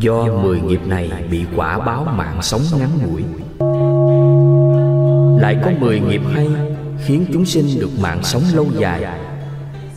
Do 0.00 0.24
mười 0.42 0.60
nghiệp 0.60 0.80
này 0.86 1.10
bị 1.30 1.44
quả 1.56 1.78
báo 1.78 2.04
mạng 2.16 2.38
sống 2.42 2.62
ngắn 2.78 2.90
ngủi. 3.02 3.22
Lại 5.40 5.56
có 5.64 5.70
mười 5.80 6.00
nghiệp 6.00 6.22
hay, 6.34 6.48
Khiến 7.06 7.26
chúng 7.32 7.46
sinh 7.46 7.80
được 7.80 7.90
mạng 8.00 8.20
sống 8.24 8.42
lâu 8.54 8.66
dài. 8.78 9.20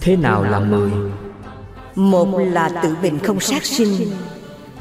Thế 0.01 0.15
nào 0.15 0.43
là 0.43 0.59
mười? 0.59 0.91
Một 1.95 2.39
là 2.39 2.69
tự 2.83 2.95
mình 3.01 3.19
không 3.19 3.39
sát 3.39 3.65
sinh, 3.65 4.11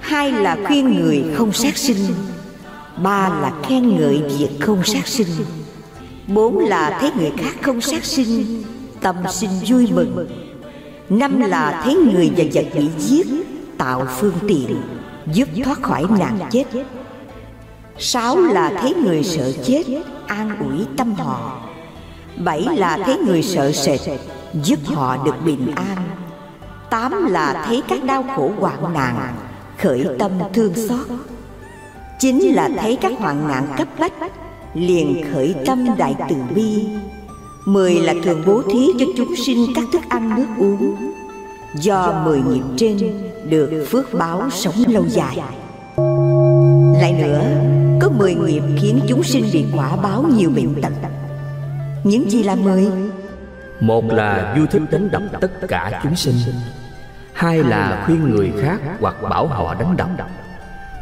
Hai 0.01 0.33
là 0.33 0.57
khuyên 0.67 1.01
người 1.01 1.25
không 1.37 1.53
sát 1.53 1.77
sinh, 1.77 2.15
Ba 3.03 3.29
là 3.29 3.53
khen 3.63 3.97
ngợi 3.97 4.23
việc 4.39 4.49
không 4.61 4.85
sát 4.85 5.07
sinh, 5.07 5.29
Bốn 6.27 6.59
là 6.59 6.99
thấy 7.01 7.11
người 7.19 7.33
khác 7.39 7.55
không 7.63 7.81
sát 7.81 8.05
sinh, 8.05 8.63
Tâm 9.01 9.17
sinh 9.31 9.51
vui 9.67 9.89
mừng, 9.93 10.29
Năm 11.09 11.41
là 11.41 11.83
thấy 11.85 11.95
người 11.95 12.31
và 12.37 12.45
vật 12.55 12.67
bị 12.75 12.89
giết, 12.99 13.27
Tạo 13.79 14.07
phương 14.19 14.35
tiện. 14.49 14.77
Giúp 15.27 15.49
thoát 15.65 15.83
khỏi 15.83 16.05
nạn 16.19 16.39
chết. 16.51 16.65
Sáu 17.99 18.37
là 18.37 18.73
thấy 18.81 18.95
người 18.95 19.25
sợ 19.25 19.53
chết, 19.65 19.83
An 20.27 20.59
ủi 20.61 20.87
tâm 20.97 21.15
họ. 21.15 21.61
Bảy 22.37 22.67
là 22.77 22.99
thấy 23.05 23.19
người 23.27 23.43
sợ 23.43 23.73
sệt, 23.73 24.01
Giúp 24.63 24.79
họ 24.87 25.17
được 25.25 25.35
bình 25.45 25.73
an. 25.77 25.97
Tám 26.91 27.27
là 27.27 27.65
thấy 27.67 27.83
các 27.89 28.05
đau 28.05 28.25
khổ 28.37 28.51
hoạn 28.59 28.95
nạn, 28.95 29.35
Khởi 29.79 30.07
tâm 30.19 30.33
thương 30.53 30.89
xót. 30.89 31.07
Chín 32.19 32.39
là 32.39 32.69
thấy 32.81 32.99
các 33.01 33.13
hoạn 33.19 33.49
nạn 33.49 33.67
cấp 33.77 33.89
bách, 33.99 34.13
Liền 34.75 35.25
khởi 35.33 35.55
tâm 35.67 35.87
đại 35.99 36.15
từ 36.29 36.37
bi. 36.55 36.87
Mười 37.65 37.95
là 37.95 38.15
thường 38.25 38.43
bố 38.47 38.63
thí 38.63 38.87
cho 38.99 39.07
chúng 39.17 39.37
sinh 39.47 39.67
các 39.75 39.85
thức 39.93 40.03
ăn 40.09 40.35
nước 40.37 40.47
uống. 40.59 41.13
Do 41.75 42.23
mười 42.25 42.41
nghiệp 42.41 42.63
trên 42.77 43.30
được 43.49 43.87
phước 43.89 44.15
báo 44.15 44.49
sống 44.51 44.75
lâu 44.89 45.05
dài. 45.09 45.37
Lại 47.01 47.13
nữa, 47.13 47.43
có 48.01 48.09
mười 48.09 48.35
nghiệp 48.35 48.63
khiến 48.79 49.01
chúng 49.09 49.23
sinh 49.23 49.45
bị 49.53 49.67
quả 49.77 49.97
báo 49.97 50.25
nhiều 50.37 50.51
bệnh 50.51 50.83
tật. 50.83 50.93
Những 52.05 52.31
gì 52.31 52.43
là 52.43 52.55
mười? 52.55 52.89
Một 53.81 54.05
là 54.13 54.55
vui 54.59 54.67
thích 54.67 54.83
đánh 54.91 55.11
đập 55.11 55.23
tất 55.41 55.51
cả 55.69 56.01
chúng 56.03 56.17
sinh. 56.17 56.35
Hai 57.33 57.65
là 57.65 58.03
khuyên 58.07 58.31
người 58.31 58.53
khác 58.61 58.81
hoặc 59.01 59.17
bảo 59.23 59.47
họ 59.47 59.75
đánh 59.75 59.97
đập. 59.97 60.29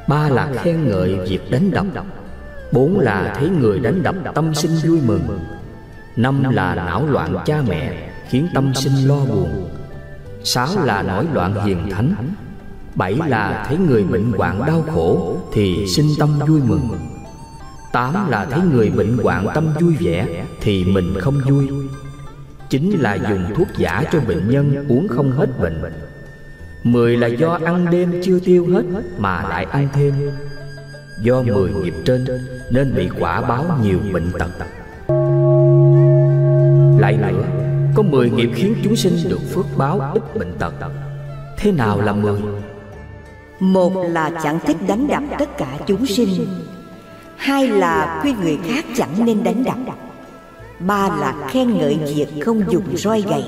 Ba 0.09 0.29
là 0.29 0.49
khen 0.63 0.89
ngợi 0.89 1.15
việc 1.15 1.51
đánh 1.51 1.71
đập. 1.95 2.05
Bốn 2.73 3.01
là 3.01 3.35
thấy 3.39 3.49
người 3.49 3.81
đánh 3.81 4.03
đập 4.03 4.15
tâm 4.35 4.55
sinh 4.55 4.77
vui 4.87 5.01
mừng. 5.07 5.41
Năm 6.17 6.45
là 6.51 6.75
não 6.75 7.07
loạn 7.07 7.37
cha 7.47 7.63
mẹ 7.69 8.09
Khiến 8.29 8.49
tâm 8.55 8.75
sinh 8.75 9.09
lo 9.09 9.25
buồn 9.25 9.69
Sáu 10.45 10.69
là 10.85 11.03
nổi 11.03 11.27
loạn 11.33 11.65
hiền 11.65 11.91
thánh. 11.91 12.15
Bảy 12.95 13.19
là 13.27 13.65
thấy 13.69 13.79
người 13.79 14.05
bệnh 14.05 14.33
hoạn 14.33 14.61
đau 14.67 14.85
khổ 14.95 15.37
Thì 15.53 15.87
sinh 15.87 16.09
tâm 16.19 16.39
vui 16.47 16.61
mừng. 16.67 16.89
Tám 17.93 18.31
là 18.31 18.45
thấy 18.45 18.61
người 18.73 18.91
bệnh 18.91 19.19
hoạn 19.19 19.47
tâm 19.55 19.69
vui 19.81 19.97
vẻ 20.01 20.45
Thì 20.61 20.85
mình 20.85 21.15
không 21.21 21.41
vui. 21.49 21.69
Chính 22.71 23.01
là 23.01 23.15
dùng 23.15 23.55
thuốc 23.57 23.69
giả 23.79 24.05
cho 24.13 24.21
bệnh 24.21 24.51
nhân 24.51 24.89
uống 24.89 25.09
không 25.09 25.33
hết 25.33 25.61
bệnh. 25.61 25.83
Mười 26.83 27.17
là 27.17 27.27
do 27.27 27.59
ăn 27.65 27.87
đêm 27.91 28.21
chưa 28.25 28.39
tiêu 28.41 28.67
hết 28.67 28.83
Mà 29.19 29.43
lại 29.43 29.65
ăn 29.65 29.89
thêm. 29.93 30.15
Do 31.23 31.43
mười 31.43 31.73
nghiệp 31.73 31.95
trên 32.05 32.27
Nên 32.71 32.95
bị 32.95 33.09
quả 33.21 33.41
báo 33.41 33.79
nhiều 33.83 33.99
bệnh 34.13 34.33
tật. 34.39 34.51
Lại 37.01 37.17
nữa 37.17 37.38
có 37.99 38.05
mười 38.05 38.31
nghiệp 38.31 38.51
khiến 38.55 38.75
chúng 38.85 38.97
sinh 38.97 39.17
được 39.29 39.41
phước 39.55 39.67
báo 39.77 40.01
ít 40.15 40.37
bệnh 40.37 40.53
tật. 40.59 40.73
Thế 41.57 41.73
nào 41.73 42.01
là 42.01 42.13
mười? 42.13 42.41
Một 43.61 43.93
là 44.09 44.31
chẳng 44.43 44.59
thích 44.67 44.77
đánh 44.87 45.09
đập 45.09 45.23
tất 45.39 45.57
cả 45.59 45.79
chúng 45.87 46.07
sinh. 46.07 46.47
Hai 47.37 47.69
là 47.69 48.19
khuyên 48.23 48.41
người 48.41 48.59
khác 48.69 48.85
chẳng 48.97 49.25
nên 49.25 49.45
đánh 49.45 49.65
đập. 49.65 49.77
Ba 50.79 51.09
là 51.09 51.35
khen 51.49 51.79
ngợi 51.79 51.99
việc 52.15 52.45
không 52.45 52.73
dùng 52.73 52.97
roi 52.97 53.23
gậy. 53.23 53.45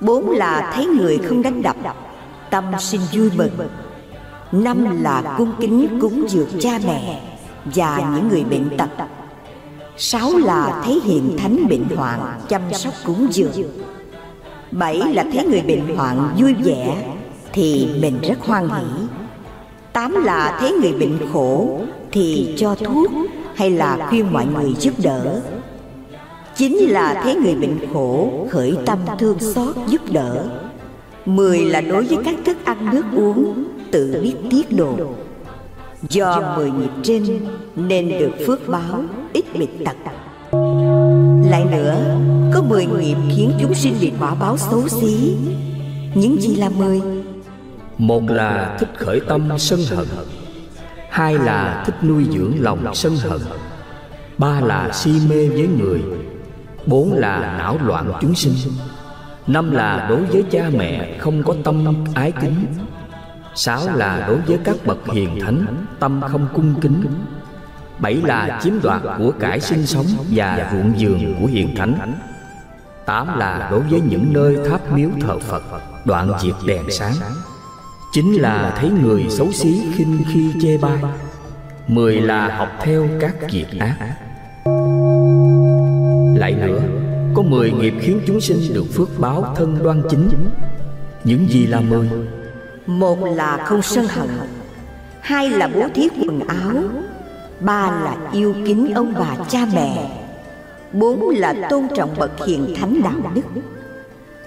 Bốn 0.00 0.30
là 0.30 0.72
thấy 0.74 0.86
người 0.86 1.18
không 1.18 1.42
đánh 1.42 1.62
đập, 1.62 1.76
Tâm 2.50 2.64
sinh 2.78 3.00
vui 3.12 3.30
mừng. 3.36 3.68
Năm 4.52 5.02
là 5.02 5.34
cung 5.38 5.52
kính 5.60 5.98
cúng 6.00 6.26
dường 6.28 6.48
cha 6.60 6.78
mẹ 6.86 7.22
Và 7.64 8.10
những 8.14 8.28
người 8.28 8.44
bệnh 8.44 8.78
tật. 8.78 8.88
Sáu 9.98 10.36
là 10.38 10.82
thấy 10.84 11.00
hiện 11.04 11.36
thánh 11.38 11.68
bệnh 11.68 11.84
hoạn, 11.96 12.20
Chăm 12.48 12.62
sóc 12.72 12.94
cúng 13.04 13.26
dường. 13.30 13.52
Bảy 14.70 14.98
là 14.98 15.24
thấy 15.32 15.46
người 15.46 15.62
bệnh 15.62 15.96
hoạn, 15.96 16.34
vui 16.38 16.54
vẻ, 16.54 16.96
Thì 17.52 17.88
mình 18.00 18.18
rất 18.22 18.38
hoan 18.40 18.68
hỷ. 18.68 19.06
Tám 19.92 20.24
là 20.24 20.56
thấy 20.60 20.72
người 20.72 20.92
bệnh 20.92 21.18
khổ, 21.32 21.80
Thì 22.12 22.54
cho 22.58 22.74
thuốc 22.74 23.10
Hay 23.54 23.70
là 23.70 24.06
khuyên 24.10 24.32
mọi 24.32 24.46
người 24.46 24.74
giúp 24.80 24.94
đỡ. 24.98 25.40
Chín 26.56 26.72
là 26.72 27.20
thấy 27.22 27.34
người 27.34 27.54
bệnh 27.54 27.78
khổ, 27.92 28.46
Khởi 28.50 28.76
tâm 28.86 28.98
thương 29.18 29.38
xót 29.38 29.76
giúp 29.88 30.00
đỡ. 30.10 30.44
Mười 31.26 31.60
là 31.60 31.80
đối 31.80 32.04
với 32.04 32.18
các 32.24 32.34
thức 32.44 32.56
ăn 32.64 32.90
nước 32.92 33.04
uống, 33.16 33.64
Tự 33.90 34.20
biết 34.22 34.34
tiết 34.50 34.76
độ. 34.76 34.96
Do 36.08 36.54
mười 36.56 36.70
nghiệp 36.70 36.90
trên 37.02 37.46
Nên 37.76 38.08
được 38.08 38.32
phước 38.46 38.68
báo, 38.68 39.04
ít 39.32 39.44
bị 39.58 39.68
tật 39.84 39.96
Lại 41.50 41.64
nữa, 41.64 41.94
Có 42.54 42.62
mười 42.62 42.86
nghiệp 42.86 43.16
khiến 43.36 43.52
chúng 43.60 43.74
sinh 43.74 43.94
bị 44.00 44.12
quả 44.20 44.34
báo 44.34 44.56
xấu 44.56 44.88
xí. 44.88 45.36
Những 46.14 46.40
gì 46.40 46.56
là 46.56 46.68
mười? 46.68 47.00
Một 47.98 48.22
là 48.28 48.76
thích 48.78 48.88
khởi 48.96 49.20
tâm 49.28 49.48
sân 49.58 49.80
hận, 49.96 50.06
Hai 51.10 51.38
là 51.38 51.82
thích 51.86 51.94
nuôi 52.02 52.24
dưỡng 52.32 52.52
lòng 52.60 52.94
sân 52.94 53.16
hận, 53.16 53.40
Ba 54.38 54.60
là 54.60 54.90
si 54.92 55.10
mê 55.28 55.48
với 55.48 55.68
người, 55.78 56.00
Bốn 56.86 57.12
là 57.12 57.54
não 57.58 57.78
loạn 57.84 58.12
chúng 58.20 58.34
sinh, 58.34 58.54
Năm 59.46 59.70
là 59.70 60.06
đối 60.08 60.24
với 60.24 60.44
cha 60.50 60.70
mẹ 60.76 61.18
không 61.18 61.42
có 61.42 61.54
tâm 61.64 62.04
ái 62.14 62.32
kính. 62.40 62.54
Sáu 63.56 63.80
là 63.94 64.24
đối 64.28 64.38
với 64.38 64.58
các 64.64 64.76
bậc 64.86 64.98
hiền 65.12 65.40
thánh 65.40 65.86
Tâm 66.00 66.20
không 66.28 66.48
cung 66.54 66.80
kính. 66.80 67.04
Bảy 67.98 68.14
là 68.14 68.60
chiếm 68.62 68.72
đoạt 68.82 69.02
của 69.18 69.32
cải 69.40 69.60
sinh 69.60 69.86
sống 69.86 70.06
Và 70.30 70.70
ruộng 70.72 70.92
vườn 70.98 71.34
của 71.40 71.46
hiền 71.46 71.76
thánh. 71.76 72.14
Tám 73.06 73.38
là 73.38 73.68
đối 73.70 73.80
với 73.80 74.00
những 74.00 74.32
nơi 74.32 74.58
tháp 74.68 74.92
miếu 74.92 75.08
thờ 75.20 75.38
Phật 75.38 75.62
Đoạn 76.04 76.32
diệt 76.42 76.54
đèn 76.66 76.90
sáng. 76.90 77.14
Chính 78.12 78.32
là 78.32 78.74
thấy 78.80 78.90
người 78.90 79.26
xấu 79.30 79.52
xí 79.52 79.82
khinh 79.94 80.24
khi 80.32 80.52
chê 80.62 80.78
bai. 80.78 81.02
Mười 81.88 82.20
là 82.20 82.56
học 82.56 82.68
theo 82.82 83.08
các 83.20 83.34
việc 83.50 83.66
ác. 83.78 83.96
Lại 86.36 86.52
nữa 86.52 86.80
Có 87.34 87.42
mười 87.42 87.72
nghiệp 87.72 87.94
khiến 88.00 88.20
chúng 88.26 88.40
sinh 88.40 88.74
được 88.74 88.84
phước 88.94 89.08
báo 89.18 89.54
thân 89.56 89.78
đoan 89.82 90.02
chính. 90.10 90.28
Những 91.24 91.48
gì 91.48 91.66
là 91.66 91.80
mười 91.80 92.08
một 92.86 93.18
là 93.24 93.64
không 93.66 93.82
sân 93.82 94.06
hận, 94.06 94.28
Hai 95.20 95.50
là 95.50 95.68
bố 95.74 95.88
thí 95.94 96.08
quần 96.18 96.40
áo, 96.48 96.74
Ba 97.60 97.90
là 97.90 98.16
yêu 98.32 98.54
kính 98.66 98.94
ông 98.94 99.14
bà 99.18 99.36
cha 99.48 99.66
mẹ, 99.74 100.10
Bốn 100.92 101.28
là 101.30 101.54
tôn 101.70 101.88
trọng 101.96 102.14
bậc 102.18 102.46
hiền 102.46 102.74
thánh 102.76 103.00
đạo 103.04 103.32
đức, 103.34 103.42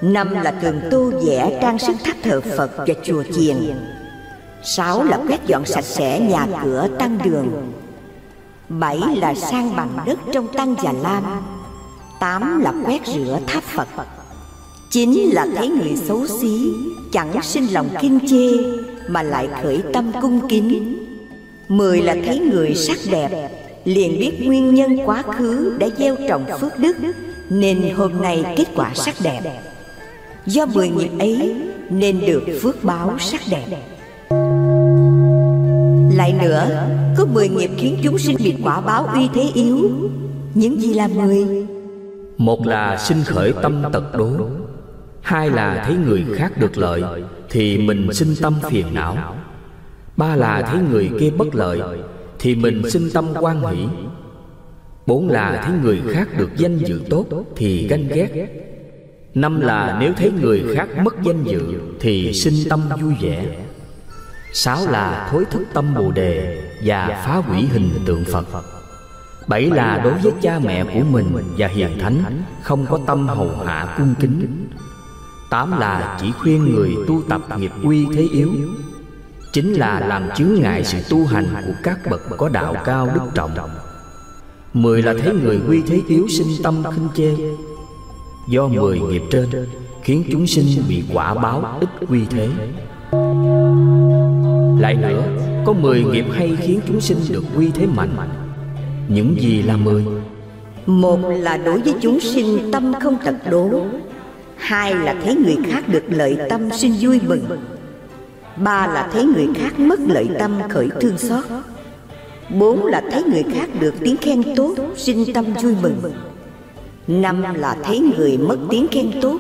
Năm 0.02 0.32
là 0.32 0.52
thường 0.62 0.82
tô 0.92 1.12
vẽ 1.26 1.60
trang 1.62 1.80
sức 1.80 1.94
tháp 2.04 2.16
thờ 2.24 2.42
Phật 2.58 2.72
và 2.78 2.94
chùa 3.04 3.24
chiền, 3.24 3.58
Sáu 4.64 5.04
là 5.04 5.20
quét 5.28 5.46
dọn 5.46 5.66
sạch 5.66 5.86
sẽ 5.86 6.20
nhà 6.20 6.48
cửa 6.64 6.88
tăng 7.00 7.18
đường, 7.24 7.72
Bảy 8.70 9.00
là 9.16 9.34
sang 9.34 9.76
bằng 9.76 9.98
đất 10.06 10.20
trong 10.34 10.48
tăng 10.48 10.76
già 10.84 10.94
lam, 11.04 11.24
Tám 12.20 12.62
là 12.62 12.74
quét 12.86 13.02
rửa 13.06 13.40
tháp 13.48 13.64
Phật, 13.64 13.88
Chín 14.92 15.30
là 15.34 15.48
thấy 15.56 15.70
người 15.70 15.96
xấu 15.96 16.28
xí 16.28 16.74
Chẳng 17.12 17.42
sinh 17.42 17.66
lòng 17.74 17.90
kinh 18.02 18.20
chê 18.30 18.48
Mà 19.08 19.24
lại 19.24 19.48
khởi 19.64 19.82
tâm 19.94 20.12
cung 20.22 20.48
kính. 20.50 20.98
Mười 21.68 22.02
là 22.02 22.16
thấy 22.26 22.40
người 22.40 22.76
sắc 22.76 22.98
đẹp 23.12 23.50
Liền 23.86 24.20
biết 24.20 24.32
nguyên 24.48 24.76
nhân 24.76 24.98
quá 25.06 25.22
khứ 25.22 25.78
đã 25.80 25.88
gieo 25.98 26.16
trồng 26.30 26.46
phước 26.60 26.80
đức 26.80 26.98
Nên 27.50 27.94
hôm 27.96 28.22
nay 28.22 28.44
kết 28.58 28.66
quả 28.76 28.92
sắc 28.96 29.16
đẹp. 29.24 29.42
Do 30.46 30.66
mười 30.66 30.90
nghiệp 30.90 31.10
ấy 31.20 31.56
Nên 31.90 32.20
được 32.26 32.44
phước 32.62 32.84
báo 32.84 33.16
sắc 33.20 33.42
đẹp. 33.52 33.66
Lại 36.18 36.34
nữa 36.42 36.88
Có 37.18 37.26
mười 37.34 37.50
nghiệp 37.50 37.72
khiến 37.78 37.98
chúng 38.04 38.18
sinh 38.18 38.36
bị 38.44 38.56
quả 38.64 38.82
báo 38.82 39.06
uy 39.06 39.30
thế 39.34 39.52
yếu. 39.54 39.90
Những 40.54 40.82
gì 40.82 40.94
là 40.94 41.08
mười 41.08 41.68
Một 42.38 42.68
là 42.68 42.98
sinh 42.98 43.24
khởi 43.26 43.54
tâm 43.62 43.84
tật 43.94 44.16
đố 44.18 44.30
Hai 45.30 45.50
là 45.50 45.84
thấy 45.86 45.96
người 45.96 46.26
khác 46.36 46.52
được 46.58 46.78
lợi 46.78 47.04
Thì 47.50 47.78
mình 47.78 48.14
sinh 48.14 48.36
tâm 48.42 48.56
phiền 48.70 48.94
não. 48.94 49.36
Ba 50.18 50.36
là 50.36 50.62
thấy 50.62 50.80
người 50.92 51.12
kia 51.20 51.32
bất 51.38 51.56
lợi 51.56 51.82
Thì 52.40 52.56
mình 52.56 52.90
sinh 52.90 53.10
tâm 53.14 53.26
quan 53.40 53.62
hỷ. 53.62 53.88
Bốn 55.06 55.30
là 55.30 55.62
thấy 55.66 55.76
người 55.84 56.02
khác 56.14 56.28
được 56.38 56.50
danh 56.58 56.78
dự 56.78 57.02
tốt 57.10 57.26
Thì 57.56 57.88
ganh 57.88 58.08
ghét. 58.08 58.48
Năm 59.34 59.62
là 59.62 59.98
nếu 60.00 60.14
thấy 60.18 60.32
người 60.42 60.64
khác 60.76 60.90
mất 61.04 61.16
danh 61.24 61.44
dự 61.44 61.82
Thì 62.00 62.34
sinh 62.34 62.70
tâm 62.70 62.82
vui 63.02 63.14
vẻ. 63.22 63.46
Sáu 64.54 64.88
là 64.90 65.30
thối 65.32 65.46
thức 65.46 65.64
tâm 65.74 65.94
bồ 65.96 66.12
đề 66.12 66.62
Và 66.86 67.24
phá 67.26 67.36
hủy 67.36 67.66
hình 67.74 67.90
tượng 68.06 68.26
Phật. 68.26 68.46
Bảy 69.48 69.66
là 69.66 70.02
đối 70.04 70.14
với 70.14 70.32
cha 70.42 70.60
mẹ 70.60 70.84
của 70.84 71.04
mình 71.12 71.28
và 71.58 71.68
hiền 71.68 72.00
thánh 72.00 72.42
Không 72.62 72.86
có 72.90 73.00
tâm 73.08 73.28
hầu 73.28 73.52
hạ 73.66 73.96
cung 73.98 74.14
kính 74.20 74.68
Tám 75.50 75.80
là 75.80 76.18
chỉ 76.22 76.32
khuyên 76.32 76.76
người 76.76 76.96
tu 77.08 77.22
tập 77.30 77.42
nghiệp 77.58 77.72
quy 77.84 78.06
thế 78.14 78.28
yếu. 78.34 78.50
Chính 79.54 79.74
là 79.74 80.00
làm 80.00 80.30
chướng 80.36 80.54
ngại 80.62 80.84
sự 80.84 80.98
tu 81.10 81.26
hành 81.26 81.46
của 81.68 81.74
các 81.84 82.00
bậc 82.10 82.22
có 82.38 82.50
đạo 82.50 82.76
cao 82.86 83.10
đức 83.14 83.22
trọng. 83.36 83.52
Mười 84.74 85.02
là 85.02 85.14
thấy 85.24 85.34
người 85.34 85.60
quy 85.70 85.82
thế 85.88 86.02
yếu 86.08 86.28
sinh 86.28 86.48
tâm 86.64 86.84
khinh 86.96 87.08
chê. 87.16 87.38
Do 88.50 88.68
mười 88.68 89.00
nghiệp 89.00 89.22
trên 89.32 89.50
Khiến 90.04 90.24
chúng 90.32 90.48
sinh 90.48 90.84
bị 90.90 91.04
quả 91.14 91.34
báo 91.34 91.78
ít 91.80 91.90
quy 92.10 92.26
thế. 92.30 92.50
Lại 94.80 94.96
nữa 94.96 95.24
Có 95.66 95.74
mười 95.74 96.04
nghiệp 96.04 96.26
hay 96.32 96.58
khiến 96.62 96.80
chúng 96.88 97.02
sinh 97.02 97.18
được 97.30 97.44
quy 97.58 97.72
thế 97.72 97.86
mạnh? 97.86 98.30
Những 99.08 99.36
gì 99.42 99.62
là 99.62 99.78
mười? 99.78 100.06
Một 100.86 101.20
là 101.40 101.58
đối 101.58 101.80
với 101.80 101.94
chúng 102.02 102.20
sinh 102.20 102.72
tâm 102.72 102.94
không 103.02 103.18
tật 103.26 103.36
đố 103.52 103.70
Hai 104.60 104.96
là 104.96 105.16
thấy 105.24 105.36
người 105.36 105.58
khác 105.66 105.84
được 105.88 106.04
lợi 106.08 106.38
tâm 106.50 106.70
sinh 106.72 106.96
vui 107.00 107.20
mừng. 107.28 107.46
Ba 108.58 108.88
là 108.88 109.10
thấy 109.14 109.24
người 109.24 109.48
khác 109.56 109.80
mất 109.80 110.00
lợi 110.00 110.30
tâm 110.40 110.60
khởi 110.70 110.90
thương 111.02 111.18
xót. 111.18 111.44
Bốn 112.50 112.86
là 112.86 113.02
thấy 113.12 113.24
người 113.24 113.44
khác 113.54 113.70
được 113.80 113.94
tiếng 114.00 114.18
khen 114.18 114.56
tốt 114.56 114.76
sinh 114.96 115.34
tâm 115.34 115.46
vui 115.64 115.76
mừng. 115.82 116.02
Năm 117.08 117.54
là 117.54 117.78
thấy 117.84 118.00
người 118.00 118.38
mất 118.38 118.58
tiếng 118.70 118.88
khen 118.92 119.12
tốt 119.22 119.40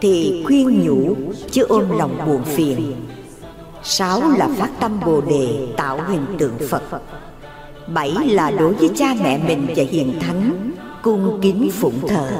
Thì 0.00 0.42
khuyên 0.46 0.84
nhủ 0.86 1.16
chứ 1.50 1.66
ôm 1.68 1.84
lòng 1.98 2.18
buồn 2.26 2.42
phiền. 2.44 2.94
Sáu 3.82 4.22
là 4.38 4.48
phát 4.56 4.70
tâm 4.80 5.00
Bồ 5.06 5.20
Đề 5.20 5.68
tạo 5.76 6.00
hình 6.08 6.26
tượng 6.38 6.58
Phật. 6.68 6.82
Bảy 7.94 8.12
là 8.26 8.50
đối 8.50 8.74
với 8.74 8.90
cha 8.96 9.14
mẹ 9.22 9.40
mình 9.48 9.66
và 9.76 9.84
hiền 9.90 10.20
thánh 10.20 10.72
Cung 11.02 11.38
kính 11.42 11.70
phụng 11.72 12.08
thờ 12.08 12.30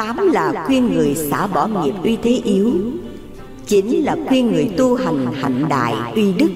Tám 0.00 0.30
là 0.32 0.64
khuyên 0.66 0.94
người 0.94 1.14
xả 1.14 1.46
bỏ 1.46 1.66
nghiệp 1.66 1.94
uy 2.02 2.18
thế 2.22 2.40
yếu. 2.44 2.72
Chín 3.66 3.86
là 3.86 4.16
khuyên 4.28 4.52
người 4.52 4.70
tu 4.76 4.94
hành 4.94 5.26
hạnh 5.32 5.64
đại 5.68 5.94
uy 6.14 6.32
đức. 6.32 6.50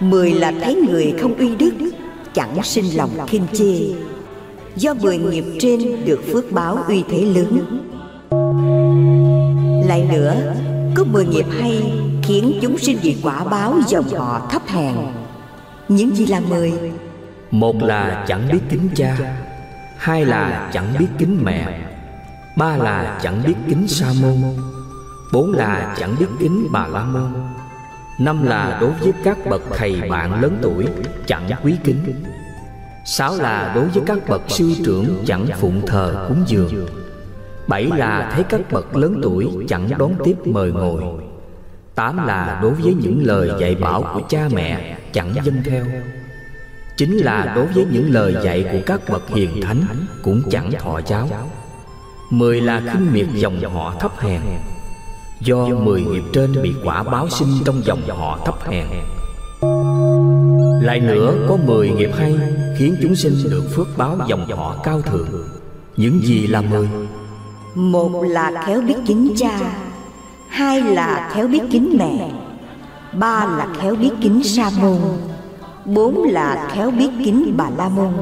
Mười 0.00 0.32
là 0.32 0.52
thấy 0.62 0.74
người 0.74 1.14
không 1.20 1.34
uy 1.34 1.56
đức, 1.56 1.72
Chẳng 2.34 2.62
sinh 2.62 2.84
lòng 2.96 3.10
khinh 3.26 3.46
chê. 3.52 3.74
Do 4.76 4.94
mười 4.94 5.18
nghiệp 5.18 5.44
trên 5.58 6.04
được 6.04 6.20
phước 6.32 6.52
báo 6.52 6.78
uy 6.88 7.04
thế 7.10 7.20
lớn. 7.22 7.80
Lại 9.88 10.08
nữa, 10.12 10.54
Có 10.94 11.04
mười 11.04 11.26
nghiệp 11.26 11.46
hay 11.60 11.92
khiến 12.22 12.58
chúng 12.62 12.78
sinh 12.78 12.98
bị 13.02 13.16
quả 13.22 13.44
báo 13.44 13.74
dòng 13.86 14.08
họ 14.08 14.48
thấp 14.50 14.62
hèn. 14.66 14.94
Những 15.88 16.16
gì 16.16 16.26
là 16.26 16.40
mười? 16.40 16.72
Một 17.50 17.82
là 17.82 18.24
chẳng 18.28 18.48
biết 18.52 18.60
kính 18.70 18.88
cha, 18.94 19.16
Hai 19.96 20.24
là 20.24 20.70
chẳng 20.72 20.94
biết 20.98 21.08
kính 21.18 21.38
mẹ. 21.42 21.80
Ba 22.56 22.76
là 22.76 23.18
chẳng 23.22 23.42
biết 23.46 23.54
kính 23.68 23.88
sa 23.88 24.06
môn 24.22 24.36
Bốn 25.32 25.52
là 25.52 25.94
chẳng 25.98 26.16
biết 26.18 26.26
kính 26.40 26.68
bà 26.72 26.86
la 26.86 27.04
môn 27.04 27.32
Năm 28.18 28.42
là 28.46 28.78
đối 28.80 28.90
với 28.90 29.12
các 29.24 29.38
bậc 29.50 29.62
thầy 29.76 30.00
bạn 30.10 30.42
lớn 30.42 30.58
tuổi 30.62 30.86
Chẳng 31.26 31.50
quý 31.64 31.76
kính, 31.84 32.24
Sáu 33.06 33.36
là 33.36 33.72
đối 33.74 33.88
với 33.88 34.02
các 34.06 34.18
bậc 34.28 34.42
sư 34.48 34.72
trưởng 34.84 35.22
Chẳng 35.26 35.46
phụng 35.60 35.86
thờ 35.86 36.26
cúng 36.28 36.44
dường, 36.46 36.86
Bảy 37.66 37.84
là 37.84 38.30
thấy 38.34 38.44
các 38.44 38.60
bậc 38.72 38.96
lớn 38.96 39.20
tuổi 39.22 39.50
Chẳng 39.68 39.88
đón 39.98 40.12
tiếp 40.24 40.36
mời 40.44 40.72
ngồi, 40.72 41.02
Tám 41.94 42.26
là 42.26 42.58
đối 42.62 42.72
với 42.74 42.94
những 42.94 43.22
lời 43.24 43.50
dạy 43.60 43.74
bảo 43.74 44.02
của 44.14 44.20
cha 44.28 44.48
mẹ 44.52 44.98
Chẳng 45.12 45.34
dâng 45.44 45.62
theo 45.64 45.84
Chính 46.96 47.16
là 47.16 47.52
đối 47.56 47.66
với 47.66 47.86
những 47.90 48.12
lời 48.12 48.36
dạy 48.44 48.66
của 48.72 48.80
các 48.86 49.00
bậc 49.08 49.28
hiền 49.28 49.62
thánh 49.62 49.84
Cũng 50.22 50.42
chẳng 50.50 50.72
thọ 50.78 51.00
giáo. 51.06 51.28
Mười 52.38 52.60
là 52.60 52.82
khinh 52.92 53.12
miệt 53.12 53.26
dòng 53.34 53.74
họ 53.74 53.94
thấp 54.00 54.20
hèn. 54.20 54.40
Do 55.40 55.66
mười 55.66 56.02
nghiệp 56.02 56.22
trên 56.32 56.62
bị 56.62 56.74
quả 56.84 57.02
báo 57.02 57.28
sinh 57.28 57.48
trong 57.64 57.82
dòng 57.84 58.00
họ 58.08 58.38
thấp 58.44 58.54
hèn. 58.68 58.86
Lại 60.82 61.00
nữa, 61.00 61.46
có 61.48 61.56
mười 61.56 61.90
nghiệp 61.90 62.10
hay 62.18 62.36
Khiến 62.78 62.96
chúng 63.02 63.16
sinh 63.16 63.34
được 63.50 63.64
phước 63.74 63.86
báo 63.96 64.18
dòng 64.26 64.46
họ 64.56 64.76
cao 64.82 65.00
thượng. 65.00 65.28
Những 65.96 66.20
gì 66.22 66.46
là 66.46 66.60
mười? 66.60 66.88
Một 67.74 68.22
là 68.22 68.64
khéo 68.66 68.80
biết 68.80 68.96
kính 69.06 69.34
cha, 69.36 69.58
Hai 70.48 70.80
là 70.80 71.30
khéo 71.34 71.48
biết 71.48 71.62
kính 71.70 71.96
mẹ, 71.98 72.30
Ba 73.12 73.44
là 73.44 73.68
khéo 73.80 73.94
biết 73.94 74.12
kính 74.22 74.44
sa 74.44 74.70
môn 74.80 74.98
Bốn 75.84 76.22
là 76.22 76.68
khéo 76.72 76.90
biết 76.90 77.10
kính 77.24 77.54
bà 77.56 77.70
la 77.76 77.88
môn. 77.88 78.12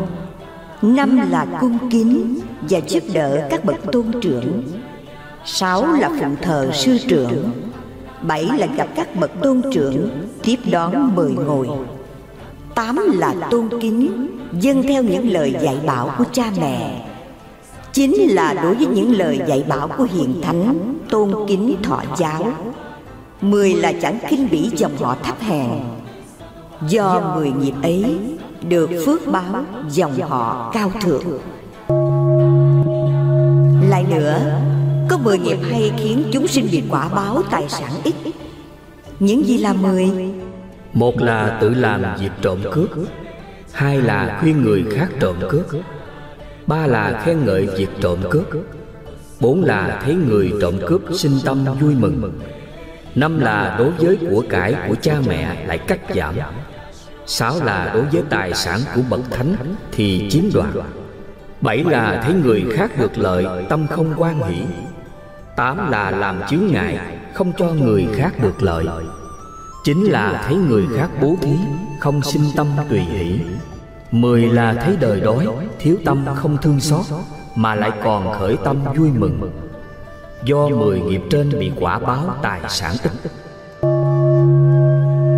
Năm 0.83 1.31
là 1.31 1.47
cung 1.61 1.79
kính 1.91 2.41
và 2.71 2.81
giúp 2.89 3.03
đỡ 3.15 3.47
các 3.51 3.65
bậc 3.65 3.93
tôn 3.93 4.13
trưởng. 4.21 4.63
Sáu 5.45 5.93
là 5.93 6.09
phụng 6.21 6.37
thờ 6.43 6.71
sư 6.73 6.99
trưởng. 7.09 7.51
Bảy 8.23 8.45
là 8.45 8.67
gặp 8.67 8.89
các 8.95 9.17
bậc 9.17 9.31
tôn 9.43 9.63
trưởng 9.73 10.11
Tiếp 10.43 10.57
đón 10.71 11.13
mời 11.17 11.31
ngồi. 11.31 11.69
Tám 12.75 12.97
là 13.15 13.35
tôn 13.51 13.69
kính 13.81 14.29
Dân 14.61 14.83
theo 14.83 15.03
những 15.03 15.33
lời 15.33 15.55
dạy 15.63 15.79
bảo 15.87 16.11
của 16.19 16.25
cha 16.33 16.45
mẹ. 16.61 17.09
Chín 17.93 18.13
là 18.13 18.55
đối 18.55 18.75
với 18.75 18.87
những 18.87 19.13
lời 19.17 19.41
dạy 19.47 19.65
bảo 19.69 19.89
của 19.89 20.07
hiền 20.13 20.35
thánh, 20.43 20.95
Tôn 21.11 21.35
kính 21.49 21.77
thọ 21.83 22.03
giáo. 22.19 22.53
Mười 23.41 23.75
là 23.75 23.93
chẳng 24.03 24.19
khinh 24.29 24.49
bỉ 24.51 24.71
dòng 24.77 24.97
họ 24.97 25.17
thấp 25.23 25.41
hèn. 25.41 25.71
Do 26.89 27.35
mười 27.35 27.51
nghiệp 27.51 27.75
ấy 27.83 28.17
được 28.69 28.91
phước 29.07 29.21
báo 29.27 29.65
dòng 29.91 30.21
họ 30.21 30.71
cao 30.75 30.93
thượng. 31.03 31.39
Lại 33.91 34.07
nữa, 34.11 34.61
Có 35.09 35.19
mười 35.19 35.39
nghiệp 35.39 35.59
hay 35.71 35.93
khiến 35.99 36.25
chúng 36.33 36.49
sinh 36.49 36.69
bị 36.73 36.83
quả 36.91 37.09
báo 37.09 37.43
tài 37.51 37.69
sản 37.69 37.91
ít. 38.05 38.15
Những 39.21 39.47
gì 39.47 39.59
là 39.59 39.73
mười? 39.73 40.11
Một 40.93 41.23
là 41.23 41.59
tự 41.61 41.75
làm 41.75 42.05
việc 42.21 42.31
trộm 42.43 42.59
cướp, 42.73 42.89
Hai 43.73 44.03
là 44.03 44.39
khuyên 44.41 44.63
người 44.63 44.85
khác 44.93 45.09
trộm 45.21 45.37
cướp, 45.49 45.67
Ba 46.67 46.87
là 46.87 47.23
khen 47.25 47.45
ngợi 47.45 47.67
việc 47.67 47.89
trộm 48.01 48.19
cướp, 48.31 48.47
Bốn 49.41 49.65
là 49.65 50.01
thấy 50.05 50.15
người 50.15 50.53
trộm 50.61 50.75
cướp 50.87 51.01
sinh 51.15 51.39
tâm 51.45 51.65
vui 51.81 51.95
mừng, 51.95 52.41
Năm 53.15 53.41
là 53.41 53.77
đối 53.79 53.91
với 53.91 54.19
của 54.31 54.45
cải 54.51 54.75
của 54.89 54.95
cha 54.95 55.15
mẹ 55.27 55.67
lại 55.67 55.79
cắt 55.79 56.01
giảm. 56.15 56.35
Sáu 57.27 57.55
là 57.65 57.91
đối 57.95 58.05
với 58.05 58.23
tài 58.31 58.55
sản 58.55 58.81
của 58.95 59.03
bậc 59.11 59.21
thánh 59.31 59.55
thì 59.93 60.29
chiếm 60.31 60.45
đoạt. 60.55 60.69
Bảy 61.61 61.85
là 61.85 62.23
thấy 62.25 62.35
người 62.35 62.65
khác 62.75 62.91
được 62.99 63.19
lợi 63.19 63.67
tâm 63.69 63.87
không 63.87 64.15
quan 64.17 64.43
hỷ. 64.43 64.63
Tám 65.57 65.91
là 65.91 66.11
làm 66.11 66.41
chướng 66.51 66.67
ngại 66.73 66.99
không 67.35 67.53
cho 67.59 67.67
người 67.67 68.09
khác 68.15 68.33
được 68.43 68.63
lợi. 68.63 68.87
Chính 69.85 70.05
là 70.05 70.45
thấy 70.47 70.57
người 70.57 70.87
khác 70.97 71.11
bố 71.21 71.37
thí 71.41 71.57
không 72.01 72.23
sinh 72.23 72.45
tâm 72.57 72.67
tùy 72.91 73.01
hỷ. 73.01 73.41
Mười 74.11 74.49
là 74.49 74.75
thấy 74.75 74.97
đời 75.01 75.21
đói 75.21 75.49
thiếu 75.79 75.97
tâm 76.05 76.27
không 76.35 76.57
thương 76.63 76.81
xót 76.81 77.05
Mà 77.55 77.75
lại 77.75 77.91
còn 78.05 78.39
khởi 78.39 78.57
tâm 78.65 78.79
vui 78.97 79.11
mừng. 79.19 79.51
Do 80.45 80.69
mười 80.69 81.01
nghiệp 81.01 81.23
trên 81.31 81.59
bị 81.59 81.73
quả 81.81 81.99
báo 81.99 82.37
tài 82.43 82.61
sản 82.69 82.95
ít. 83.03 83.13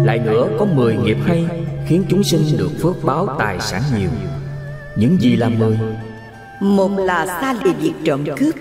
Lại 0.05 0.19
nữa 0.19 0.49
có 0.59 0.65
mười 0.65 0.97
nghiệp 0.97 1.19
hay 1.27 1.64
Khiến 1.87 2.05
chúng 2.09 2.25
sinh 2.25 2.57
được 2.59 2.71
phước 2.83 3.05
báo 3.05 3.37
tài 3.39 3.61
sản 3.61 3.83
nhiều. 3.99 4.11
Những 4.97 5.21
gì 5.21 5.37
là 5.37 5.49
mười 5.49 5.79
Một 6.61 6.91
là 6.99 7.27
xa 7.27 7.55
lìa 7.65 7.73
việc 7.73 7.93
trộm 8.05 8.25
cướp, 8.39 8.55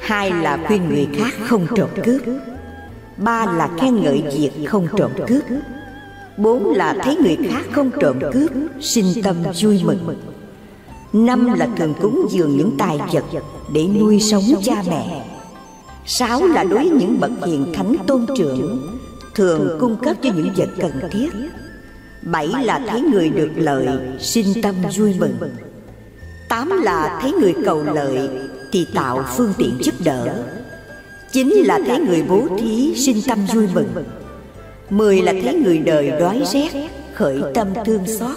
Hai 0.00 0.30
là 0.30 0.58
khuyên 0.66 0.88
người 0.88 1.08
khác 1.18 1.34
không 1.46 1.66
trộm 1.76 1.90
cướp, 2.04 2.22
Ba 3.16 3.46
là 3.46 3.68
khen 3.80 4.02
ngợi 4.02 4.22
việc 4.32 4.50
không 4.66 4.86
trộm 4.96 5.10
cướp, 5.26 5.42
Bốn 6.36 6.74
là 6.74 6.94
thấy 7.04 7.16
người 7.16 7.36
khác 7.50 7.62
không 7.72 7.90
trộm 8.00 8.18
cướp, 8.32 8.50
Sinh 8.80 9.22
tâm 9.22 9.36
vui 9.62 9.82
mừng, 9.84 10.20
Năm 11.12 11.54
là 11.54 11.68
thường 11.76 11.94
cúng 12.02 12.26
dường 12.30 12.56
những 12.56 12.76
tài 12.78 12.98
vật 13.12 13.24
Để 13.72 13.86
nuôi 13.86 14.20
sống 14.20 14.44
cha 14.62 14.82
mẹ, 14.90 15.24
Sáu 16.06 16.46
là 16.46 16.64
đối 16.64 16.88
với 16.88 16.90
những 16.90 17.20
bậc 17.20 17.30
hiền 17.46 17.72
thánh 17.74 17.96
tôn 18.06 18.26
trưởng, 18.36 18.88
Thường 19.34 19.76
cung 19.80 19.96
cấp 19.96 20.16
cho 20.22 20.30
những 20.36 20.50
vật 20.56 20.68
cần 20.78 20.92
thiết. 21.10 21.30
Bảy 22.22 22.48
là 22.64 22.80
thấy 22.88 23.00
người 23.00 23.28
được 23.28 23.50
lợi 23.56 23.86
Sinh 24.18 24.62
tâm 24.62 24.74
vui 24.96 25.14
mừng. 25.18 25.36
Tám 26.48 26.82
là 26.82 27.18
thấy 27.22 27.32
người 27.32 27.54
cầu 27.64 27.84
lợi 27.84 28.28
Thì 28.72 28.86
tạo 28.94 29.24
phương 29.36 29.52
tiện 29.58 29.78
giúp 29.80 29.94
đỡ. 30.04 30.44
Chín 31.32 31.48
là 31.48 31.78
thấy 31.86 31.98
người 31.98 32.22
bố 32.28 32.48
thí 32.58 32.94
Sinh 32.94 33.22
tâm 33.28 33.38
vui 33.54 33.66
mừng. 33.74 33.88
Mười 34.90 35.22
là 35.22 35.32
thấy 35.42 35.54
người 35.54 35.78
đời 35.78 36.10
đói 36.20 36.42
rét 36.52 36.88
Khởi 37.14 37.42
tâm 37.54 37.68
thương 37.84 38.06
xót. 38.18 38.36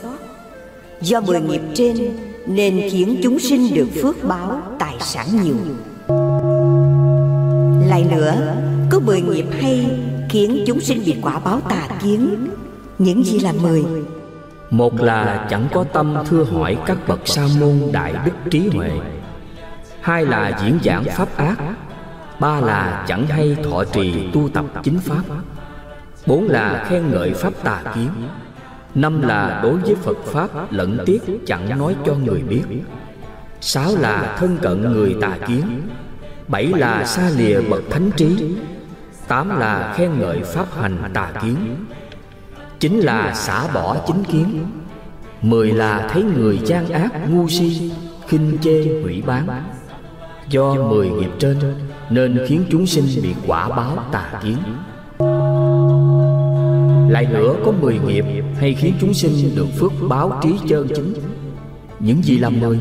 Do 1.01 1.21
mười 1.21 1.41
nghiệp 1.41 1.61
trên 1.73 2.17
Nên 2.47 2.89
khiến 2.91 3.19
chúng 3.23 3.39
sinh 3.39 3.73
được 3.73 3.87
phước 4.01 4.23
báo 4.23 4.61
Tài 4.79 4.95
sản 4.99 5.27
nhiều. 5.43 5.55
Lại 7.87 8.05
nữa 8.11 8.55
Có 8.89 8.99
mười 8.99 9.21
nghiệp 9.21 9.45
hay 9.51 9.85
khiến 10.29 10.63
chúng 10.67 10.79
sinh 10.79 11.01
bị 11.05 11.15
quả 11.21 11.39
báo 11.39 11.59
tà 11.69 11.87
kiến 12.03 12.47
những 13.03 13.23
gì 13.23 13.39
là 13.39 13.51
mười? 13.61 13.85
Một 14.69 15.01
là 15.01 15.47
chẳng 15.49 15.67
có 15.73 15.83
tâm 15.93 16.15
thưa 16.29 16.43
hỏi 16.43 16.77
các 16.85 16.97
bậc 17.07 17.19
sa 17.25 17.47
môn 17.59 17.81
đại 17.91 18.15
đức 18.25 18.31
trí 18.51 18.69
huệ. 18.73 18.91
Hai 20.01 20.25
là 20.25 20.59
diễn 20.63 20.79
giảng 20.83 21.03
pháp 21.03 21.37
ác. 21.37 21.57
Ba 22.39 22.59
là 22.59 23.05
chẳng 23.07 23.27
hay 23.27 23.57
thọ 23.63 23.83
trì 23.83 24.31
tu 24.33 24.49
tập 24.49 24.65
chính 24.83 24.99
pháp. 24.99 25.23
Bốn 26.25 26.49
là 26.49 26.85
khen 26.89 27.11
ngợi 27.11 27.33
pháp 27.33 27.53
tà 27.63 27.83
kiến. 27.95 28.09
Năm 28.95 29.21
là 29.21 29.59
đối 29.63 29.77
với 29.77 29.95
phật 29.95 30.17
pháp 30.25 30.71
lẫn 30.71 30.97
tiếc 31.05 31.21
chẳng 31.47 31.79
nói 31.79 31.95
cho 32.05 32.15
người 32.15 32.41
biết. 32.41 32.63
Sáu 33.61 33.95
là 33.99 34.35
thân 34.39 34.57
cận 34.61 34.81
người 34.81 35.15
tà 35.21 35.37
kiến. 35.47 35.81
Bảy 36.47 36.65
là 36.65 37.05
xa 37.05 37.29
lìa 37.37 37.61
bậc 37.61 37.83
thánh 37.89 38.11
trí. 38.17 38.55
Tám 39.27 39.59
là 39.59 39.93
khen 39.97 40.19
ngợi 40.19 40.43
pháp 40.43 40.65
hành 40.81 40.97
tà 41.13 41.31
kiến 41.41 41.55
chín 42.81 42.99
là 42.99 43.33
xả 43.33 43.67
bỏ 43.73 43.97
chính 44.07 44.23
kiến. 44.23 44.65
mười 45.41 45.71
là 45.71 46.07
thấy 46.11 46.23
người 46.23 46.59
gian 46.65 46.89
ác 46.89 47.11
ngu 47.29 47.47
si 47.47 47.91
khinh 48.27 48.57
chê 48.61 49.01
hủy 49.03 49.23
bán. 49.25 49.63
do 50.49 50.73
mười 50.73 51.09
nghiệp 51.09 51.29
trên 51.39 51.57
nên 52.09 52.39
khiến 52.47 52.63
chúng 52.71 52.87
sinh 52.87 53.05
bị 53.23 53.35
quả 53.47 53.69
báo 53.69 53.97
tà 54.11 54.41
kiến. 54.43 54.57
lại 57.09 57.25
nữa 57.25 57.55
có 57.65 57.71
mười 57.81 57.99
nghiệp 57.99 58.25
hay 58.59 58.73
khiến 58.73 58.93
chúng 59.01 59.13
sinh 59.13 59.55
được 59.55 59.67
phước 59.79 59.91
báo 60.09 60.39
trí 60.43 60.49
chân 60.67 60.87
chính. 60.95 61.13
những 61.99 62.23
gì 62.23 62.37
là 62.37 62.49
mười. 62.49 62.79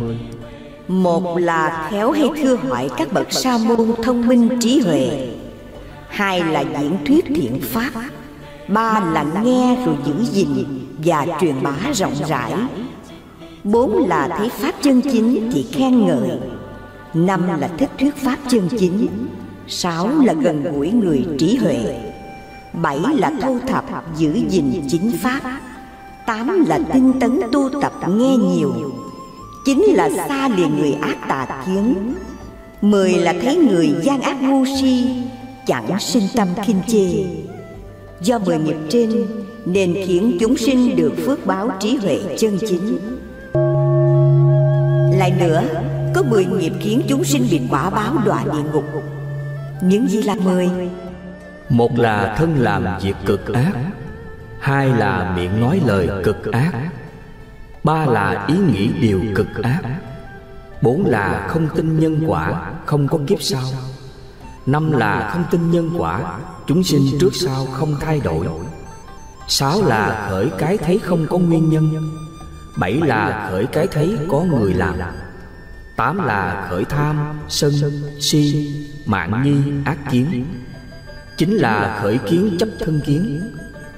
Một 0.89 1.39
là 1.39 1.89
khéo 1.91 2.11
hay 2.11 2.29
thưa 2.43 2.57
hỏi 2.57 2.91
các 2.97 3.13
bậc 3.13 3.33
sa 3.33 3.59
môn 3.59 3.91
thông 4.05 4.29
minh 4.29 4.49
trí 4.61 4.81
huệ. 4.81 5.29
Hai 6.09 6.41
là 6.41 6.61
diễn 6.61 6.97
thuyết 7.07 7.25
thiện 7.35 7.61
pháp 7.61 7.91
ba 8.73 9.11
là 9.13 9.25
nghe 9.45 9.85
rồi 9.87 9.97
giữ 10.05 10.15
gìn 10.33 10.65
và 11.05 11.27
truyền 11.41 11.63
bá 11.63 11.93
rộng 11.95 12.15
rãi. 12.29 12.53
bốn 13.65 14.09
là 14.09 14.29
thấy 14.39 14.49
pháp 14.49 14.75
chân 14.83 15.01
chính 15.01 15.51
thì 15.53 15.67
khen 15.73 16.07
ngợi. 16.07 16.31
năm 17.15 17.61
là 17.61 17.69
thích 17.79 17.91
thuyết 17.99 18.17
pháp 18.17 18.37
chân 18.49 18.69
chính. 18.79 19.09
Sáu 19.69 20.09
là 20.25 20.33
gần 20.33 20.63
gũi 20.63 20.91
người 20.91 21.27
trí 21.39 21.57
huệ. 21.57 22.01
Bảy 22.73 23.01
là 23.15 23.33
thu 23.43 23.59
thập 23.67 24.17
giữ 24.17 24.41
gìn 24.49 24.83
chính 24.89 25.13
pháp. 25.23 25.41
Tám 26.27 26.65
là 26.67 26.79
tinh 26.93 27.13
tấn 27.21 27.41
tu 27.53 27.69
tập 27.83 27.93
nghe 28.09 28.37
nhiều. 28.37 28.75
Chín 29.65 29.79
là 29.79 30.11
xa 30.29 30.49
lìa 30.49 30.67
người 30.67 30.93
ác 30.93 31.17
tà 31.29 31.65
kiến. 31.67 32.15
Mười 32.81 33.13
là 33.13 33.35
thấy 33.43 33.57
người 33.57 33.95
gian 34.03 34.21
ác 34.21 34.43
ngu 34.43 34.65
si 34.81 35.05
chẳng 35.67 36.01
sinh 36.01 36.29
tâm 36.35 36.49
khinh 36.65 36.81
chê 36.87 37.25
do 38.21 38.39
mười 38.39 38.59
nghiệp 38.59 38.77
trên, 38.89 39.27
nên 39.67 39.95
khiến 40.07 40.37
chúng 40.41 40.57
sinh 40.57 40.97
được 40.97 41.13
phước 41.27 41.47
báo 41.47 41.71
trí 41.81 41.97
huệ 41.97 42.21
chân 42.39 42.59
chính. 42.69 42.99
Lại 45.19 45.35
nữa, 45.41 45.63
có 46.15 46.23
mười 46.23 46.45
nghiệp 46.45 46.73
khiến 46.81 47.03
chúng 47.09 47.25
sinh 47.25 47.47
bị 47.51 47.61
quả 47.71 47.91
báo 47.91 48.15
đọa 48.25 48.45
địa 48.45 48.71
ngục. 48.73 48.85
Những 49.83 50.09
gì 50.09 50.23
là 50.23 50.35
mười? 50.35 50.71
Một 51.69 51.99
là 51.99 52.35
thân 52.39 52.57
làm 52.59 52.87
việc 53.03 53.17
cực 53.27 53.55
ác, 53.55 53.73
hai 54.61 54.89
là 54.89 55.37
miệng 55.37 55.61
nói 55.61 55.81
lời 55.87 56.09
cực 56.25 56.53
ác, 56.53 56.73
ba 57.85 58.07
là 58.07 58.47
ý 58.49 58.55
nghĩ 58.73 58.91
điều 59.01 59.21
cực 59.35 59.63
ác, 59.63 59.81
bốn 60.83 61.07
là 61.07 61.47
không 61.49 61.69
tin 61.77 62.01
nhân 62.01 62.25
quả, 62.27 62.73
không 62.87 63.09
có 63.09 63.19
kiếp 63.27 63.43
sau 63.43 63.63
năm 64.71 64.93
là 64.93 65.31
không 65.33 65.45
tin 65.51 65.71
nhân 65.71 65.91
quả 65.99 66.39
chúng 66.67 66.85
sinh 66.85 67.03
trước 67.21 67.35
sau 67.35 67.67
không 67.67 67.97
thay 68.01 68.21
đổi. 68.21 68.47
Sáu 69.49 69.83
là 69.83 70.27
khởi 70.31 70.51
cái 70.59 70.79
thấy 70.79 70.99
không 70.99 71.27
có 71.31 71.39
nguyên 71.39 71.71
nhân. 71.71 72.11
Bảy 72.77 72.93
là 72.93 73.49
khởi 73.51 73.67
cái 73.67 73.87
thấy 73.87 74.19
có 74.29 74.41
người 74.41 74.75
làm. 74.75 74.95
Tám 75.97 76.19
là 76.19 76.67
khởi 76.71 76.85
tham 76.85 77.39
sân 77.49 77.73
si 78.21 78.71
mạng 79.07 79.43
nhi 79.45 79.83
ác 79.85 79.99
kiến. 80.11 80.45
Chính 81.37 81.55
là 81.55 81.99
khởi 82.03 82.19
kiến 82.19 82.57
chấp 82.59 82.69
thân 82.79 83.01
kiến 83.07 83.41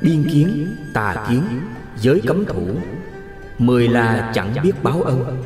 điên 0.00 0.24
kiến 0.32 0.76
tà 0.94 1.26
kiến 1.28 1.42
giới 2.00 2.20
cấm 2.26 2.44
thủ. 2.44 2.66
Mười 3.58 3.88
là 3.88 4.32
chẳng 4.34 4.54
biết 4.62 4.82
báo 4.82 5.02
ân. 5.02 5.42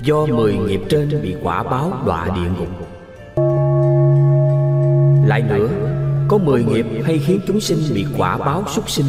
Do 0.00 0.26
mười 0.26 0.56
nghiệp 0.56 0.80
trên 0.88 1.22
bị 1.22 1.36
quả 1.42 1.62
báo 1.62 2.02
đọa 2.06 2.28
địa 2.36 2.50
ngục 2.58 2.85
lại 5.26 5.42
nữa, 5.42 5.68
có 6.28 6.38
mười 6.38 6.64
nghiệp 6.64 6.86
hay 7.04 7.18
khiến 7.26 7.40
chúng 7.46 7.60
sinh 7.60 7.78
bị 7.94 8.06
quả 8.18 8.38
báo 8.38 8.64
súc 8.74 8.90
sinh. 8.90 9.06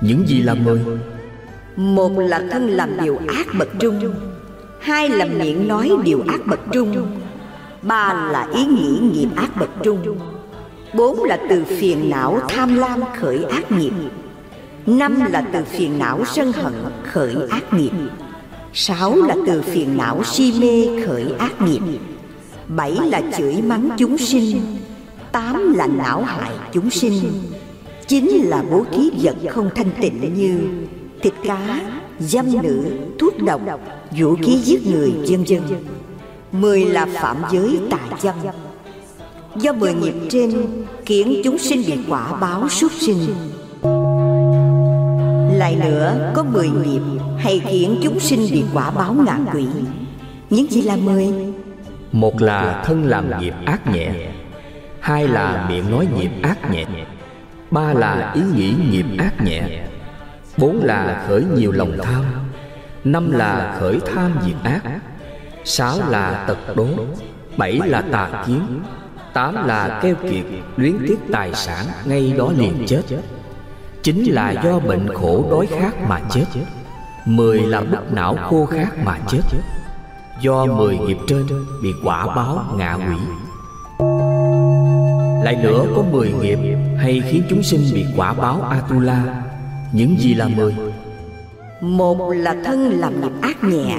Những 0.00 0.28
gì 0.28 0.42
là 0.42 0.54
mười? 0.54 0.80
Một 1.76 2.18
là 2.18 2.42
thân 2.50 2.68
làm 2.68 2.90
điều 3.02 3.20
ác 3.28 3.46
bậc 3.58 3.68
trung, 3.80 4.14
hai 4.80 5.08
là 5.08 5.24
miệng 5.24 5.68
nói 5.68 5.90
điều 6.04 6.24
ác 6.28 6.46
bậc 6.46 6.60
trung, 6.72 7.06
ba 7.82 8.28
là 8.32 8.48
ý 8.54 8.64
nghĩ 8.64 8.98
nghiệp 9.12 9.28
ác 9.36 9.56
bậc 9.56 9.70
trung, 9.82 10.18
bốn 10.94 11.24
là 11.24 11.38
từ 11.48 11.64
phiền 11.64 12.10
não 12.10 12.40
tham 12.48 12.76
lam 12.76 13.00
khởi 13.20 13.44
ác 13.44 13.72
nghiệp, 13.72 13.92
năm 14.86 15.20
là 15.32 15.44
từ 15.52 15.64
phiền 15.64 15.98
não 15.98 16.24
sân 16.24 16.52
hận 16.52 16.72
khởi 17.12 17.34
ác 17.50 17.72
nghiệp, 17.72 17.92
sáu 18.72 19.16
là 19.16 19.36
từ 19.46 19.62
phiền 19.62 19.96
não 19.96 20.24
si 20.24 20.52
mê 20.60 21.04
khởi 21.06 21.24
ác 21.38 21.62
nghiệp, 21.62 21.80
bảy 22.68 22.96
là 23.10 23.22
chửi 23.38 23.62
mắng 23.62 23.90
chúng 23.98 24.18
sinh 24.18 24.62
tám 25.34 25.72
là 25.76 25.86
não 25.86 26.22
hại 26.22 26.50
chúng 26.72 26.90
sinh, 26.90 27.20
chín 28.06 28.28
là 28.44 28.64
bố 28.70 28.84
thí 28.92 29.10
vật 29.22 29.36
không 29.50 29.70
thanh 29.74 29.90
tịnh 30.00 30.34
như 30.34 30.60
thịt 31.22 31.32
cá 31.44 31.80
dâm 32.18 32.62
nữ, 32.62 32.84
thuốc 33.18 33.42
độc, 33.42 33.60
vũ 34.18 34.36
khí 34.42 34.58
giết 34.58 34.86
người, 34.86 35.12
vân 35.28 35.44
vân. 35.48 35.62
Mười 36.52 36.84
là 36.84 37.06
phạm 37.20 37.36
giới 37.52 37.78
tà 37.90 37.98
dâm. 38.20 38.34
Do 39.56 39.72
mười 39.72 39.94
nghiệp 39.94 40.14
trên 40.30 40.66
khiến 41.06 41.40
chúng 41.44 41.58
sinh 41.58 41.82
bị 41.86 41.98
quả 42.08 42.36
báo 42.40 42.68
súc 42.68 42.92
sinh. 42.92 43.18
Lại 45.58 45.76
nữa, 45.84 46.32
có 46.34 46.44
mười 46.44 46.68
nghiệp 46.68 47.02
hay 47.38 47.62
khiến 47.68 48.00
chúng 48.02 48.20
sinh 48.20 48.40
bị 48.52 48.62
quả 48.74 48.90
báo 48.90 49.14
ngạ 49.14 49.38
quỷ. 49.54 49.66
Những 50.50 50.70
gì 50.70 50.82
là 50.82 50.96
mười? 50.96 51.26
Một 52.12 52.42
là 52.42 52.82
thân 52.86 53.04
làm 53.04 53.40
nghiệp 53.40 53.54
ác 53.64 53.92
nhẹ 53.92 54.10
hai 55.04 55.28
là 55.28 55.66
miệng 55.68 55.90
nói 55.90 56.08
nghiệp 56.16 56.30
ác 56.42 56.70
nhẹ. 56.70 56.84
ba 57.70 57.92
là 57.92 58.32
ý 58.34 58.42
nghĩ 58.54 58.74
nghiệp 58.90 59.06
ác 59.18 59.32
nhẹ. 59.44 59.86
bốn 60.58 60.84
là 60.84 61.24
khởi 61.28 61.44
nhiều 61.54 61.72
lòng 61.72 61.98
tham. 62.02 62.24
năm 63.04 63.32
là 63.32 63.76
khởi 63.80 64.00
tham 64.14 64.32
diệt 64.46 64.54
ác. 64.62 64.80
sáu 65.64 65.98
là 66.08 66.44
tật 66.48 66.76
đố. 66.76 66.88
bảy 67.56 67.80
là 67.84 68.02
tà 68.12 68.44
kiến. 68.46 68.82
tám 69.32 69.66
là 69.66 70.00
keo 70.02 70.14
kiệt 70.14 70.44
luyến 70.76 70.96
tiếc 71.08 71.18
tài 71.32 71.54
sản 71.54 71.86
ngay 72.04 72.34
đó 72.38 72.52
liền 72.56 72.84
chết. 72.86 73.02
chính 74.02 74.24
là 74.24 74.50
do 74.64 74.78
bệnh 74.78 75.14
khổ 75.14 75.46
đói 75.50 75.66
khát 75.66 76.08
mà 76.08 76.20
chết. 76.30 76.46
mười 77.26 77.60
là 77.60 77.80
bức 77.80 78.12
não 78.12 78.36
khô 78.50 78.66
khát 78.66 79.04
mà 79.04 79.18
chết. 79.28 79.42
do 80.40 80.66
mười 80.66 80.98
nghiệp 80.98 81.18
trên 81.28 81.46
bị 81.82 81.92
quả 82.04 82.26
báo 82.26 82.64
ngạ 82.76 82.94
quỷ 82.94 83.16
lại 85.44 85.56
nữa 85.56 85.86
có 85.96 86.02
mười 86.02 86.32
nghiệp 86.32 86.58
hay 86.98 87.22
khiến 87.30 87.42
chúng 87.50 87.62
sinh 87.62 87.80
bị 87.94 88.06
quả 88.16 88.32
báo 88.32 88.62
Atula. 88.62 89.42
Những 89.92 90.16
gì 90.18 90.34
là 90.34 90.48
mười? 90.48 90.74
Một 91.80 92.30
là 92.30 92.56
thân 92.64 93.00
làm 93.00 93.20
nghiệp 93.20 93.32
ác 93.40 93.64
nhẹ, 93.64 93.98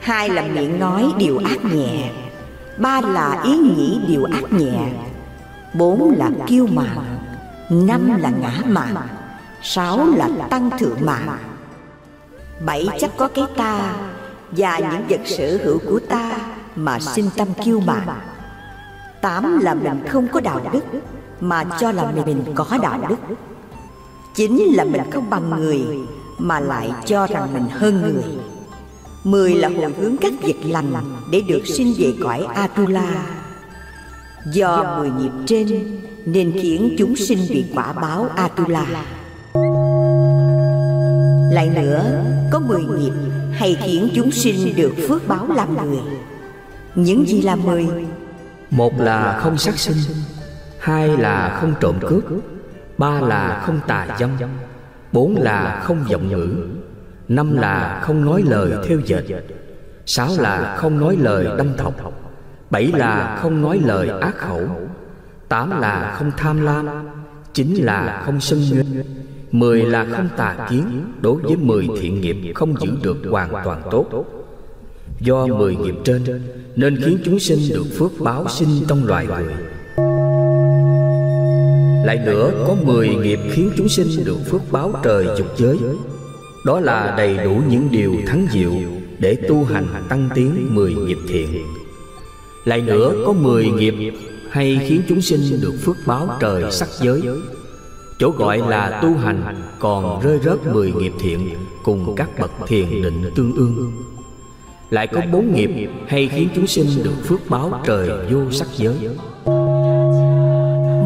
Hai 0.00 0.28
là 0.28 0.42
miệng 0.42 0.78
nói 0.78 1.12
điều 1.18 1.38
ác 1.38 1.64
nhẹ, 1.64 2.10
Ba 2.78 3.00
là 3.00 3.42
ý 3.44 3.58
nghĩ 3.58 4.00
điều 4.08 4.24
ác 4.24 4.52
nhẹ, 4.52 4.92
Bốn 5.74 6.14
là 6.18 6.30
kiêu 6.46 6.66
mạn, 6.66 7.18
Năm 7.70 8.16
là 8.18 8.30
ngã 8.30 8.58
mạn, 8.66 8.96
Sáu 9.62 10.06
là 10.16 10.28
tăng 10.50 10.70
thượng 10.78 10.98
mạn. 11.00 11.28
Bảy 12.66 12.88
chắc 13.00 13.10
có 13.16 13.28
cái 13.28 13.44
ta 13.56 13.92
Và 14.50 14.78
những 14.78 15.04
vật 15.08 15.20
sở 15.24 15.58
hữu 15.64 15.78
của 15.78 16.00
ta 16.08 16.32
Mà 16.76 17.00
sinh 17.00 17.30
tâm 17.36 17.48
kiêu 17.64 17.80
mạn. 17.80 18.08
Tám 19.24 19.58
là 19.58 19.74
mình 19.74 20.08
không 20.08 20.28
có 20.32 20.40
đạo 20.40 20.60
đức 20.72 20.84
Mà 21.40 21.64
cho 21.80 21.92
là 21.92 22.12
mình 22.26 22.44
có 22.54 22.66
đạo 22.82 22.98
đức. 23.08 23.16
Chính 24.34 24.62
là 24.74 24.84
mình 24.84 25.02
không 25.10 25.30
bằng 25.30 25.50
người 25.50 25.84
Mà 26.38 26.60
lại 26.60 26.90
cho 27.06 27.26
rằng 27.26 27.48
mình 27.54 27.64
hơn 27.70 28.02
người. 28.02 28.24
Mười 29.24 29.54
là 29.54 29.68
hồi 29.68 29.92
hướng 30.00 30.16
các 30.16 30.32
việc 30.42 30.56
lành 30.64 30.92
Để 31.30 31.40
được 31.48 31.66
sinh 31.66 31.94
về 31.98 32.14
cõi 32.22 32.46
Atula. 32.54 33.26
Do 34.52 34.96
mười 34.98 35.10
nghiệp 35.10 35.32
trên 35.46 35.98
Nên 36.26 36.52
khiến 36.52 36.94
chúng 36.98 37.16
sinh 37.16 37.38
bị 37.48 37.64
quả 37.74 37.92
báo 37.92 38.28
Atula. 38.36 38.86
Lại 41.52 41.70
nữa 41.74 42.24
Có 42.50 42.58
mười 42.58 42.82
nghiệp 42.82 43.12
Hay 43.52 43.76
khiến 43.82 44.08
chúng 44.14 44.30
sinh 44.30 44.76
được 44.76 44.94
phước 45.08 45.28
báo 45.28 45.46
làm 45.56 45.74
người. 45.74 45.98
Những 46.94 47.24
gì 47.28 47.42
là 47.42 47.56
mười 47.56 47.88
một 48.76 49.00
là 49.00 49.38
không 49.42 49.58
sát 49.58 49.78
sinh 49.78 49.96
Hai 50.78 51.08
là 51.08 51.58
không 51.60 51.74
trộm 51.80 51.98
cướp 52.08 52.24
Ba 52.98 53.20
là 53.20 53.62
không 53.66 53.80
tà 53.86 54.16
dâm 54.18 54.30
Bốn 55.12 55.36
là 55.36 55.82
không 55.84 56.04
giọng 56.08 56.28
ngữ 56.28 56.66
Năm 57.28 57.56
là 57.56 58.00
không 58.04 58.24
nói 58.24 58.42
lời 58.46 58.72
theo 58.88 58.98
dệt 58.98 59.22
Sáu 60.06 60.28
là 60.38 60.76
không 60.78 61.00
nói 61.00 61.16
lời 61.20 61.46
đâm 61.58 61.76
thọc 61.76 61.94
Bảy 62.70 62.92
là 62.94 63.38
không 63.42 63.62
nói 63.62 63.80
lời 63.84 64.08
ác 64.20 64.36
khẩu 64.36 64.68
Tám 65.48 65.80
là 65.80 66.14
không 66.18 66.30
tham 66.36 66.64
lam 66.64 66.88
Chín 67.54 67.74
là 67.74 68.22
không 68.26 68.40
sân 68.40 68.60
nghênh 68.72 69.04
Mười 69.52 69.82
là 69.82 70.06
không 70.12 70.28
tà 70.36 70.66
kiến 70.70 71.12
Đối 71.20 71.42
với 71.42 71.56
mười 71.56 71.88
thiện 72.00 72.20
nghiệp 72.20 72.52
không 72.54 72.74
giữ 72.80 72.90
được 73.02 73.16
hoàn 73.30 73.50
toàn 73.64 73.82
tốt 73.90 74.24
Do 75.24 75.46
mười 75.46 75.76
nghiệp 75.76 75.94
trên, 76.04 76.24
Nên 76.76 76.96
khiến 76.96 77.18
chúng 77.24 77.38
sinh 77.38 77.58
được 77.74 77.84
phước 77.98 78.12
báo 78.20 78.48
sinh 78.48 78.68
trong 78.88 79.06
loài 79.06 79.26
người. 79.26 79.54
Lại 82.04 82.22
nữa, 82.26 82.64
có 82.66 82.74
mười 82.82 83.08
nghiệp 83.08 83.38
khiến 83.52 83.70
chúng 83.76 83.88
sinh 83.88 84.24
được 84.24 84.36
phước 84.50 84.62
báo 84.70 84.92
trời 85.02 85.26
dục 85.38 85.46
giới. 85.56 85.78
Đó 86.66 86.80
là 86.80 87.14
đầy 87.16 87.36
đủ 87.36 87.60
những 87.68 87.88
điều 87.90 88.14
thắng 88.26 88.46
diệu 88.52 88.72
Để 89.18 89.34
tu 89.48 89.64
hành 89.64 89.86
tăng 90.08 90.28
tiến 90.34 90.74
mười 90.74 90.94
nghiệp 90.94 91.18
thiện. 91.28 91.48
Lại 92.64 92.80
nữa, 92.80 93.22
có 93.26 93.32
mười 93.32 93.66
nghiệp 93.66 93.94
hay 94.50 94.80
khiến 94.88 95.02
chúng 95.08 95.22
sinh 95.22 95.60
được 95.62 95.74
phước 95.82 95.96
báo 96.06 96.28
trời 96.40 96.72
sắc 96.72 96.88
giới. 97.00 97.22
Chỗ 98.18 98.30
gọi 98.30 98.58
là 98.58 99.00
tu 99.02 99.14
hành 99.14 99.62
còn 99.78 100.22
rơi 100.22 100.38
rớt 100.44 100.66
mười 100.66 100.92
nghiệp 100.92 101.12
thiện 101.20 101.50
Cùng 101.82 102.14
các 102.16 102.38
bậc 102.38 102.50
thiền 102.66 103.02
định 103.02 103.30
tương 103.36 103.52
ương. 103.56 103.92
Lại 104.94 105.06
có 105.06 105.20
bốn 105.32 105.54
nghiệp 105.54 105.70
hay 106.08 106.28
khiến 106.28 106.48
chúng 106.54 106.66
sinh 106.66 106.86
được 107.04 107.14
phước 107.24 107.40
báo 107.48 107.80
trời 107.84 108.08
vô 108.30 108.50
sắc 108.50 108.68
giới. 108.76 108.94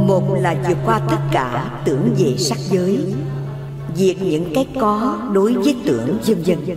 Một 0.06 0.22
là 0.40 0.56
vượt 0.68 0.78
qua 0.86 1.00
tất 1.10 1.18
cả 1.32 1.70
tưởng 1.84 2.14
về 2.18 2.34
sắc 2.36 2.58
giới 2.70 2.98
Diệt 3.94 4.16
những 4.22 4.52
cái 4.54 4.66
có 4.80 5.18
đối 5.32 5.52
với 5.52 5.76
tưởng 5.84 6.18
vân 6.26 6.42
vân. 6.46 6.76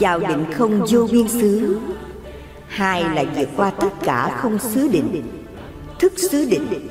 Vào 0.00 0.18
định 0.18 0.44
không 0.52 0.80
vô 0.90 1.06
biên 1.12 1.28
xứ. 1.28 1.78
Hai 2.68 3.02
là 3.02 3.24
vượt 3.36 3.48
qua 3.56 3.70
tất 3.70 3.90
cả 4.04 4.38
không 4.40 4.58
xứ 4.58 4.88
định 4.88 5.22
Thức 5.98 6.12
xứ 6.16 6.44
định. 6.50 6.88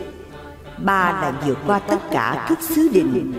Ba 0.77 1.19
là 1.21 1.41
vượt 1.47 1.57
qua 1.67 1.79
tất 1.79 1.99
cả 2.11 2.45
thức 2.49 2.59
xứ 2.61 2.89
định. 2.93 3.33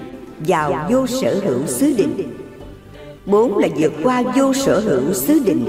Vào 0.47 0.87
vô 0.91 1.07
sở 1.07 1.41
hữu 1.45 1.67
xứ 1.67 1.95
định 1.97 2.44
Bốn 3.27 3.59
là 3.59 3.69
vượt 3.77 3.93
qua 4.03 4.23
vô 4.37 4.53
sở 4.53 4.81
hữu 4.81 5.13
xứ 5.13 5.39
định 5.47 5.65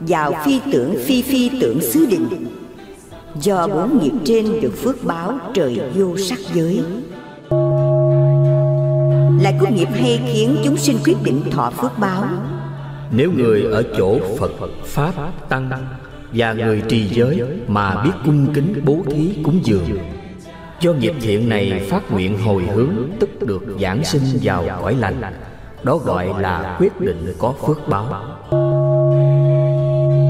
Vào 0.00 0.32
phi 0.44 0.60
tưởng 0.72 0.96
phi 1.06 1.22
phi 1.22 1.50
tưởng 1.60 1.80
xứ 1.80 2.06
định 2.06 2.28
Do 3.40 3.68
bốn 3.68 4.02
nghiệp 4.02 4.12
trên 4.24 4.60
được 4.60 4.72
phước 4.82 5.04
báo 5.04 5.38
trời 5.54 5.80
vô 5.94 6.16
sắc 6.16 6.38
giới. 6.54 6.82
Lại 9.42 9.54
có 9.60 9.66
nghiệp 9.74 9.88
hay 9.92 10.20
khiến 10.32 10.56
chúng 10.64 10.76
sinh 10.76 10.96
quyết 11.04 11.16
định 11.24 11.42
thọ 11.50 11.70
phước 11.70 11.98
báo. 11.98 12.24
Nếu 13.10 13.32
người 13.32 13.62
ở 13.62 13.82
chỗ 13.98 14.18
Phật, 14.38 14.52
Pháp, 14.84 15.12
Tăng 15.48 15.70
Và 16.32 16.52
người 16.52 16.82
trì 16.88 17.08
giới 17.08 17.42
mà 17.68 18.04
biết 18.04 18.10
cung 18.24 18.46
kính 18.54 18.82
bố 18.84 18.98
thí 19.10 19.34
cúng 19.42 19.60
dường 19.64 19.98
Do 20.80 20.92
nghiệp 20.92 21.14
thiện 21.20 21.48
này 21.48 21.86
phát 21.90 22.10
nguyện 22.10 22.38
hồi 22.38 22.62
hướng 22.74 22.92
Tức 23.20 23.46
được 23.46 23.62
giảng 23.80 24.04
sinh 24.04 24.22
vào 24.42 24.64
cõi 24.82 24.94
lành. 24.94 25.22
Đó 25.88 25.96
gọi 25.96 26.28
là 26.38 26.76
quyết 26.80 27.00
định 27.00 27.34
có 27.38 27.54
phước 27.66 27.88
báo. 27.88 28.06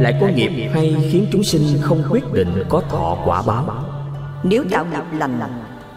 Lại 0.00 0.14
có 0.20 0.26
nghiệp 0.34 0.70
hay 0.74 0.96
khiến 1.12 1.26
chúng 1.32 1.42
sinh 1.42 1.62
không 1.82 2.02
quyết 2.10 2.32
định 2.32 2.64
có 2.68 2.82
thọ 2.90 3.16
quả 3.24 3.42
báo? 3.42 3.84
Nếu 4.42 4.64
tạo 4.70 4.84
nghiệp 4.84 5.18
lành 5.18 5.40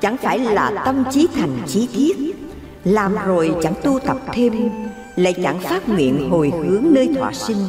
Chẳng 0.02 0.18
phải 0.18 0.40
là 0.40 0.82
tâm 0.86 1.04
trí 1.12 1.28
thành 1.36 1.58
chí 1.68 1.88
thiết 1.94 2.18
Làm 2.84 3.16
rồi 3.26 3.56
chẳng 3.64 3.74
tu 3.84 4.00
tập 4.00 4.18
thêm 4.34 4.54
Lại 5.16 5.34
chẳng 5.44 5.60
phát 5.60 5.90
nguyện 5.90 6.30
hồi 6.30 6.52
hướng 6.58 6.86
nơi 6.92 7.10
thọ 7.20 7.32
sinh. 7.32 7.68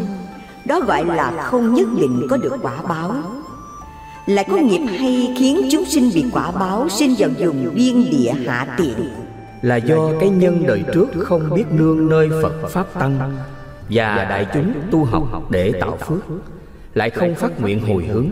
Đó 0.64 0.80
gọi 0.80 1.04
là 1.04 1.48
không 1.50 1.74
nhất 1.74 1.88
định 2.00 2.26
có 2.30 2.36
được 2.36 2.56
quả 2.62 2.82
báo. 2.88 3.14
lại 4.26 4.46
có 4.50 4.56
nghiệp 4.56 4.86
hay 4.98 5.34
khiến 5.38 5.68
chúng 5.70 5.84
sinh 5.84 6.10
bị 6.14 6.24
quả 6.32 6.50
báo 6.50 6.88
sinh 6.88 7.14
vào 7.18 7.30
vùng 7.38 7.74
biên 7.74 8.10
địa 8.10 8.32
hạ 8.46 8.66
tiện 8.76 9.21
Là 9.62 9.76
do 9.76 10.10
cái 10.20 10.30
nhân 10.30 10.64
đời 10.66 10.84
trước 10.94 11.06
không 11.18 11.54
biết 11.54 11.64
nương 11.70 12.08
nơi 12.08 12.28
Phật 12.42 12.68
Pháp 12.68 12.86
Tăng 12.94 13.36
Và 13.90 14.26
đại 14.30 14.46
chúng 14.54 14.72
tu 14.90 15.04
học 15.04 15.50
để 15.50 15.72
tạo 15.80 15.96
phước 15.96 16.20
Lại 16.94 17.10
không 17.10 17.34
phát 17.34 17.60
nguyện 17.60 17.80
hồi 17.80 18.04
hướng. 18.04 18.26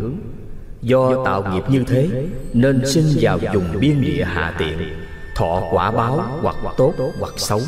Do 0.82 1.24
tạo 1.24 1.44
nghiệp 1.52 1.62
như 1.70 1.84
thế 1.86 2.08
Nên 2.52 2.82
sinh 2.86 3.06
vào 3.20 3.38
vùng 3.54 3.80
biên 3.80 4.00
địa 4.00 4.24
hạ 4.24 4.54
tiện. 4.58 4.78
Thọ 5.36 5.62
quả 5.72 5.90
báo 5.90 6.24
hoặc 6.42 6.56
tốt 6.76 6.94
hoặc 7.20 7.32
xấu. 7.36 7.60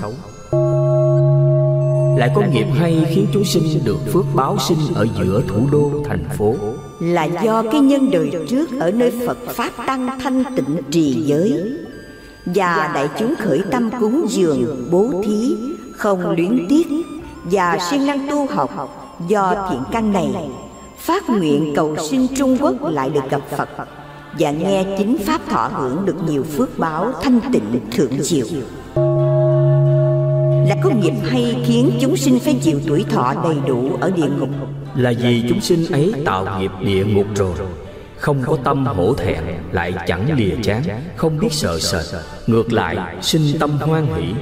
lại 2.19 2.31
có 2.35 2.43
nghiệp 2.53 2.67
hay 2.75 3.07
khiến 3.09 3.27
chúng 3.33 3.45
sinh 3.45 3.85
được 3.85 3.99
phước 4.13 4.25
báo 4.35 4.59
sinh 4.59 4.79
ở 4.95 5.07
giữa 5.19 5.43
thủ 5.49 5.69
đô 5.73 5.91
thành 6.09 6.25
phố. 6.39 6.55
Là 7.01 7.25
do 7.25 7.63
cái 7.73 7.81
nhân 7.81 8.11
đời 8.11 8.31
trước 8.49 8.69
ở 8.81 8.91
nơi 8.91 9.13
Phật 9.27 9.39
Pháp 9.49 9.71
Tăng 9.87 10.19
thanh 10.21 10.45
tịnh 10.57 10.77
trì 10.91 11.13
giới 11.13 11.73
Và 12.47 12.91
đại 12.95 13.09
chúng 13.19 13.35
khởi 13.39 13.63
tâm 13.71 13.91
cúng 14.01 14.27
dường 14.29 14.89
bố 14.91 15.23
thí 15.25 15.57
Không 15.97 16.31
luyến 16.31 16.67
tiếc 16.69 16.87
Và 17.45 17.79
siêng 17.91 18.07
năng 18.07 18.31
tu 18.31 18.47
học 18.47 18.99
Do 19.29 19.69
thiện 19.71 19.81
căn 19.93 20.13
này. 20.13 20.29
Phát 20.99 21.31
nguyện 21.31 21.73
cầu 21.77 21.97
sinh 22.11 22.27
Trung 22.37 22.59
Quốc 22.61 22.75
lại 22.83 23.11
được 23.11 23.31
gặp 23.31 23.41
Phật. 23.57 23.69
Và 24.39 24.51
nghe 24.51 24.85
chính 24.99 25.19
Pháp 25.19 25.41
thọ 25.49 25.71
hưởng 25.75 26.05
được 26.05 26.17
nhiều 26.29 26.43
phước 26.43 26.79
báo 26.79 27.13
thanh 27.23 27.41
tịnh 27.53 27.81
thượng 27.91 28.23
diệu. 28.23 28.47
là 30.69 30.77
có 30.83 30.91
nghiệp 30.91 31.15
hay 31.23 31.63
khiến 31.67 31.91
chúng 32.01 32.17
sinh 32.17 32.39
phải 32.39 32.55
chịu 32.63 32.81
tuổi 32.87 33.05
thọ 33.11 33.35
đầy 33.45 33.57
đủ 33.67 33.91
ở 34.01 34.11
địa 34.11 34.29
ngục. 34.39 34.49
Là 34.95 35.13
vì 35.21 35.45
chúng 35.49 35.61
sinh 35.61 35.93
ấy 35.93 36.13
tạo 36.25 36.47
nghiệp 36.59 36.71
địa 36.81 37.05
ngục 37.05 37.27
rồi 37.37 37.55
Không 38.23 38.43
có 38.47 38.57
tâm 38.65 38.87
hổ 38.87 39.15
thẹn 39.15 39.39
Lại 39.73 39.95
chẳng 40.07 40.37
lìa 40.37 40.55
chán 40.63 40.83
Không 41.17 41.39
biết 41.39 41.53
sợ 41.53 41.79
sệt. 41.79 42.21
Ngược 42.47 42.73
lại 42.73 43.17
sinh 43.21 43.59
tâm 43.61 43.79
hoan 43.79 44.07
hỷ. 44.17 44.35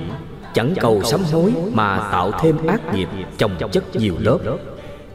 Chẳng 0.54 0.74
cầu 0.80 1.02
sám 1.02 1.20
hối 1.32 1.52
Mà 1.72 2.08
tạo 2.12 2.32
thêm 2.40 2.66
ác 2.66 2.94
nghiệp 2.94 3.08
Chồng 3.38 3.56
chất 3.72 3.96
nhiều 3.96 4.14
lớp. 4.18 4.38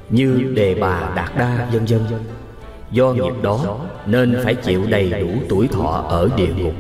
Như 0.10 0.52
đề 0.56 0.76
bà 0.76 1.14
đạt 1.16 1.32
đa 1.38 1.70
vân 1.74 1.86
vân. 1.86 2.02
Do 2.92 3.14
nghiệp 3.14 3.34
đó 3.42 3.80
Nên 4.06 4.42
phải 4.44 4.56
chịu 4.56 4.82
đầy 4.90 5.10
đủ 5.10 5.30
tuổi 5.50 5.68
thọ 5.68 6.06
ở 6.10 6.30
địa 6.38 6.54
ngục. 6.58 6.74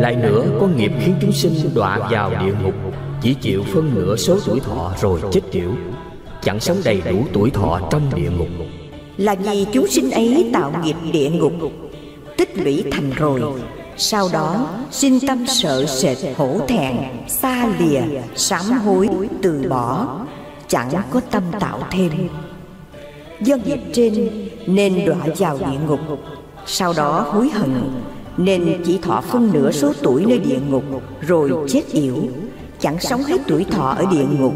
lại 0.00 0.16
nữa 0.16 0.44
có 0.60 0.66
nghiệp 0.66 0.92
khiến 1.00 1.14
chúng 1.20 1.32
sinh 1.32 1.54
đọa 1.74 1.98
vào 1.98 2.30
địa 2.30 2.52
ngục. 2.62 2.74
Chỉ 3.22 3.34
chịu 3.34 3.62
phân 3.74 3.94
nửa 3.94 4.16
số 4.16 4.38
tuổi 4.46 4.60
thọ 4.60 4.92
rồi 5.00 5.20
chết 5.32 5.40
yểu 5.50 5.70
Chẳng 6.42 6.60
sống 6.60 6.76
đầy 6.84 7.02
đủ 7.10 7.24
tuổi 7.32 7.50
thọ 7.50 7.80
trong 7.90 8.02
địa 8.14 8.30
ngục 8.30 8.48
là 9.16 9.34
vì 9.34 9.66
chúng 9.72 9.86
sinh 9.86 10.10
ấy 10.10 10.50
tạo 10.52 10.72
nghiệp 10.82 10.96
địa 11.12 11.30
ngục 11.30 11.52
Tích 12.36 12.58
lũy 12.58 12.84
thành 12.90 13.10
rồi. 13.10 13.42
Sau 13.96 14.28
đó 14.32 14.68
sinh 14.90 15.18
tâm 15.26 15.46
sợ 15.46 15.86
sệt 15.86 16.16
hổ 16.36 16.60
thẹn 16.68 16.96
Xa 17.28 17.68
lìa, 17.78 18.02
sám 18.36 18.64
hối, 18.64 19.08
từ 19.42 19.66
bỏ 19.68 20.18
Chẳng 20.68 20.90
có 21.10 21.20
tâm 21.30 21.42
tạo 21.60 21.80
thêm. 21.90 22.12
Do 23.40 23.56
nghiệp 23.64 23.80
trên 23.92 24.30
nên 24.66 25.04
đọa 25.06 25.26
vào 25.38 25.58
địa 25.58 25.78
ngục. 25.86 26.00
Sau 26.66 26.92
đó 26.92 27.26
hối 27.30 27.48
hận 27.48 27.90
nên 28.36 28.82
chỉ 28.84 28.98
thọ 28.98 29.20
phân 29.20 29.52
nửa 29.52 29.72
số 29.72 29.92
tuổi 30.02 30.24
nơi 30.26 30.38
địa 30.38 30.58
ngục 30.70 30.84
Rồi 31.20 31.50
chết 31.68 31.82
yểu. 31.92 32.16
Chẳng 32.80 33.00
sống 33.00 33.22
hết 33.22 33.38
tuổi 33.46 33.64
thọ 33.70 33.94
ở 33.98 34.04
địa 34.10 34.24
ngục. 34.38 34.54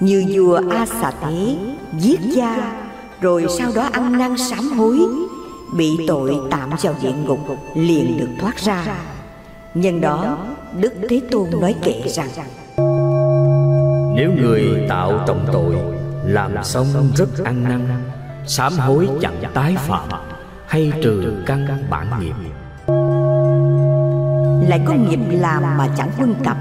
Như 0.00 0.24
vua 0.34 0.60
A 0.70 0.86
Xà 0.86 1.12
Thế 1.20 1.56
Giết 1.98 2.20
cha 2.36 2.81
rồi 3.22 3.46
sau 3.58 3.72
đó 3.74 3.88
ăn 3.92 4.18
năn 4.18 4.36
sám 4.38 4.68
hối 4.68 4.98
Bị 5.76 5.98
tội 6.08 6.36
tạm 6.50 6.70
vào 6.82 6.94
địa 7.02 7.12
ngục 7.12 7.38
Liền 7.74 8.18
được 8.18 8.28
thoát 8.40 8.58
ra. 8.58 8.84
Nhân 9.74 10.00
đó 10.00 10.38
Đức 10.80 10.92
Thế 11.08 11.20
Tôn 11.30 11.50
nói 11.60 11.74
kệ 11.82 12.02
rằng 12.06 12.28
Nếu 14.16 14.32
người 14.32 14.86
tạo 14.88 15.24
trọng 15.26 15.46
tội 15.52 15.76
Làm 16.24 16.64
xong 16.64 16.86
rất 17.16 17.44
ăn 17.44 17.64
năn 17.64 17.88
Sám 18.46 18.72
hối 18.78 19.08
chẳng 19.20 19.42
tái 19.54 19.76
phạm 19.76 20.08
Hay 20.66 20.92
trừ 21.02 21.42
căn 21.46 21.66
bản 21.90 22.06
nghiệp. 22.20 22.34
lại 24.68 24.80
có 24.86 24.94
nghiệp 24.94 25.20
làm 25.30 25.62
mà 25.62 25.88
chẳng 25.96 26.10
quân 26.18 26.34
tập 26.44 26.56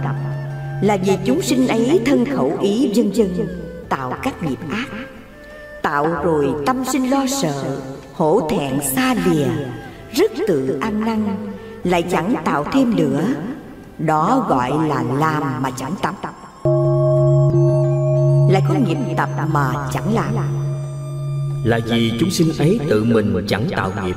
là 0.81 0.97
vì 0.97 1.17
chúng 1.25 1.41
sinh 1.41 1.67
ấy 1.67 2.01
thân 2.05 2.25
khẩu 2.25 2.57
ý 2.61 2.91
vân 2.95 3.11
vân 3.11 3.47
tạo 3.89 4.13
các 4.23 4.43
nghiệp 4.43 4.59
ác 4.69 4.87
tạo 5.91 6.07
rồi 6.23 6.53
tâm 6.65 6.83
sinh 6.85 7.11
lo 7.11 7.25
sợ, 7.41 7.77
hổ 8.13 8.49
thẹn 8.49 8.79
xa 8.81 9.13
lìa, 9.25 9.47
rất 10.13 10.31
tự 10.47 10.79
ăn 10.81 11.05
năn, 11.05 11.35
lại 11.83 12.03
chẳng 12.11 12.35
tạo 12.45 12.63
thêm 12.73 12.95
nữa. 12.95 13.21
Đó 13.97 14.45
gọi 14.49 14.71
là 14.87 15.03
làm 15.17 15.63
mà 15.63 15.69
chẳng 15.75 15.95
tập. 16.01 16.13
Lại 18.51 18.63
có 18.69 18.75
nghiệp 18.75 18.97
tập 19.17 19.29
mà 19.51 19.73
chẳng 19.93 20.13
làm. 20.15 20.33
Là 21.63 21.79
vì 21.85 22.13
chúng 22.19 22.31
sinh 22.31 22.51
ấy 22.59 22.79
tự 22.89 23.03
mình 23.03 23.45
chẳng 23.47 23.67
tạo 23.75 23.91
nghiệp, 24.03 24.15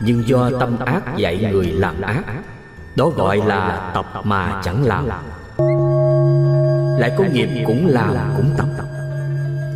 Nhưng 0.00 0.28
do 0.28 0.50
tâm 0.60 0.78
ác 0.78 1.16
dạy 1.16 1.48
người 1.52 1.66
làm 1.66 2.00
ác, 2.00 2.24
Đó 2.96 3.08
gọi 3.16 3.40
là 3.46 3.90
tập 3.94 4.06
mà 4.24 4.60
chẳng 4.64 4.84
làm. 4.84 5.08
Lại 6.98 7.12
có 7.18 7.24
nghiệp 7.32 7.48
cũng 7.66 7.86
làm 7.86 8.14
cũng 8.36 8.50
tập. 8.58 8.77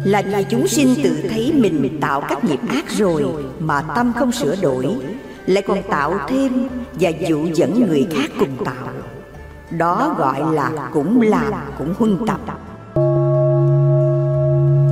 Là 0.04 0.22
vì 0.22 0.44
chúng 0.50 0.68
sinh 0.68 0.94
tự 1.04 1.28
thấy 1.30 1.52
mình 1.56 1.98
tạo 2.00 2.20
các 2.28 2.44
nghiệp 2.44 2.60
ác 2.68 2.90
rồi 2.90 3.24
Mà 3.58 3.82
tâm 3.82 4.12
không 4.12 4.32
sửa 4.32 4.56
đổi, 4.62 4.86
Lại 5.46 5.62
còn 5.62 5.82
tạo 5.82 6.18
thêm 6.28 6.68
Và 6.92 7.08
dụ 7.08 7.48
dẫn 7.54 7.86
người 7.88 8.06
khác 8.10 8.30
cùng 8.38 8.64
tạo. 8.64 8.88
Đó 9.70 10.14
gọi 10.18 10.54
là 10.54 10.90
cũng 10.92 11.20
làm 11.20 11.52
cũng 11.78 11.94
huân 11.98 12.18
tập. 12.26 12.40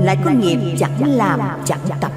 Lại 0.04 0.18
có 0.24 0.30
nghiệp 0.30 0.58
chẳng 0.78 1.16
làm 1.16 1.40
chẳng 1.64 1.78
tập. 2.00 2.12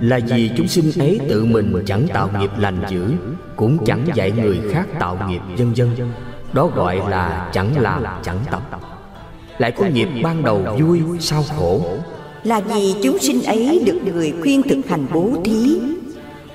Là 0.00 0.20
vì 0.26 0.50
chúng 0.56 0.68
sinh 0.68 0.90
ấy 0.98 1.20
tự 1.28 1.44
mình 1.44 1.82
chẳng 1.86 2.06
tạo 2.14 2.30
nghiệp 2.38 2.50
lành 2.58 2.82
dữ, 2.88 3.12
Cũng 3.56 3.84
chẳng 3.86 4.06
dạy 4.14 4.30
người 4.30 4.60
khác 4.72 4.86
tạo 4.98 5.18
nghiệp 5.28 5.40
vân 5.58 5.72
vân. 5.76 6.12
Đó 6.52 6.70
gọi 6.74 7.00
là 7.08 7.50
chẳng 7.52 7.80
làm 7.80 8.02
chẳng 8.22 8.38
tập. 8.50 8.62
Lại 9.58 9.72
có 9.72 9.86
nghiệp 9.86 10.08
ban 10.22 10.42
đầu 10.44 10.62
vui, 10.78 11.02
sau 11.20 11.44
khổ 11.58 11.98
là 12.44 12.60
vì 12.60 12.94
chúng 13.02 13.18
sinh 13.18 13.42
ấy 13.42 13.82
được 13.86 13.98
người 14.04 14.34
khuyên 14.42 14.62
thực 14.62 14.88
hành 14.88 15.06
bố 15.14 15.30
thí. 15.44 15.78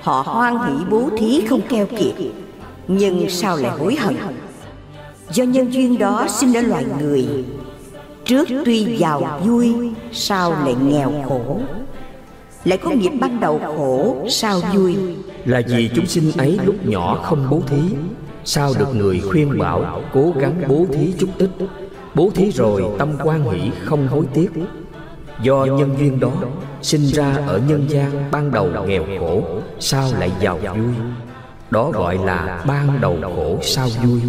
Họ 0.00 0.22
hoan 0.26 0.58
hỷ 0.58 0.84
bố 0.90 1.10
thí 1.18 1.46
không 1.48 1.60
keo 1.68 1.86
kiệt, 1.86 2.14
Nhưng 2.88 3.30
sao 3.30 3.56
lại 3.56 3.78
hối 3.78 3.94
hận? 3.94 4.16
Do 5.32 5.44
nhân 5.44 5.72
duyên 5.72 5.98
đó 5.98 6.26
sinh 6.28 6.52
ra 6.52 6.60
loài 6.60 6.84
người, 7.00 7.26
Trước 8.24 8.48
tuy 8.64 8.96
giàu 8.98 9.40
vui 9.44 9.74
Sao 10.12 10.50
lại 10.50 10.74
nghèo 10.82 11.12
khổ. 11.28 11.60
Lại 12.64 12.78
có 12.78 12.90
nghiệp 12.90 13.12
ban 13.20 13.40
đầu 13.40 13.60
khổ 13.76 14.26
Sao 14.30 14.60
vui. 14.74 14.96
Là 15.44 15.62
vì 15.68 15.90
chúng 15.94 16.06
sinh 16.06 16.32
ấy 16.36 16.58
lúc 16.64 16.86
nhỏ 16.86 17.20
không 17.22 17.46
bố 17.50 17.62
thí, 17.66 17.82
Sao 18.44 18.72
được 18.78 18.94
người 18.94 19.20
khuyên 19.20 19.58
bảo 19.58 20.02
Cố 20.12 20.32
gắng 20.36 20.62
bố 20.68 20.86
thí 20.92 21.12
chút 21.18 21.28
ít. 21.38 21.50
Bố 22.14 22.30
thí 22.34 22.50
rồi 22.50 22.84
tâm 22.98 23.08
quan 23.24 23.50
hỷ 23.50 23.70
không 23.84 24.08
hối 24.08 24.24
tiếc. 24.34 24.50
Do 25.42 25.64
nhân 25.64 25.94
duyên 25.98 26.20
đó, 26.20 26.32
Sinh 26.82 27.06
ra 27.06 27.36
ở 27.46 27.60
nhân 27.68 27.86
gian 27.88 28.30
ban 28.30 28.50
đầu 28.52 28.68
nghèo 28.86 29.04
khổ 29.20 29.42
Sao 29.78 30.08
lại 30.18 30.30
giàu 30.40 30.58
vui. 30.58 30.94
Đó 31.70 31.90
gọi 31.90 32.18
là 32.24 32.64
ban 32.66 33.00
đầu 33.00 33.16
khổ 33.22 33.58
sao 33.62 33.88
vui. 34.02 34.20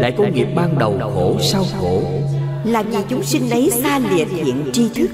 Lại 0.00 0.14
có 0.18 0.24
nghiệp 0.34 0.48
ban 0.56 0.78
đầu 0.78 0.98
khổ 1.14 1.36
sao 1.40 1.64
khổ. 1.80 2.02
Là 2.64 2.82
vì 2.82 2.98
chúng 3.08 3.22
sinh 3.22 3.50
ấy 3.50 3.70
xa 3.70 3.98
lìa 3.98 4.24
thiện 4.24 4.64
tri 4.72 4.88
thức, 4.88 5.10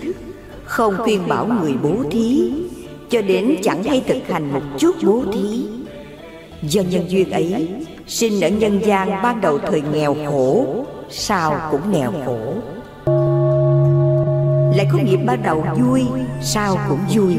Không 0.64 0.94
khuyên 0.98 1.28
bảo 1.28 1.46
người 1.46 1.74
bố 1.82 1.94
thí, 2.10 2.52
Cho 3.10 3.22
đến 3.22 3.56
chẳng 3.62 3.84
hay 3.84 4.02
thực 4.08 4.28
hành 4.28 4.52
một 4.52 4.62
chút 4.78 4.96
bố 5.02 5.22
thí. 5.32 5.66
Do 6.62 6.82
nhân 6.82 7.10
duyên 7.10 7.30
ấy, 7.30 7.68
Sinh 8.06 8.40
ở 8.40 8.48
nhân 8.48 8.80
gian 8.84 9.22
ban 9.22 9.40
đầu 9.40 9.58
thời 9.58 9.82
nghèo 9.92 10.16
khổ 10.30 10.66
Sao 11.10 11.68
cũng 11.70 11.92
nghèo 11.92 12.12
khổ. 12.24 12.38
Lại 14.76 14.86
có 14.92 14.98
nghiệp 14.98 15.20
ban 15.26 15.42
đầu 15.42 15.66
vui 15.78 16.02
Sao 16.42 16.78
cũng 16.88 17.00
vui. 17.14 17.36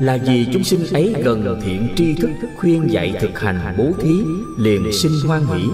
Là 0.00 0.18
vì 0.26 0.46
chúng 0.52 0.64
sinh 0.64 0.86
ấy 0.92 1.14
gần 1.24 1.60
thiện 1.64 1.88
tri 1.96 2.14
thức 2.14 2.30
Khuyên 2.56 2.92
dạy 2.92 3.14
thực 3.20 3.38
hành 3.40 3.74
bố 3.78 3.84
thí 4.00 4.12
Liền 4.58 4.92
sinh 4.92 5.12
hoan 5.26 5.46
hỷ 5.46 5.64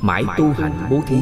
Mãi 0.00 0.24
tu 0.38 0.52
hành 0.58 0.72
bố 0.90 1.00
thí. 1.08 1.16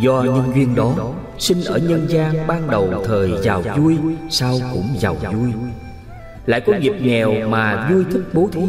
Do 0.00 0.22
nhân 0.22 0.52
duyên 0.54 0.74
đó 0.74 0.94
Sinh 1.38 1.64
ở 1.64 1.78
nhân 1.78 2.06
gian 2.08 2.46
ban 2.46 2.70
đầu 2.70 3.02
thời 3.04 3.30
giàu 3.42 3.62
vui 3.76 3.96
Sau 4.30 4.58
cũng 4.72 4.88
giàu 4.98 5.14
vui. 5.14 5.52
Lại 6.46 6.60
có 6.60 6.72
nghiệp 6.80 6.94
nghèo 7.00 7.48
mà 7.48 7.88
vui 7.90 8.04
thích 8.12 8.22
bố 8.32 8.48
thí. 8.52 8.62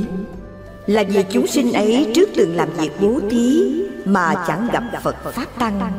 Là 0.87 1.03
vì 1.03 1.23
chúng 1.29 1.47
sinh 1.47 1.73
ấy 1.73 2.11
trước 2.15 2.29
từng 2.35 2.55
làm 2.55 2.69
việc 2.73 2.91
bố 3.01 3.19
thí 3.29 3.63
Mà 4.05 4.33
chẳng 4.47 4.67
gặp 4.73 4.83
Phật 5.03 5.15
Pháp 5.23 5.47
Tăng. 5.59 5.91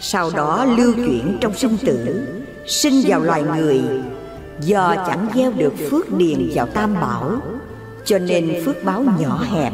Sau 0.00 0.30
đó 0.36 0.66
lưu 0.78 0.92
chuyển 0.94 1.38
trong 1.40 1.54
sinh 1.54 1.76
tử 1.86 2.26
Sinh 2.70 3.02
vào 3.06 3.20
loài 3.20 3.42
người. 3.42 3.80
Do 4.60 4.94
chẳng 5.06 5.28
gieo 5.34 5.52
được 5.52 5.74
phước 5.90 6.18
điền 6.18 6.50
vào 6.54 6.66
tam 6.66 6.94
bảo, 6.94 7.40
Cho 8.04 8.18
nên 8.18 8.62
phước 8.64 8.84
báo 8.84 9.04
nhỏ 9.18 9.44
hẹp, 9.50 9.72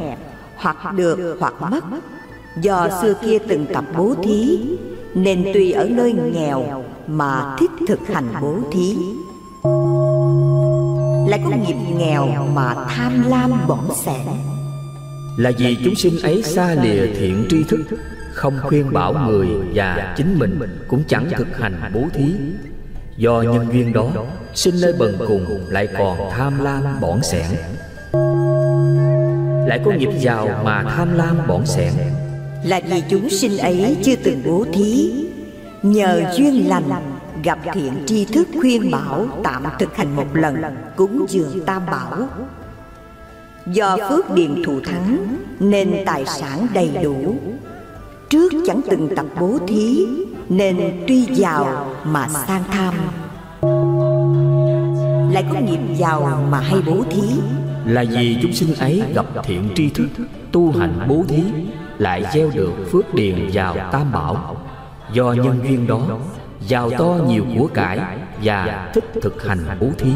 Hoặc 0.57 0.95
được 0.95 1.37
hoặc 1.41 1.55
mất. 1.71 1.85
Do 2.63 2.89
xưa 3.03 3.15
kia 3.23 3.39
từng 3.49 3.67
tập 3.75 3.85
bố 3.97 4.15
thí, 4.23 4.61
Nên 5.15 5.51
tuy 5.55 5.71
ở 5.71 5.89
nơi 5.89 6.13
nghèo 6.13 6.85
Mà 7.07 7.57
thích 7.59 7.71
thực 7.89 8.01
hành 8.09 8.29
bố 8.43 8.59
thí. 8.73 8.97
Lại 11.31 11.41
có 11.45 11.51
nghiệp 11.67 11.77
nghèo 11.99 12.27
mà 12.55 12.75
tham 12.89 13.23
lam 13.29 13.53
bỏng 13.69 13.91
sẻn 14.05 14.27
Là 15.37 15.53
vì 15.59 15.77
chúng 15.85 15.95
sinh 15.95 16.23
ấy 16.23 16.43
xa 16.43 16.75
lìa 16.83 17.07
thiện 17.07 17.47
tri 17.51 17.65
thức, 17.65 17.81
Không 18.33 18.59
khuyên 18.63 18.93
bảo 18.93 19.15
người 19.27 19.49
và 19.75 20.15
chính 20.17 20.39
mình 20.39 20.61
Cũng 20.89 21.03
chẳng 21.09 21.27
thực 21.37 21.59
hành 21.59 21.91
bố 21.95 22.01
thí. 22.15 22.35
Do 23.17 23.43
nhân 23.43 23.67
duyên 23.73 23.93
đó 23.93 24.09
Sinh 24.55 24.75
nơi 24.81 24.93
bần 24.99 25.17
cùng 25.29 25.47
lại 25.69 25.89
còn 25.99 26.31
tham 26.31 26.65
lam 26.65 27.01
bỏng 27.01 27.23
sẻn. 27.23 27.47
Lại 29.69 29.81
có 29.85 29.91
nghiệp 29.91 30.11
giàu 30.21 30.61
mà 30.65 30.83
tham 30.97 31.15
lam 31.17 31.47
bỏng 31.49 31.67
sẻn. 31.67 31.93
Là 32.65 32.81
vì 32.91 33.03
chúng 33.11 33.31
sinh 33.31 33.59
ấy 33.59 33.97
chưa 34.03 34.17
từng 34.25 34.43
bố 34.47 34.67
thí. 34.73 35.13
Nhờ 35.83 36.23
duyên 36.37 36.69
lành 36.69 36.91
Gặp 37.43 37.59
thiện 37.73 37.93
tri 38.07 38.25
thức 38.25 38.49
khuyên 38.61 38.91
bảo 38.91 39.27
Tạm 39.45 39.65
thực 39.79 39.97
hành 39.97 40.17
một 40.17 40.37
lần 40.37 40.63
Cúng 40.97 41.27
dường 41.29 41.61
tam 41.67 41.87
bảo. 41.87 42.29
Do 43.67 43.97
phước 44.09 44.35
điền 44.35 44.63
thù 44.65 44.81
thắng 44.81 45.37
Nên 45.61 45.97
tài 46.07 46.27
sản 46.27 46.67
đầy 46.75 46.91
đủ. 47.03 47.37
Trước 48.31 48.53
chẳng 48.67 48.81
từng 48.91 49.17
tập 49.17 49.27
bố 49.41 49.59
thí 49.69 50.07
Nên 50.49 51.05
tuy 51.09 51.25
giàu 51.25 51.87
mà 52.05 52.29
sang 52.29 52.65
tham. 52.71 52.95
Lại 55.33 55.45
có 55.53 55.61
nghiệp 55.61 55.97
giàu 55.97 56.47
mà 56.51 56.61
hay 56.61 56.83
bố 56.87 57.05
thí. 57.11 57.23
Là 57.85 58.05
vì 58.11 58.37
chúng 58.43 58.53
sinh 58.53 58.75
ấy 58.75 59.03
gặp 59.15 59.27
thiện 59.45 59.69
tri 59.75 59.91
thức 59.91 60.09
Tu 60.53 60.73
hành 60.73 61.07
bố 61.09 61.25
thí 61.29 61.43
Lại 61.99 62.25
gieo 62.35 62.51
được 62.55 62.73
phước 62.93 63.15
điền 63.15 63.51
vào 63.53 63.77
tam 63.93 64.13
bảo. 64.13 64.57
Do 65.13 65.33
nhân 65.33 65.61
duyên 65.69 65.87
đó 65.87 66.01
Giàu 66.61 66.91
to 66.99 67.19
nhiều 67.29 67.45
của 67.59 67.67
cải 67.75 68.01
Và 68.43 68.91
thích 68.95 69.05
thực 69.23 69.47
hành 69.47 69.67
bố 69.81 69.87
thí. 69.99 70.13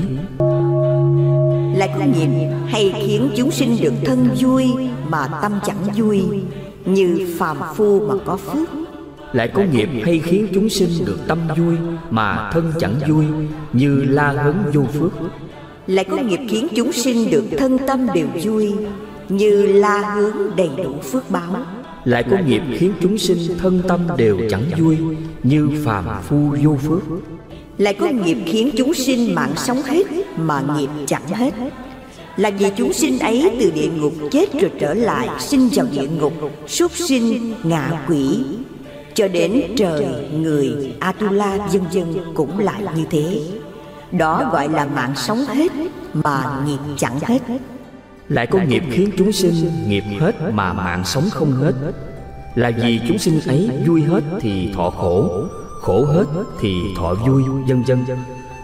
Lại 1.78 1.90
có 1.98 2.04
nghiệp 2.04 2.50
hay 2.66 2.94
khiến 2.96 3.30
chúng 3.36 3.50
sinh 3.50 3.76
được 3.80 3.94
thân 4.04 4.28
vui 4.38 4.66
Mà 5.08 5.28
tâm 5.42 5.60
chẳng 5.66 5.82
vui 5.96 6.24
Như 6.84 7.36
phàm 7.38 7.56
phu 7.76 8.00
mà 8.00 8.14
có 8.24 8.36
phước 8.36 8.68
Lại 9.32 9.48
có 9.48 9.62
nghiệp 9.72 9.88
hay 10.04 10.20
khiến 10.24 10.46
chúng 10.54 10.68
sinh 10.68 10.90
được 11.06 11.18
tâm 11.28 11.38
vui 11.56 11.76
Mà 12.10 12.50
thân 12.52 12.72
chẳng 12.78 12.94
vui 13.08 13.24
Như 13.72 14.04
la 14.08 14.32
hấn 14.32 14.54
vô 14.74 14.82
phước. 14.98 15.12
Lại 15.86 16.04
có 16.04 16.16
nghiệp 16.16 16.40
khiến 16.48 16.68
chúng 16.76 16.92
sinh 16.92 17.30
được 17.30 17.44
thân 17.58 17.78
tâm 17.86 18.06
đều 18.14 18.26
vui 18.44 18.72
Như 19.28 19.66
la 19.66 20.14
hướng 20.14 20.56
đầy 20.56 20.70
đủ 20.76 20.94
phước 21.02 21.30
báo. 21.30 21.56
Lại 22.04 22.24
có 22.30 22.36
nghiệp 22.46 22.62
khiến 22.78 22.92
chúng 23.00 23.18
sinh 23.18 23.58
thân 23.58 23.82
tâm 23.88 24.00
đều 24.16 24.40
chẳng 24.50 24.64
vui 24.78 24.96
Như 25.42 25.68
phàm 25.84 26.04
phu 26.22 26.56
vô 26.62 26.76
phước. 26.76 27.02
Lại 27.78 27.94
có 27.94 28.08
nghiệp 28.24 28.38
khiến 28.46 28.70
chúng 28.76 28.94
sinh 28.94 29.34
mạng 29.34 29.52
sống 29.56 29.82
hết 29.82 30.06
Mà 30.36 30.62
nghiệp 30.76 30.88
chẳng 31.06 31.28
hết. 31.28 31.54
Là 32.36 32.50
vì 32.50 32.66
chúng 32.76 32.92
sinh 32.92 33.18
ấy 33.18 33.50
từ 33.60 33.70
địa 33.70 33.88
ngục 33.96 34.12
chết 34.30 34.52
rồi 34.52 34.70
trở 34.80 34.94
lại 34.94 35.28
Sinh 35.38 35.68
vào 35.74 35.86
địa 35.92 36.08
ngục 36.20 36.32
Súc 36.66 36.92
sinh, 36.92 37.54
ngạ 37.62 38.04
quỷ 38.08 38.38
Cho 39.14 39.28
đến 39.28 39.62
trời, 39.76 40.06
người, 40.32 40.94
Atula 41.00 41.56
vân 41.56 41.82
vân 41.92 42.34
cũng 42.34 42.58
lại 42.58 42.82
như 42.96 43.04
thế. 43.10 43.42
Đó 44.12 44.50
gọi 44.52 44.68
là 44.68 44.86
mạng 44.86 45.12
sống 45.16 45.38
hết 45.38 45.72
Mà 46.12 46.62
nghiệp 46.66 46.78
chẳng 46.96 47.20
hết. 47.20 47.38
Lại 48.28 48.46
có 48.46 48.58
nghiệp 48.68 48.82
khiến 48.90 49.10
chúng 49.18 49.32
sinh 49.32 49.54
nghiệp 49.88 50.04
hết 50.20 50.52
mà 50.52 50.72
mạng 50.72 51.04
sống 51.04 51.24
không 51.30 51.52
hết. 51.52 51.72
Là 52.54 52.70
vì 52.82 53.00
chúng 53.08 53.18
sinh 53.18 53.40
ấy 53.46 53.70
vui 53.86 54.02
hết 54.02 54.22
thì 54.40 54.72
thọ 54.74 54.90
khổ 54.90 55.44
Khổ. 55.80 56.04
hết 56.04 56.24
thì 56.60 56.74
thọ 56.96 57.14
vui 57.14 57.42
vân 57.68 57.82
vân 57.82 58.04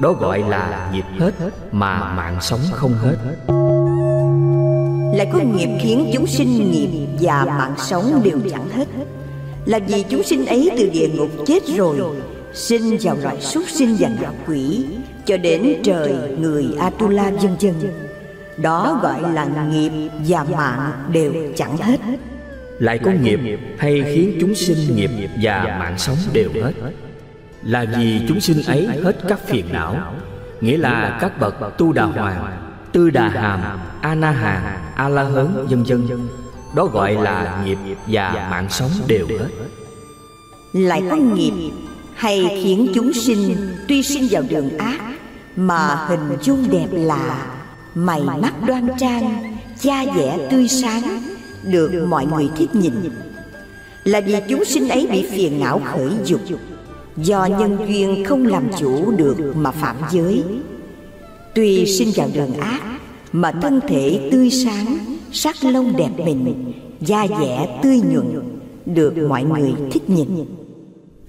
Đó 0.01 0.13
gọi 0.13 0.39
là 0.49 0.91
nghiệp 0.93 1.05
hết 1.19 1.33
mà 1.73 2.15
mạng 2.15 2.39
sống 2.41 2.61
không 2.73 2.93
hết. 2.93 3.17
Lại 5.17 5.29
có 5.33 5.39
nghiệp 5.39 5.69
khiến 5.81 6.11
chúng 6.15 6.27
sinh 6.27 6.71
nghiệp 6.71 7.07
và 7.21 7.45
mạng 7.45 7.75
sống 7.79 8.21
đều 8.25 8.39
chẳng 8.51 8.69
hết 8.69 8.86
là 9.67 9.79
vì 9.79 10.05
chúng 10.11 10.23
sinh 10.23 10.47
ấy 10.47 10.71
từ 10.79 10.91
địa 10.93 11.09
ngục 11.09 11.31
chết 11.47 11.63
rồi 11.77 12.01
Sinh 12.53 12.99
vào 13.03 13.17
loại 13.23 13.41
súc 13.41 13.65
sinh 13.69 13.97
và 13.99 14.09
ngạ 14.21 14.31
quỷ 14.47 14.85
Cho 15.25 15.37
đến 15.37 15.77
trời, 15.85 16.15
người, 16.39 16.67
Atula 16.81 17.31
vân 17.31 17.57
vân 17.61 17.75
Đó 18.57 19.01
gọi 19.03 19.33
là 19.33 19.69
nghiệp 19.71 19.93
và 20.29 20.45
mạng 20.45 20.93
đều 21.13 21.33
chẳng 21.57 21.77
hết. 21.77 22.01
Lại 22.79 22.99
có 22.99 23.11
nghiệp 23.23 23.41
hay 23.79 24.03
khiến 24.15 24.39
chúng 24.41 24.55
sinh 24.55 24.97
nghiệp 24.97 25.11
và 25.43 25.77
mạng 25.79 25.99
sống 25.99 26.17
đều 26.33 26.51
hết. 26.55 26.73
Là 27.63 27.85
vì 27.99 28.21
chúng 28.29 28.41
sinh 28.41 28.63
ấy 28.67 28.89
hết 29.03 29.17
các 29.29 29.39
phiền 29.47 29.65
não 29.73 30.15
Nghĩa 30.61 30.77
là 30.77 31.19
các 31.21 31.41
bậc 31.41 31.79
tu 31.79 31.93
đà 31.93 32.05
hoàng 32.05 32.67
Tư 32.97 33.11
Đà 33.11 33.29
Hàm, 33.29 33.79
A 34.01 34.15
Na 34.15 34.31
Hàm, 34.31 34.63
A 34.95 35.09
La 35.09 35.23
Hớn, 35.23 35.67
vân 35.71 35.83
vân. 35.83 36.09
Đó 36.77 36.87
gọi 36.87 37.15
là 37.15 37.63
nghiệp 37.65 37.79
và 38.07 38.49
mạng 38.51 38.67
sống 38.71 38.91
đều 39.07 39.27
hết. 39.27 39.49
Lại 40.73 41.03
có 41.11 41.17
nghiệp 41.17 41.53
hay 42.15 42.61
khiến 42.63 42.93
chúng 42.95 43.13
sinh 43.13 43.57
tuy 43.89 44.03
sinh 44.03 44.29
vào 44.31 44.43
đường 44.49 44.79
ác 44.79 45.01
mà 45.57 46.07
hình 46.09 46.39
dung 46.43 46.71
đẹp 46.71 46.87
lạ, 46.93 47.47
mày 47.95 48.21
mắt 48.21 48.53
đoan 48.67 48.89
trang, 48.99 49.57
da 49.81 50.05
dẻ 50.17 50.49
tươi 50.51 50.69
sáng, 50.69 51.23
được 51.63 52.07
mọi 52.09 52.27
người 52.27 52.49
thích 52.57 52.75
nhìn. 52.75 52.93
Là 54.05 54.21
vì 54.21 54.35
chúng 54.49 54.65
sinh 54.65 54.89
ấy 54.89 55.07
bị 55.11 55.27
phiền 55.31 55.61
não 55.61 55.81
khởi 55.85 56.11
dục, 56.25 56.41
do 57.17 57.47
nhân 57.47 57.79
duyên 57.89 58.25
không 58.25 58.47
làm 58.47 58.65
chủ 58.79 59.11
được 59.17 59.57
mà 59.57 59.71
phạm 59.71 59.97
giới. 60.11 60.43
Tuy 61.55 61.87
sinh 61.87 62.13
vào 62.17 62.29
đường 62.35 62.55
ác 62.55 62.81
mà 63.33 63.53
thân 63.53 63.81
thể 63.89 64.29
tươi 64.33 64.51
sáng, 64.51 65.16
sắc 65.33 65.65
lông 65.65 65.97
đẹp 65.97 66.11
mịn, 66.25 66.55
da 67.01 67.27
dẻ 67.41 67.81
tươi 67.83 68.01
nhuận, 68.01 68.43
được 68.87 69.17
mọi 69.29 69.45
người 69.45 69.73
thích 69.91 70.11
nhìn. 70.11 70.29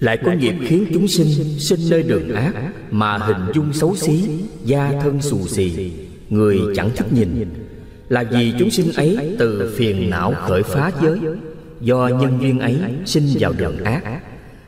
Lại 0.00 0.18
có 0.24 0.32
nghiệp 0.32 0.54
khiến 0.62 0.86
chúng 0.94 1.08
sinh 1.08 1.58
sinh 1.58 1.80
nơi 1.90 2.02
đường 2.02 2.34
ác 2.34 2.52
Mà 2.90 3.18
hình 3.18 3.52
dung 3.54 3.72
xấu 3.72 3.96
xí 3.96 4.24
Da 4.64 4.92
thân 5.02 5.22
xù 5.22 5.46
xì 5.46 5.92
Người 6.28 6.58
chẳng 6.76 6.90
thích 6.96 7.12
nhìn. 7.12 7.46
Là 8.08 8.24
vì 8.30 8.52
chúng 8.58 8.70
sinh 8.70 8.92
ấy 8.92 9.36
từ 9.38 9.74
phiền 9.76 10.10
não 10.10 10.34
khởi 10.46 10.62
phá 10.62 10.90
giới 11.02 11.18
Do 11.80 12.08
nhân 12.08 12.38
duyên 12.40 12.58
ấy 12.58 12.76
sinh 13.04 13.24
vào 13.40 13.52
đường 13.52 13.84
ác. 13.84 14.20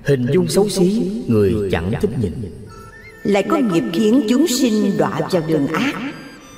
Hình 0.04 0.26
dung 0.32 0.48
xấu 0.48 0.68
xí 0.68 1.02
Người 1.26 1.54
chẳng 1.72 1.92
thích 2.00 2.10
nhìn. 2.22 2.32
Lại 3.22 3.42
có 3.42 3.58
nghiệp 3.58 3.84
khiến 3.92 4.22
chúng 4.28 4.46
sinh 4.46 4.90
đọa 4.98 5.20
vào 5.30 5.42
đường 5.48 5.66
ác 5.66 5.94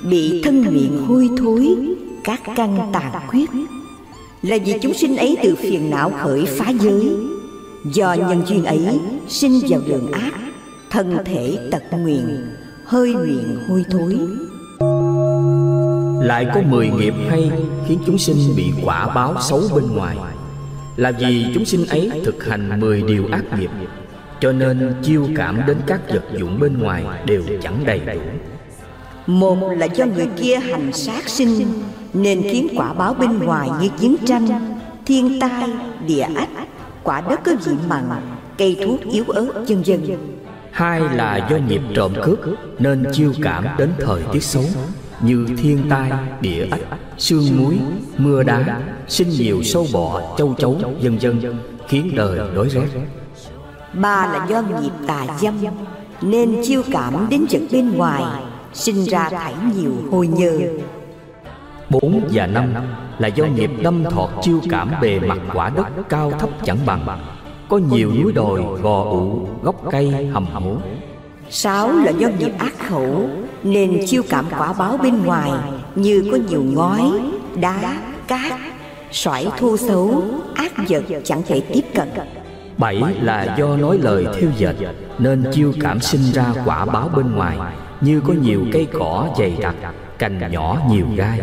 Bị 0.09 0.41
thân 0.41 0.65
miệng 0.73 0.97
hôi 0.97 1.29
thối 1.37 1.75
các 2.23 2.41
căn 2.55 2.89
tàn 2.93 3.27
khuyết 3.27 3.49
Là 4.41 4.57
vì 4.65 4.79
chúng 4.81 4.93
sinh 4.93 5.17
ấy 5.17 5.37
từ 5.43 5.55
phiền 5.55 5.89
não 5.89 6.11
khởi 6.21 6.45
phá 6.45 6.71
giới. 6.79 7.15
Do 7.93 8.13
nhân 8.13 8.43
duyên 8.47 8.65
ấy 8.65 8.99
sinh 9.27 9.59
vào 9.69 9.81
đường 9.87 10.11
ác, 10.11 10.31
Thân 10.89 11.17
thể 11.25 11.57
tật 11.71 11.83
nguyện 11.91 12.47
Hơi 12.85 13.13
nguyện 13.13 13.57
hôi 13.67 13.85
thối. 13.91 14.17
Lại 16.25 16.47
có 16.53 16.61
mười 16.61 16.89
nghiệp 16.89 17.13
hay 17.29 17.51
Khiến 17.87 17.99
chúng 18.05 18.17
sinh 18.17 18.37
bị 18.55 18.71
quả 18.83 19.07
báo 19.15 19.35
xấu 19.41 19.61
bên 19.75 19.95
ngoài, 19.95 20.17
Là 20.95 21.11
vì 21.11 21.45
chúng 21.53 21.65
sinh 21.65 21.85
ấy 21.85 22.11
thực 22.25 22.45
hành 22.45 22.79
mười 22.79 23.01
điều 23.01 23.27
ác 23.31 23.59
nghiệp. 23.59 23.69
Cho 24.41 24.51
nên 24.51 24.95
chiêu 25.03 25.27
cảm 25.35 25.61
đến 25.67 25.77
các 25.87 26.01
vật 26.09 26.23
dụng 26.37 26.59
bên 26.59 26.77
ngoài 26.79 27.03
Đều 27.25 27.43
chẳng 27.61 27.83
đầy 27.85 27.99
đủ. 27.99 28.19
Một 29.27 29.57
là 29.77 29.85
do 29.85 30.05
người 30.05 30.27
kia 30.37 30.55
hành 30.55 30.93
sát 30.93 31.29
sinh 31.29 31.83
Nên 32.13 32.41
khiến 32.41 32.67
quả 32.75 32.93
báo 32.93 33.13
bên 33.13 33.39
ngoài 33.39 33.69
như 33.81 33.89
chiến 33.99 34.15
tranh 34.25 34.47
Thiên 35.05 35.39
tai, 35.39 35.69
địa 36.07 36.27
ách 36.35 36.49
quả 37.03 37.21
đất 37.29 37.39
có 37.43 37.51
vị 37.65 37.71
mặn 37.89 38.03
cây 38.57 38.77
thuốc 38.85 38.99
yếu 39.11 39.23
ớt 39.27 39.53
vân 39.67 39.83
vân 39.85 40.17
hai 40.71 40.99
là 40.99 41.47
do 41.51 41.57
nghiệp 41.57 41.81
trộm 41.95 42.13
cướp 42.23 42.39
nên 42.79 43.05
chiêu 43.13 43.33
cảm 43.41 43.65
đến 43.77 43.93
thời 43.99 44.21
tiết 44.31 44.43
xấu 44.43 44.63
như 45.21 45.47
thiên 45.57 45.85
tai 45.89 46.11
địa 46.41 46.67
ách 46.71 46.81
sương 47.17 47.43
muối 47.57 47.79
mưa 48.17 48.43
đá 48.43 48.81
sinh 49.07 49.29
nhiều 49.29 49.63
sâu 49.63 49.87
bọ 49.93 50.21
châu 50.37 50.55
chấu 50.57 50.77
vân 51.01 51.17
vân 51.17 51.41
khiến 51.87 52.11
đời 52.15 52.39
đói 52.55 52.69
rét 52.69 52.87
ba 53.93 54.27
là 54.33 54.47
do 54.49 54.61
nghiệp 54.61 54.91
tà 55.07 55.25
dâm 55.41 55.53
nên 56.21 56.55
chiêu 56.63 56.81
cảm 56.91 57.27
đến 57.29 57.45
vật 57.51 57.61
bên 57.71 57.97
ngoài 57.97 58.23
sinh 58.73 59.05
ra 59.05 59.29
thải 59.29 59.53
nhiều 59.75 59.93
hôi 60.11 60.27
nhơ. 60.27 60.59
bốn 61.89 62.21
và 62.31 62.47
năm 62.47 62.73
là 63.17 63.27
do 63.27 63.45
nghiệp 63.45 63.71
đâm 63.81 64.03
thọt 64.03 64.29
chiêu 64.41 64.59
cảm 64.69 64.91
bề 65.01 65.19
mặt 65.19 65.37
quả 65.53 65.69
đất 65.69 65.87
cao 66.09 66.31
thấp 66.31 66.49
chẳng 66.63 66.77
bằng. 66.85 67.19
Có 67.69 67.77
nhiều 67.77 68.11
núi 68.23 68.33
đồi 68.33 68.63
gò 68.81 69.03
ụ 69.03 69.47
gốc 69.61 69.75
cây 69.91 70.29
hầm 70.33 70.45
hố. 70.45 70.75
sáu 71.49 71.91
là 71.91 72.11
do 72.11 72.27
nghiệp 72.27 72.51
ác 72.59 72.73
khẩu 72.89 73.29
nên 73.63 74.05
chiêu 74.07 74.23
cảm 74.29 74.45
quả 74.57 74.73
báo 74.73 74.97
bên 74.97 75.23
ngoài 75.25 75.51
như 75.95 76.29
có 76.31 76.37
nhiều 76.49 76.63
ngói 76.63 77.01
đá 77.55 78.01
cát 78.27 78.53
sỏi 79.11 79.47
thô 79.59 79.77
xấu 79.77 80.23
ác 80.55 80.71
vật 80.89 81.03
chẳng 81.23 81.41
thể 81.47 81.59
tiếp 81.59 81.83
cận. 81.95 82.09
bảy 82.77 83.01
là 83.21 83.55
do 83.57 83.77
nói 83.77 83.97
lời 84.01 84.25
theo 84.39 84.49
dệt 84.57 84.75
nên 85.19 85.45
chiêu 85.53 85.73
cảm 85.81 85.99
sinh 85.99 86.31
ra 86.33 86.45
quả 86.65 86.85
báo 86.85 87.09
bên 87.15 87.31
ngoài 87.35 87.57
như 88.03 88.21
có 88.27 88.33
nhiều 88.33 88.65
cây 88.73 88.87
cỏ 88.93 89.29
dày 89.39 89.57
đặc 89.61 89.75
cành 90.19 90.51
nhỏ 90.51 90.77
nhiều 90.89 91.05
gai. 91.15 91.39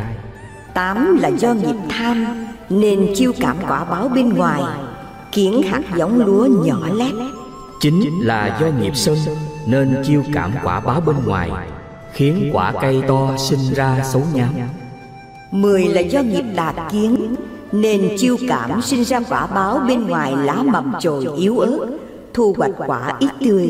Tám 0.75 1.19
là 1.21 1.29
do 1.29 1.55
nghiệp 1.55 1.77
tham 1.89 2.47
Nên 2.71 3.13
chiêu 3.15 3.33
cảm 3.41 3.57
quả 3.69 3.85
báo 3.85 4.09
bên 4.09 4.29
ngoài 4.29 4.63
Khiến 5.33 5.63
hạt 5.63 5.83
giống 5.97 6.27
lúa 6.27 6.49
nhỏ 6.65 6.89
lét 6.95 7.15
Chính 7.81 8.03
là 8.21 8.59
do 8.61 8.67
nghiệp 8.81 8.97
sân 8.97 9.17
Nên 9.67 10.03
chiêu 10.05 10.23
cảm 10.35 10.53
quả 10.65 10.81
báo 10.81 11.01
bên 11.01 11.17
ngoài 11.27 11.51
Khiến 12.13 12.51
quả 12.53 12.73
cây 12.83 13.03
to 13.09 13.37
sinh 13.39 13.75
ra 13.75 14.05
xấu 14.13 14.23
nhám 14.35 14.55
Mười 15.51 15.85
là 15.85 16.01
do 16.01 16.23
nghiệp 16.23 16.45
tà 16.57 16.75
kiến 16.91 17.35
Nên 17.73 18.09
chiêu 18.19 18.37
cảm 18.49 18.83
sinh 18.83 19.05
ra 19.05 19.21
quả 19.29 19.47
báo 19.47 19.81
bên 19.89 20.07
ngoài 20.07 20.33
lá 20.37 20.55
mầm 20.55 20.93
chồi 21.01 21.27
yếu 21.37 21.59
ớt 21.59 21.87
Thu 22.35 22.55
hoạch 22.59 22.71
quả 22.87 23.17
ít 23.19 23.31
tươi. 23.41 23.69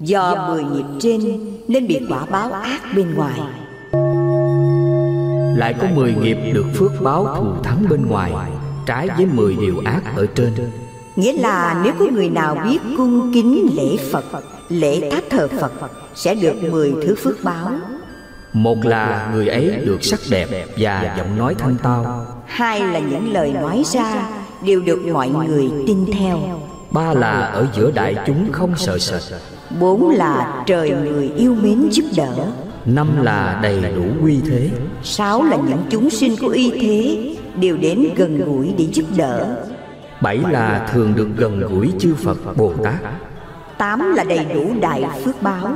Do 0.00 0.48
mười 0.48 0.64
nghiệp 0.64 0.84
trên 1.00 1.49
Nên 1.70 1.86
bị 1.86 2.00
quả 2.08 2.26
báo 2.26 2.52
ác 2.52 2.80
bên 2.96 3.14
ngoài. 3.14 3.40
Lại 5.56 5.74
có 5.80 5.86
mười 5.94 6.14
nghiệp 6.14 6.36
được 6.52 6.66
phước 6.74 6.92
báo 7.02 7.36
thù 7.36 7.62
thắng 7.62 7.88
bên 7.88 8.06
ngoài 8.06 8.32
Trái 8.86 9.08
với 9.16 9.26
mười 9.26 9.56
điều 9.60 9.82
ác 9.84 10.02
ở 10.16 10.26
trên. 10.34 10.52
Nghĩa 11.16 11.32
là 11.32 11.80
nếu 11.84 11.92
có 11.98 12.06
người 12.12 12.28
nào 12.28 12.56
biết 12.64 12.78
cung 12.96 13.32
kính 13.34 13.66
lễ 13.76 13.96
Phật 14.12 14.24
Lễ 14.68 15.10
tháp 15.10 15.24
thờ 15.30 15.48
Phật 15.60 15.72
Sẽ 16.14 16.34
được 16.34 16.54
mười 16.70 16.94
thứ 17.06 17.14
phước 17.14 17.44
báo. 17.44 17.70
Một 18.52 18.84
là 18.84 19.30
người 19.32 19.48
ấy 19.48 19.82
được 19.84 20.04
sắc 20.04 20.20
đẹp 20.30 20.48
và 20.78 21.14
giọng 21.18 21.38
nói 21.38 21.54
thanh 21.58 21.76
tao. 21.82 22.26
Hai 22.46 22.80
là 22.80 22.98
những 22.98 23.32
lời 23.32 23.52
nói 23.52 23.82
ra 23.86 24.28
Đều 24.64 24.80
được 24.80 25.06
mọi 25.12 25.28
người 25.28 25.70
tin 25.86 26.06
theo. 26.12 26.38
Ba 26.90 27.12
là 27.14 27.40
ở 27.40 27.66
giữa 27.76 27.90
đại 27.90 28.16
chúng 28.26 28.52
không 28.52 28.76
sợ 28.76 28.98
sệt 28.98 29.22
Bốn 29.78 30.10
là 30.10 30.62
trời 30.66 30.90
người 30.90 31.30
yêu 31.36 31.54
mến 31.62 31.88
giúp 31.90 32.04
đỡ. 32.16 32.34
Năm 32.86 33.22
là 33.22 33.60
đầy 33.62 33.80
đủ 33.96 34.04
uy 34.22 34.40
thế. 34.50 34.70
Sáu 35.02 35.42
là 35.42 35.56
những 35.56 35.82
chúng 35.90 36.10
sinh 36.10 36.36
có 36.40 36.48
uy 36.48 36.70
thế 36.70 37.26
Đều 37.60 37.76
đến 37.76 38.08
gần 38.16 38.44
gũi 38.44 38.74
để 38.78 38.86
giúp 38.92 39.04
đỡ. 39.16 39.56
Bảy 40.22 40.38
là 40.50 40.88
thường 40.92 41.14
được 41.16 41.28
gần 41.36 41.60
gũi 41.60 41.92
chư 41.98 42.14
Phật 42.14 42.56
Bồ 42.56 42.72
Tát. 42.84 42.94
Tám 43.78 44.12
là 44.16 44.24
đầy 44.24 44.46
đủ 44.54 44.70
đại 44.80 45.04
phước 45.24 45.42
báo. 45.42 45.72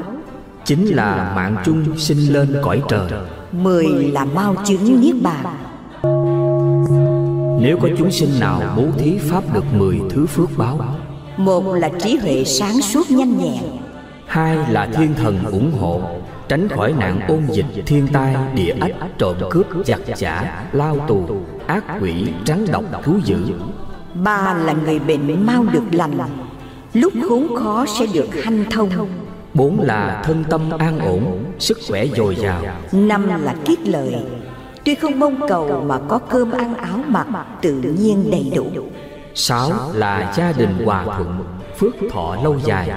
Chín 0.64 0.86
là 0.86 1.32
mạng 1.36 1.56
chung 1.64 1.98
sinh 1.98 2.32
lên 2.32 2.56
cõi 2.62 2.82
trời. 2.88 3.08
Mười 3.52 3.86
là 3.86 4.24
mau 4.24 4.54
chứng 4.64 5.00
Niết 5.00 5.14
Bàn. 5.22 5.44
Nếu 7.60 7.78
có 7.82 7.88
chúng 7.98 8.10
sinh 8.10 8.40
nào 8.40 8.62
bố 8.76 8.82
thí 8.98 9.18
Pháp 9.18 9.54
được 9.54 9.64
mười 9.78 10.00
thứ 10.10 10.26
phước 10.26 10.48
báo 10.56 10.80
Một 11.36 11.74
là 11.74 11.90
trí 11.98 12.16
huệ 12.16 12.44
sáng 12.44 12.82
suốt 12.82 13.10
nhanh 13.10 13.38
nhẹn 13.38 13.62
Hai 14.26 14.58
là 14.70 14.86
thiên 14.86 15.14
thần 15.14 15.44
ủng 15.44 15.72
hộ 15.80 16.00
Tránh 16.48 16.68
khỏi 16.68 16.94
nạn 16.98 17.20
ôn 17.28 17.46
dịch, 17.50 17.66
thiên 17.86 18.08
tai, 18.12 18.36
địa 18.54 18.74
ách, 18.80 18.92
trộm 19.18 19.36
cướp, 19.50 19.66
giặc 19.86 20.00
giả, 20.16 20.64
lao 20.72 20.98
tù, 21.08 21.26
ác 21.66 21.84
quỷ, 22.00 22.28
rắn 22.46 22.64
độc, 22.72 22.84
thú 23.02 23.18
dữ. 23.24 23.38
Ba 24.14 24.54
là 24.64 24.72
người 24.72 24.98
bệnh 24.98 25.46
mau 25.46 25.64
được 25.72 25.84
lành. 25.92 26.18
Lúc 26.92 27.12
khốn 27.28 27.56
khó 27.56 27.84
sẽ 27.98 28.06
được 28.14 28.28
hanh 28.44 28.64
thông. 28.70 28.90
Bốn 29.54 29.80
là 29.80 30.22
thân 30.24 30.44
tâm 30.50 30.70
an 30.78 30.98
ổn, 30.98 31.44
sức 31.58 31.78
khỏe 31.88 32.06
dồi 32.16 32.36
dào. 32.36 32.62
Năm 32.92 33.44
là 33.44 33.54
kiết 33.64 33.88
lợi 33.88 34.16
Tuy 34.84 34.94
không 34.94 35.18
mong 35.18 35.48
cầu 35.48 35.84
mà 35.86 35.98
có 36.08 36.18
cơm 36.18 36.50
ăn 36.50 36.74
áo 36.74 36.98
mặc 37.06 37.26
tự 37.62 37.72
nhiên 37.72 38.30
đầy 38.30 38.52
đủ. 38.56 38.66
Sáu 39.34 39.70
là 39.94 40.32
gia 40.36 40.52
đình 40.52 40.84
hòa 40.84 41.04
thuận, 41.04 41.44
phước 41.78 41.94
thọ 42.12 42.36
lâu 42.42 42.56
dài 42.64 42.90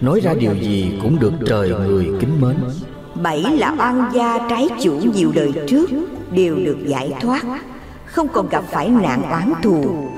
Nói 0.00 0.20
ra 0.20 0.34
điều 0.34 0.54
gì 0.54 0.98
cũng 1.02 1.18
được 1.18 1.32
trời 1.46 1.68
người 1.68 2.08
kính 2.20 2.40
mến. 2.40 2.56
Bảy 3.14 3.42
là 3.42 3.74
oan 3.78 4.10
gia 4.14 4.38
trái 4.50 4.68
chủ 4.82 4.92
nhiều 5.14 5.32
đời 5.34 5.52
trước 5.68 5.90
Đều 6.30 6.56
được 6.56 6.78
giải 6.86 7.12
thoát 7.20 7.42
Không 8.06 8.28
còn 8.28 8.48
gặp 8.48 8.64
phải 8.70 8.88
nạn 8.88 9.22
oán 9.30 9.52
thù. 9.62 10.08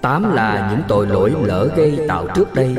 Tám 0.00 0.32
là 0.32 0.70
những 0.70 0.82
tội 0.88 1.06
lỗi 1.06 1.32
lỡ 1.42 1.68
gây 1.76 1.98
tạo 2.08 2.26
trước 2.34 2.54
đây 2.54 2.76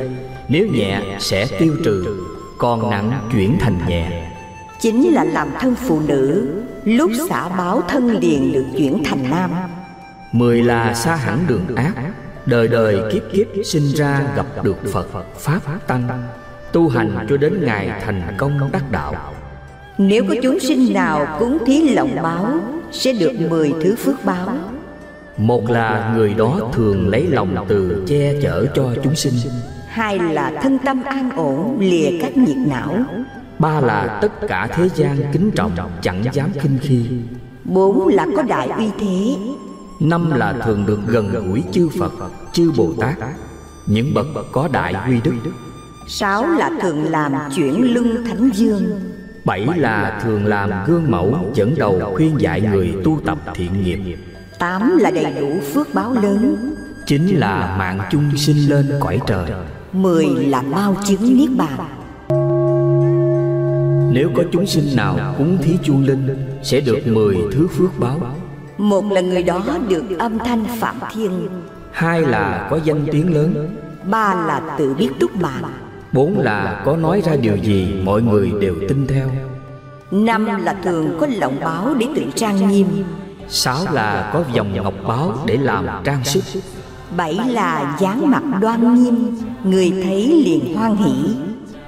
Nếu 0.48 0.68
nhẹ 0.74 1.02
sẽ 1.20 1.48
tiêu 1.60 1.76
trừ 1.84 2.26
Còn 2.58 2.89
nặng 2.89 3.30
chuyển 3.32 3.58
thành 3.60 3.80
nhẹ. 3.88 4.32
Chính 4.80 5.13
là 5.13 5.24
làm 5.24 5.48
thân 5.60 5.76
phụ 5.76 6.00
nữ 6.08 6.48
Lúc 6.84 7.12
xả 7.30 7.50
báo 7.50 7.82
thân 7.88 8.20
liền 8.20 8.52
được 8.52 8.66
chuyển 8.78 9.04
thành 9.06 9.30
nam. 9.30 9.52
Mười 10.32 10.63
là 10.63 10.94
xa 10.94 11.16
hẳn 11.16 11.39
đường 11.48 11.76
ác 11.76 11.94
Đời 12.46 12.68
đời 12.68 13.13
kiếp 13.13 13.24
kiếp 13.34 13.48
sinh 13.66 13.92
ra 13.96 14.22
gặp 14.36 14.46
được 14.63 14.78
Phật 14.94 15.08
Pháp 15.39 15.60
Tăng 15.88 16.08
Tu 16.73 16.89
hành 16.89 17.25
cho 17.29 17.38
đến 17.38 17.65
ngày 17.65 18.01
thành 18.05 18.21
công 18.38 18.71
đắc 18.71 18.91
đạo. 18.91 19.33
Nếu 19.97 20.23
có 20.29 20.36
chúng 20.43 20.59
sinh 20.59 20.93
nào 20.93 21.27
cúng 21.39 21.57
thí 21.65 21.89
lòng 21.89 22.15
báo 22.23 22.59
Sẽ 22.91 23.13
được 23.13 23.31
mười 23.49 23.73
thứ 23.83 23.95
phước 23.95 24.25
báo. 24.25 24.47
Một 25.38 25.69
là 25.69 26.13
người 26.15 26.33
đó 26.33 26.59
thường 26.73 27.07
lấy 27.07 27.27
lòng 27.27 27.65
từ 27.67 28.03
che 28.07 28.41
chở 28.41 28.65
cho 28.75 28.95
chúng 29.03 29.15
sinh. 29.15 29.33
Hai 29.88 30.19
là 30.19 30.59
thân 30.63 30.77
tâm 30.86 31.03
an 31.03 31.29
ổn 31.36 31.77
lìa 31.79 32.09
các 32.21 32.38
nhiệt 32.38 32.57
não. 32.57 32.97
Ba 33.59 33.79
là 33.79 34.19
tất 34.21 34.47
cả 34.47 34.67
thế 34.71 34.89
gian 34.95 35.17
kính 35.33 35.51
trọng 35.51 35.71
chẳng 36.01 36.23
dám 36.31 36.49
khinh 36.53 36.77
khi. 36.81 37.05
Bốn 37.63 38.07
là 38.07 38.27
có 38.36 38.43
đại 38.43 38.67
uy 38.67 38.89
thế. 38.99 39.36
Năm 39.99 40.31
là 40.31 40.53
thường 40.65 40.86
được 40.86 40.99
gần 41.07 41.47
gũi 41.47 41.63
chư 41.71 41.89
Phật, 41.99 42.12
chư 42.53 42.71
Bồ 42.77 42.93
Tát. 42.99 43.17
Những 43.88 44.13
bậc 44.13 44.25
có 44.51 44.67
đại 44.67 44.93
uy 45.07 45.21
đức 45.23 45.33
Sáu 46.08 46.48
là 46.48 46.72
thường 46.82 47.12
làm 47.12 47.34
chuyển 47.56 47.94
luân 47.94 48.26
thánh 48.26 48.50
dương. 48.54 49.00
Bảy 49.46 49.68
là 49.76 50.20
thường 50.24 50.46
làm 50.46 50.72
gương 50.88 51.12
mẫu 51.12 51.52
dẫn 51.54 51.76
đầu 51.78 52.13
khuyên 52.16 52.42
dạy 52.42 52.62
người 52.62 52.96
tu 53.04 53.20
tập 53.26 53.38
thiện 53.54 53.84
nghiệp. 53.84 54.18
Tám 54.60 54.98
là 54.98 55.12
đầy 55.12 55.34
đủ 55.42 55.60
phước 55.74 55.94
báo 55.94 56.13
lớn. 56.13 56.74
Chín 57.06 57.28
là 57.28 57.76
mạng 57.80 58.00
chung 58.12 58.38
sinh 58.38 58.70
lên 58.70 58.92
cõi 59.00 59.20
trời. 59.28 59.52
Mười 59.94 60.26
là 60.26 60.62
mau 60.62 60.96
chứng 61.06 61.38
niết 61.38 61.50
bàn. 61.58 61.78
Nếu 64.13 64.30
có 64.36 64.44
chúng 64.52 64.66
sinh 64.66 64.96
nào 64.96 65.36
cúng 65.38 65.58
thí 65.62 65.78
chuông 65.84 66.04
linh 66.04 66.48
Sẽ 66.63 66.80
được 66.80 67.08
mười 67.08 67.38
thứ 67.52 67.68
phước 67.68 68.00
báo. 68.00 68.20
Một 68.78 69.12
là 69.12 69.22
người 69.22 69.44
đó 69.44 69.62
được 69.89 70.04
âm 70.20 70.39
thanh 70.39 70.66
phạm 70.80 70.96
thiên. 71.13 71.32
Hai 71.92 72.22
là 72.22 72.68
có 72.72 72.80
danh 72.84 73.06
tiếng 73.12 73.34
lớn. 73.34 73.76
Ba 74.04 74.34
là 74.48 74.76
tự 74.78 74.94
biết 74.94 75.10
túc 75.20 75.36
mạng 75.36 75.63
Bốn 76.13 76.39
là 76.39 76.82
có 76.86 76.97
nói 76.97 77.21
ra 77.26 77.36
điều 77.36 77.56
gì 77.56 77.93
mọi 78.04 78.21
người 78.21 78.52
đều 78.62 78.76
tin 78.89 79.08
theo. 79.08 79.30
Năm 80.12 80.45
là 80.45 80.76
thường 80.84 81.17
có 81.19 81.28
lộng 81.38 81.58
báo 81.63 81.93
để 81.99 82.08
tự 82.15 82.21
trang 82.36 82.69
nghiêm. 82.69 82.88
Sáu 83.47 83.78
là 83.91 84.32
có 84.34 84.43
vòng 84.56 84.73
ngọc 84.73 84.93
báo 85.08 85.34
để 85.45 85.58
làm 85.58 85.88
trang 86.04 86.23
sức. 86.23 86.43
Bảy 87.17 87.39
là 87.47 87.97
dáng 87.99 88.32
mặt 88.32 88.43
đoan 88.62 89.04
nghiêm 89.04 89.38
Người 89.63 89.93
thấy 90.04 90.43
liền 90.45 90.76
hoan 90.76 90.95
hỷ. 90.95 91.13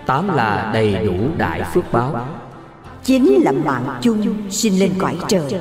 Tám 0.05 0.35
là 0.35 0.71
đầy 0.73 1.05
đủ 1.05 1.13
đại 1.37 1.63
phước 1.73 1.91
báo. 1.91 2.27
Chín 3.03 3.39
là 3.43 3.51
mạng 3.51 3.97
chung 4.01 4.35
sinh 4.49 4.79
lên 4.79 4.91
cõi 4.99 5.17
trời. 5.27 5.59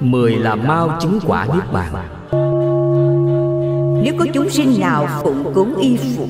Mười 0.00 0.36
là 0.36 0.54
mau 0.54 0.98
chứng 1.00 1.20
quả 1.26 1.46
niết 1.54 1.72
bàn. 1.72 1.92
Nếu 4.04 4.14
có 4.18 4.26
chúng 4.34 4.50
sinh 4.50 4.80
nào 4.80 5.08
phụng 5.22 5.52
cúng 5.54 5.76
y 5.76 5.96
phục 5.96 6.28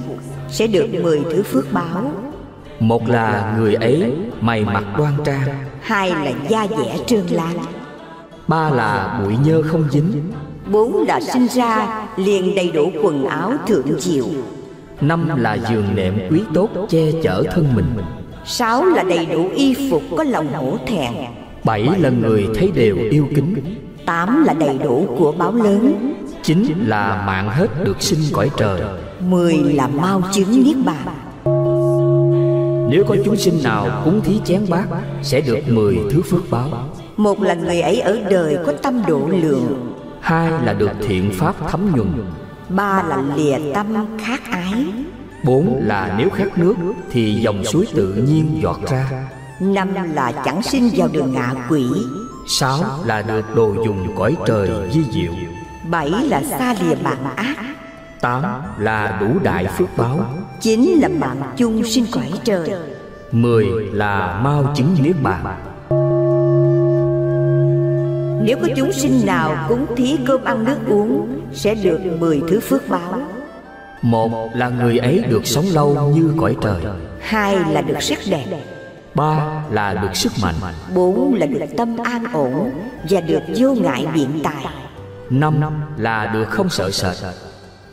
Sẽ 0.53 0.67
được 0.67 0.87
mười 1.03 1.21
thứ 1.33 1.43
phước 1.43 1.73
báo. 1.73 2.13
Một 2.81 3.09
là 3.09 3.57
người 3.59 3.75
ấy 3.75 4.13
mày 4.41 4.65
mặt 4.65 4.85
đoan 4.99 5.13
trang. 5.25 5.49
Hai 5.81 6.11
là 6.11 6.33
da 6.49 6.67
dẻ 6.67 6.99
trơn 7.07 7.27
lan 7.27 7.59
Ba 8.49 8.71
là 8.71 9.21
bụi 9.25 9.35
nhơ 9.45 9.63
không 9.63 9.85
dính. 9.91 10.13
Bốn 10.73 11.05
là 11.09 11.21
sinh 11.21 11.47
ra 11.49 12.05
liền 12.17 12.55
đầy 12.55 12.71
đủ 12.71 12.91
quần 13.03 13.27
áo 13.27 13.53
thượng 13.67 14.01
diệu 14.01 14.25
Năm 15.01 15.43
là 15.43 15.59
giường 15.71 15.87
nệm 15.95 16.15
quý 16.31 16.41
tốt 16.55 16.69
che 16.89 17.13
chở 17.23 17.45
thân 17.55 17.75
mình. 17.75 17.95
Sáu 18.45 18.85
là 18.85 19.03
đầy 19.03 19.27
đủ 19.27 19.49
y 19.55 19.91
phục 19.91 20.03
có 20.17 20.25
lòng 20.25 20.53
hổ 20.53 20.79
thẹn. 20.87 21.13
Bảy 21.65 21.89
là 21.99 22.11
người 22.11 22.49
thấy 22.55 22.71
đều 22.75 22.97
yêu 23.11 23.29
kính. 23.35 23.55
Tám 24.07 24.45
là 24.45 24.55
đầy 24.55 24.79
đủ 24.85 25.07
của 25.19 25.33
báo 25.33 25.53
lớn. 25.53 26.13
Chín 26.43 26.65
là 26.87 27.23
mạng 27.27 27.49
hết 27.49 27.85
được 27.85 28.03
sinh 28.03 28.21
cõi 28.33 28.51
trời 28.57 28.81
Mười 29.29 29.55
là 29.55 29.87
mau 29.87 30.23
chứng 30.33 30.65
niết 30.65 30.77
bàn. 30.85 31.07
Nếu 32.91 33.05
có 33.09 33.17
chúng 33.25 33.37
sinh 33.37 33.63
nào 33.63 34.03
cúng 34.05 34.21
thí 34.25 34.41
chén 34.45 34.67
bát 34.69 34.87
Sẽ 35.23 35.41
được 35.41 35.59
mười 35.69 35.99
thứ 36.11 36.23
phước 36.23 36.51
báo. 36.51 36.69
Một 37.17 37.43
là 37.43 37.55
người 37.55 37.81
ấy 37.81 38.01
ở 38.01 38.19
đời 38.31 38.59
có 38.67 38.73
tâm 38.83 39.03
độ 39.07 39.29
lượng. 39.33 39.95
Hai 40.21 40.51
là 40.65 40.73
được 40.73 40.91
thiện 41.07 41.31
pháp 41.35 41.55
thấm 41.71 41.93
nhuần. 41.97 42.25
Ba 42.69 43.03
là 43.03 43.23
lìa 43.37 43.57
tâm 43.75 43.95
khát 44.25 44.41
ái. 44.51 44.87
Bốn 45.45 45.81
là 45.83 46.15
nếu 46.19 46.31
khát 46.31 46.59
nước 46.59 46.75
Thì 47.11 47.35
dòng 47.35 47.65
suối 47.65 47.87
tự 47.95 48.15
nhiên 48.15 48.61
giọt 48.63 48.81
ra. 48.91 49.29
Năm 49.61 49.95
là 50.15 50.33
chẳng 50.45 50.63
sinh 50.63 50.91
vào 50.97 51.09
đường 51.13 51.33
ngạ 51.33 51.55
quỷ. 51.69 51.85
Sáu 52.49 52.85
là 53.05 53.23
được 53.23 53.55
đồ 53.55 53.75
dùng 53.85 54.15
cõi 54.17 54.37
trời 54.47 54.71
di 54.93 55.01
diệu. 55.13 55.33
Bảy 55.91 56.11
là 56.11 56.43
xa 56.59 56.75
lìa 56.81 56.95
bạn 56.95 57.19
ác 57.37 57.57
Tám 58.23 58.45
là 58.79 59.19
đủ 59.21 59.39
đại 59.43 59.67
phước 59.67 59.89
báo. 59.97 60.21
Chín 60.61 60.81
là 61.01 61.09
mạng 61.09 61.43
chung 61.57 61.85
sinh 61.85 62.07
cõi 62.13 62.31
trời. 62.45 62.71
Mười 63.33 63.67
là 63.93 64.41
mau 64.43 64.73
chứng 64.77 64.97
niết 65.03 65.17
bàn. 65.23 65.45
Nếu 68.45 68.59
có 68.63 68.69
chúng 68.77 68.93
sinh 68.93 69.21
nào 69.27 69.67
cúng 69.69 69.87
thí 69.97 70.19
cơm 70.27 70.45
ăn 70.45 70.65
nước 70.65 70.77
uống 70.89 71.41
Sẽ 71.53 71.75
được 71.75 72.01
mười 72.19 72.43
thứ 72.49 72.61
phước 72.61 72.89
báo. 72.89 73.21
Một 74.03 74.51
là 74.55 74.69
người 74.69 74.99
ấy 74.99 75.25
được 75.29 75.47
sống 75.47 75.65
lâu 75.73 76.13
như 76.15 76.35
cõi 76.41 76.57
trời. 76.63 76.83
Hai 77.21 77.57
là 77.71 77.81
được 77.81 78.03
sắc 78.03 78.19
đẹp. 78.31 78.47
Ba 79.15 79.63
là 79.71 79.95
được 79.95 80.17
sức 80.17 80.33
mạnh. 80.43 80.55
Bốn 80.95 81.35
là 81.35 81.47
được 81.47 81.67
tâm 81.77 81.97
an 82.05 82.25
ổn 82.33 82.71
Và 83.11 83.21
được 83.21 83.43
vô 83.57 83.75
ngại 83.75 84.07
biện 84.15 84.41
tài 84.43 84.67
Năm 85.31 85.61
là 85.97 86.27
được 86.27 86.45
không 86.51 86.69
sợ 86.69 86.91
sệt 86.91 87.17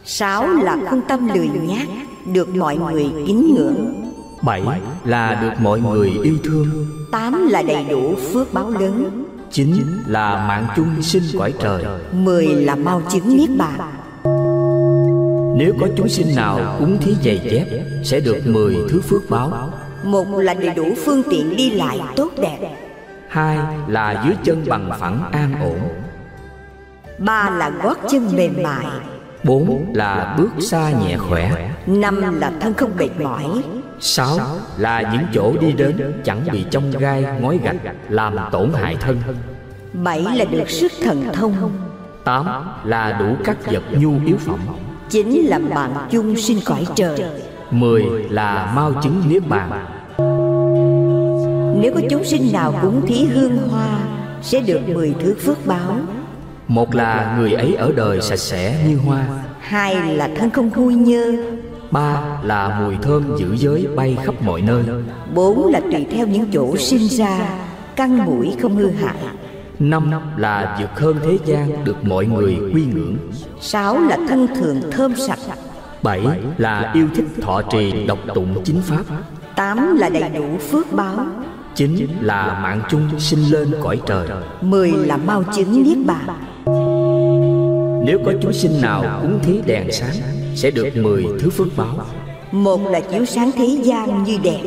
Sáu 0.05 0.47
là 0.47 0.77
không 0.89 1.01
tâm 1.07 1.27
lười 1.27 1.47
nhác 1.47 1.87
Được 2.25 2.55
mọi 2.55 2.77
người 2.77 3.11
kính 3.27 3.55
ngưỡng. 3.55 4.11
Bảy 4.41 4.63
là 5.03 5.39
được 5.41 5.61
mọi 5.61 5.79
người 5.79 6.11
yêu 6.23 6.37
thương. 6.43 6.87
Tám 7.11 7.47
là 7.47 7.61
đầy 7.61 7.85
đủ 7.89 8.15
phước 8.15 8.53
báo 8.53 8.69
lớn. 8.69 9.25
Chín 9.51 9.73
là 10.07 10.45
mạng 10.47 10.67
chung 10.75 11.01
sinh 11.01 11.23
cõi 11.39 11.53
trời. 11.59 11.83
Mười 12.11 12.45
là 12.45 12.75
mau 12.75 13.01
chứng 13.11 13.37
niết 13.37 13.49
bàn. 13.57 13.79
Nếu 15.57 15.73
có 15.79 15.87
chúng 15.97 16.09
sinh 16.09 16.35
nào 16.35 16.75
cúng 16.79 16.97
thí 17.01 17.15
giày 17.23 17.41
dép 17.51 17.65
Sẽ 18.03 18.19
được 18.19 18.41
mười 18.45 18.75
thứ 18.89 19.01
phước 19.01 19.29
báo. 19.29 19.71
Một 20.03 20.25
là 20.37 20.53
đầy 20.53 20.75
đủ 20.75 20.93
phương 21.05 21.23
tiện 21.29 21.57
đi 21.57 21.71
lại 21.71 21.99
tốt 22.15 22.29
đẹp. 22.41 22.57
Hai 23.29 23.57
là 23.87 24.23
dưới 24.25 24.35
chân 24.43 24.65
bằng 24.67 24.91
phẳng 24.99 25.29
an 25.31 25.53
ổn. 25.61 25.79
Ba 27.19 27.49
là 27.49 27.71
gót 27.83 27.97
chân 28.09 28.29
mềm 28.35 28.53
mại 28.63 28.85
Bốn 29.43 29.93
là 29.93 30.35
bước 30.37 30.49
xa 30.59 30.91
nhẹ 30.91 31.17
khỏe. 31.17 31.71
Năm 31.87 32.39
là 32.39 32.51
thân 32.59 32.73
không 32.73 32.91
mệt 32.97 33.09
mỏi. 33.19 33.43
Sáu 33.99 34.39
là 34.77 35.01
những 35.13 35.23
chỗ 35.33 35.53
đi 35.59 35.71
đến 35.71 36.21
chẳng 36.23 36.41
bị 36.51 36.65
trong 36.71 36.91
gai 36.91 37.25
ngói 37.41 37.59
gạch 37.63 37.75
làm 38.09 38.35
tổn 38.51 38.71
hại 38.73 38.97
thân. 38.99 39.21
Bảy 39.93 40.21
là 40.21 40.45
được 40.45 40.69
sức 40.69 40.91
thần 41.03 41.23
thông. 41.33 41.53
Tám 42.23 42.45
là 42.83 43.17
đủ 43.19 43.35
các 43.43 43.57
vật 43.65 43.83
nhu 43.91 44.11
yếu 44.25 44.37
phẩm. 44.37 44.59
Chín 45.09 45.29
là 45.29 45.59
mạng 45.59 46.07
chung 46.11 46.35
sinh 46.35 46.59
cõi 46.65 46.85
trời. 46.95 47.21
Mười 47.71 48.03
là 48.29 48.73
mau 48.75 48.93
chứng 49.03 49.21
niết 49.29 49.47
bàn. 49.47 49.85
Nếu 51.81 51.93
có 51.95 52.01
chúng 52.09 52.23
sinh 52.23 52.53
nào 52.53 52.73
cúng 52.81 53.01
thí 53.07 53.25
hương 53.25 53.57
hoa 53.69 53.99
Sẽ 54.41 54.59
được 54.59 54.89
mười 54.89 55.15
thứ 55.19 55.35
phước 55.39 55.65
báo 55.65 55.97
Một 56.69 56.95
là 56.95 57.35
người 57.39 57.53
ấy 57.53 57.75
ở 57.75 57.91
đời 57.95 58.21
sạch 58.21 58.39
sẽ 58.39 58.83
như 58.87 58.97
hoa. 58.97 59.25
Hai 59.59 60.15
là 60.15 60.29
thân 60.35 60.49
không 60.49 60.69
hôi 60.69 60.93
nhơ. 60.93 61.33
Ba 61.91 62.21
là 62.43 62.79
mùi 62.79 62.95
thơm 63.01 63.37
giữ 63.37 63.55
giới 63.55 63.87
bay 63.95 64.17
khắp 64.25 64.35
mọi 64.41 64.61
nơi. 64.61 64.83
Bốn 65.33 65.71
là 65.71 65.79
tùy 65.79 66.05
theo 66.11 66.27
những 66.27 66.51
chỗ 66.51 66.77
sinh 66.77 67.07
ra 67.07 67.39
Căn 67.95 68.25
mũi 68.25 68.55
không 68.61 68.75
hư 68.75 68.89
hại. 68.89 69.15
Năm 69.79 70.11
là 70.37 70.77
vượt 70.79 70.99
hơn 70.99 71.15
thế 71.23 71.37
gian 71.45 71.83
được 71.83 72.05
mọi 72.05 72.25
người 72.25 72.57
quy 72.73 72.85
ngưỡng. 72.85 73.17
Sáu 73.61 73.99
là 73.99 74.17
thân 74.29 74.47
thường 74.55 74.81
thơm 74.91 75.15
sạch. 75.15 75.39
Bảy 76.03 76.21
là 76.57 76.91
yêu 76.93 77.07
thích 77.15 77.25
thọ 77.41 77.61
trì 77.61 78.05
độc 78.07 78.19
tụng 78.35 78.61
chính 78.63 78.81
pháp. 78.81 79.03
Tám 79.55 79.97
là 79.97 80.09
đầy 80.09 80.29
đủ 80.29 80.57
phước 80.71 80.93
báo. 80.93 81.25
Chín 81.75 82.07
là 82.21 82.59
mạng 82.63 82.81
chung 82.89 83.09
sinh 83.19 83.39
lên 83.51 83.75
cõi 83.83 84.01
trời. 84.05 84.27
Mười 84.61 84.91
là 84.91 85.17
mau 85.17 85.43
chứng 85.43 85.83
niết 85.83 85.97
bàn 86.05 86.25
Nếu 88.05 88.19
có 88.25 88.33
chúng 88.41 88.53
sinh 88.53 88.81
nào 88.81 89.19
cúng 89.21 89.39
thí 89.43 89.61
đèn 89.65 89.91
sáng 89.91 90.15
Sẽ 90.55 90.71
được 90.71 90.89
mười 90.95 91.25
thứ 91.39 91.49
phước 91.49 91.67
báo. 91.77 91.97
Một 92.51 92.87
là 92.87 92.99
chiếu 92.99 93.25
sáng 93.25 93.51
thế 93.55 93.65
gian 93.83 94.23
như 94.23 94.37
đèn. 94.43 94.65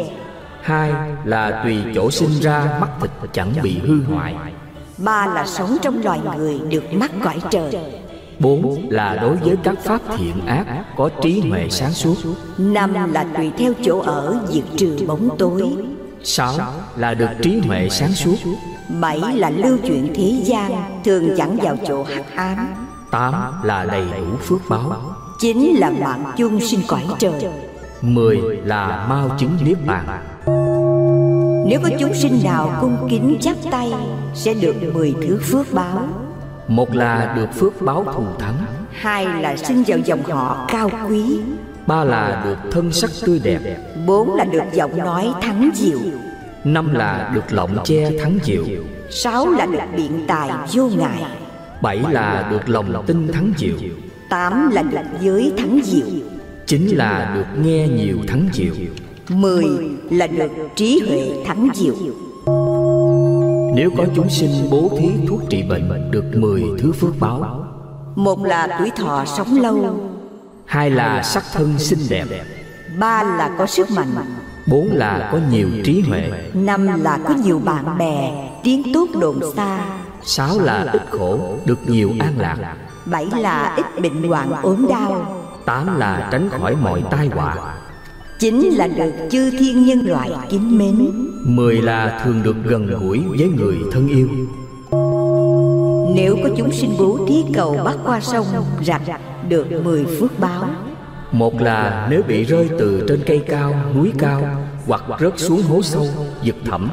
Hai 0.62 0.92
là 1.24 1.62
tùy 1.64 1.76
chỗ 1.94 2.10
sinh 2.10 2.40
ra 2.40 2.78
mắt 2.80 2.90
thịt 3.00 3.10
chẳng 3.32 3.52
bị 3.62 3.78
hư 3.78 4.02
hoại. 4.02 4.34
Ba 4.98 5.26
là 5.26 5.46
sống 5.46 5.76
trong 5.82 6.02
loài 6.04 6.20
người 6.36 6.60
được 6.70 6.92
mắt 6.92 7.10
cõi 7.24 7.36
trời. 7.50 7.76
Bốn 8.38 8.86
là 8.90 9.18
đối 9.22 9.36
với 9.36 9.56
các 9.62 9.74
pháp 9.84 10.00
thiện 10.18 10.46
ác 10.46 10.84
có 10.96 11.10
trí 11.22 11.40
huệ 11.40 11.68
sáng 11.70 11.92
suốt. 11.92 12.16
Năm 12.58 13.12
là 13.12 13.26
tùy 13.36 13.50
theo 13.58 13.72
chỗ 13.82 13.98
ở 13.98 14.40
diệt 14.48 14.64
trừ 14.76 14.96
bóng 15.06 15.38
tối. 15.38 15.62
Sáu 16.24 16.54
là 16.96 17.14
được 17.14 17.28
trí 17.42 17.58
huệ 17.58 17.88
sáng 17.88 18.12
suốt. 18.12 18.36
Bảy 19.00 19.20
là 19.34 19.50
lưu 19.50 19.78
chuyển 19.78 20.12
thế 20.14 20.42
gian 20.44 21.00
Thường 21.04 21.28
chẳng 21.36 21.56
vào 21.56 21.76
chỗ 21.88 22.02
hắc 22.02 22.36
ám 22.36 22.81
Tám 23.12 23.34
là 23.62 23.84
đầy 23.84 24.04
đủ 24.18 24.36
phước 24.40 24.60
báo. 24.68 24.92
Chín 25.38 25.58
là 25.74 25.90
mạng 25.90 26.24
chung 26.36 26.60
sinh 26.60 26.80
cõi 26.88 27.02
trời. 27.18 27.44
Mười 28.00 28.36
là 28.64 29.06
mau 29.08 29.28
chứng 29.38 29.56
niết 29.64 29.78
bàn. 29.86 30.06
Nếu 31.66 31.80
có 31.82 31.90
chúng 32.00 32.14
sinh 32.14 32.40
nào 32.44 32.78
cung 32.80 32.96
kính 33.10 33.36
chắp 33.40 33.56
tay 33.70 33.92
Sẽ 34.34 34.54
được 34.54 34.76
mười 34.94 35.14
thứ 35.26 35.40
phước 35.42 35.72
báo. 35.72 36.08
Một 36.68 36.94
là 36.94 37.34
được 37.36 37.54
phước 37.54 37.82
báo 37.82 38.04
thù 38.04 38.24
thắng. 38.38 38.56
Hai 38.92 39.42
là 39.42 39.56
sinh 39.56 39.82
vào 39.86 39.98
dòng 39.98 40.22
họ 40.22 40.66
cao 40.68 40.90
quý. 41.08 41.40
Ba 41.86 42.04
là 42.04 42.42
được 42.44 42.58
thân 42.70 42.92
sắc 42.92 43.10
tươi 43.26 43.40
đẹp. 43.44 43.60
Bốn 44.06 44.34
là 44.34 44.44
được 44.44 44.64
giọng 44.72 44.98
nói 44.98 45.32
thắng 45.42 45.70
diệu 45.74 45.98
Năm 46.64 46.94
là 46.94 47.30
được 47.34 47.52
lọng 47.52 47.76
che 47.84 48.10
thắng 48.22 48.38
diệu 48.42 48.64
Sáu 49.10 49.50
là 49.50 49.66
được 49.66 49.78
biện 49.96 50.24
tài 50.28 50.50
vô 50.72 50.86
ngại 50.86 51.24
Bảy 51.82 52.02
là 52.10 52.48
được 52.50 52.68
lòng 52.68 53.04
tin 53.06 53.32
thắng 53.32 53.52
diệu 53.58 53.76
Tám 54.28 54.70
là 54.72 54.82
được 54.82 54.98
giới 55.20 55.52
thắng 55.56 55.80
diệu 55.84 56.06
Chín 56.66 56.86
là 56.86 57.34
được 57.34 57.62
nghe 57.64 57.88
nhiều 57.88 58.16
thắng 58.28 58.48
diệu 58.52 58.74
Mười 59.28 59.64
là 60.10 60.26
được 60.26 60.50
trí 60.76 61.02
huệ 61.08 61.44
thắng 61.44 61.68
diệu 61.74 61.94
Nếu 63.76 63.90
có 63.96 64.04
chúng 64.16 64.30
sinh 64.30 64.50
bố 64.70 64.90
thí 64.98 65.08
thuốc 65.28 65.40
trị 65.50 65.62
bệnh 65.62 66.10
Được 66.10 66.24
mười 66.34 66.62
thứ 66.78 66.92
phước 66.92 67.20
báo. 67.20 67.66
Một 68.14 68.44
là 68.44 68.76
tuổi 68.78 68.90
thọ 68.96 69.24
sống 69.24 69.60
lâu. 69.60 70.00
Hai 70.66 70.90
là 70.90 71.22
sắc 71.22 71.44
thân 71.52 71.78
xinh 71.78 71.98
đẹp. 72.10 72.26
Ba 72.98 73.22
là 73.22 73.54
có 73.58 73.66
sức 73.66 73.90
mạnh. 73.90 74.14
Bốn 74.66 74.88
là 74.92 75.28
có 75.32 75.38
nhiều 75.50 75.68
trí 75.84 76.00
huệ. 76.00 76.30
Năm 76.54 77.02
là 77.02 77.18
có 77.24 77.34
nhiều 77.44 77.60
bạn 77.64 77.98
bè 77.98 78.48
Tiếng 78.62 78.82
tốt 78.94 79.06
đồn 79.20 79.40
xa 79.56 80.01
Sáu 80.24 80.60
là 80.60 80.86
ít 80.92 81.02
khổ 81.10 81.38
Được 81.66 81.78
nhiều 81.86 82.12
an 82.18 82.34
lạc. 82.38 82.76
Bảy 83.04 83.26
là 83.38 83.74
ít 83.76 84.02
bệnh 84.02 84.22
hoạn 84.22 84.52
ốm 84.62 84.86
đau. 84.88 85.44
Tám 85.64 85.98
là 85.98 86.28
tránh 86.32 86.48
khỏi 86.50 86.76
mọi 86.82 87.02
tai 87.10 87.28
họa. 87.28 87.76
Chín 88.38 88.60
là 88.60 88.86
được 88.86 89.12
chư 89.30 89.50
thiên 89.50 89.86
nhân 89.86 90.06
loại 90.06 90.30
kính 90.48 90.78
mến. 90.78 91.10
Mười 91.44 91.82
là 91.82 92.20
thường 92.24 92.42
được 92.42 92.56
gần 92.64 92.86
gũi 92.86 93.22
với 93.38 93.48
người 93.56 93.76
thân 93.92 94.08
yêu. 94.08 94.28
Nếu 96.16 96.36
có 96.44 96.50
chúng 96.56 96.72
sinh 96.72 96.94
bố 96.98 97.18
thí 97.28 97.44
cầu 97.54 97.80
bắt 97.84 97.96
qua 98.04 98.20
sông 98.20 98.46
rạch 98.84 99.02
Được 99.48 99.66
mười 99.84 100.04
phước 100.04 100.38
báo. 100.38 100.68
Một 101.32 101.60
là 101.60 102.06
nếu 102.10 102.22
bị 102.28 102.44
rơi 102.44 102.68
từ 102.78 103.04
trên 103.08 103.22
cây 103.26 103.44
cao, 103.48 103.74
núi 103.94 104.12
cao 104.18 104.42
Hoặc 104.86 105.02
rớt 105.20 105.32
xuống 105.36 105.62
hố 105.62 105.82
sâu, 105.82 106.06
vực 106.44 106.56
thẳm 106.64 106.90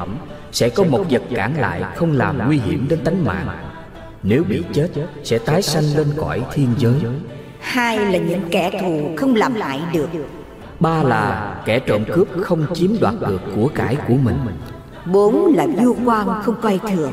Sẽ 0.52 0.68
có 0.68 0.84
một 0.84 1.04
vật 1.10 1.22
cản 1.34 1.60
lại 1.60 1.82
không 1.96 2.12
làm 2.12 2.38
nguy 2.46 2.58
hiểm 2.58 2.86
đến 2.88 3.04
tánh 3.04 3.24
mạng. 3.24 3.48
Nếu 4.22 4.44
bị 4.48 4.62
chết 4.72 4.88
sẽ 5.24 5.38
tái 5.38 5.62
sanh 5.62 5.84
lên 5.96 6.06
cõi 6.16 6.42
thiên 6.52 6.68
giới. 6.78 6.94
Hai 7.60 7.98
là 7.98 8.18
những 8.18 8.42
kẻ 8.50 8.70
thù 8.80 9.10
không 9.16 9.36
làm 9.36 9.54
hại 9.54 9.80
được. 9.92 10.08
Ba 10.80 11.02
là 11.02 11.54
kẻ 11.64 11.78
trộm 11.78 12.04
cướp 12.14 12.28
không 12.40 12.66
chiếm 12.74 12.90
đoạt 13.00 13.14
được 13.28 13.40
của 13.56 13.68
cải 13.74 13.96
của 14.08 14.14
mình. 14.14 14.36
Bốn 15.04 15.54
là 15.56 15.66
vua 15.66 15.94
quan 16.04 16.42
không 16.42 16.54
coi 16.62 16.78
thường. 16.92 17.12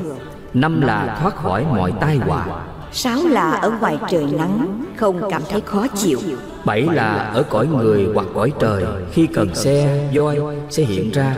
Năm 0.53 0.81
là 0.81 1.17
thoát 1.21 1.35
khỏi 1.35 1.65
mọi 1.69 1.93
tai 1.99 2.17
họa. 2.17 2.45
Sáu 2.91 3.19
là 3.27 3.51
ở 3.51 3.71
ngoài 3.79 3.97
trời 4.09 4.25
nắng 4.37 4.85
Không 4.97 5.21
cảm 5.31 5.41
thấy 5.49 5.61
khó 5.61 5.87
chịu. 5.87 6.19
Bảy 6.65 6.81
là 6.81 7.15
ở 7.15 7.43
cõi 7.43 7.67
người 7.67 8.07
hoặc 8.13 8.25
cõi 8.33 8.51
trời 8.59 8.83
Khi 9.11 9.27
cần 9.27 9.55
xe, 9.55 10.09
voi 10.13 10.37
sẽ 10.69 10.83
hiện 10.83 11.11
ra 11.11 11.35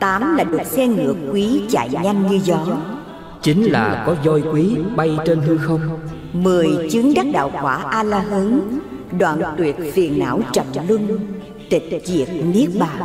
Tám 0.00 0.36
là 0.36 0.44
được 0.44 0.64
xe 0.64 0.86
ngựa 0.88 1.14
quý 1.32 1.62
chạy 1.70 1.88
nhanh 1.88 2.26
như 2.26 2.38
gió. 2.38 2.66
Chín 3.42 3.62
là 3.62 4.04
có 4.06 4.16
voi 4.24 4.42
quý 4.52 4.76
bay 4.96 5.18
trên 5.26 5.40
hư 5.40 5.58
không. 5.58 5.80
Mười 6.32 6.88
chứng 6.90 7.14
đắc 7.14 7.26
đạo 7.32 7.50
quả 7.62 7.76
A-la-hấn 7.76 8.60
Đoạn 9.18 9.42
tuyệt 9.58 9.76
phiền 9.94 10.18
não 10.18 10.40
trầm 10.52 10.66
luân 10.88 11.18
Tịch 11.70 12.02
diệt 12.04 12.28
niết 12.54 12.68
bàn. 12.78 12.98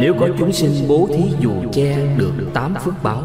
Nếu 0.00 0.14
có 0.20 0.28
chúng 0.38 0.52
sinh 0.52 0.88
bố 0.88 1.08
thí 1.08 1.22
dù 1.40 1.50
che 1.72 2.16
được 2.18 2.32
tám 2.54 2.74
phước 2.84 2.94
báo 3.02 3.22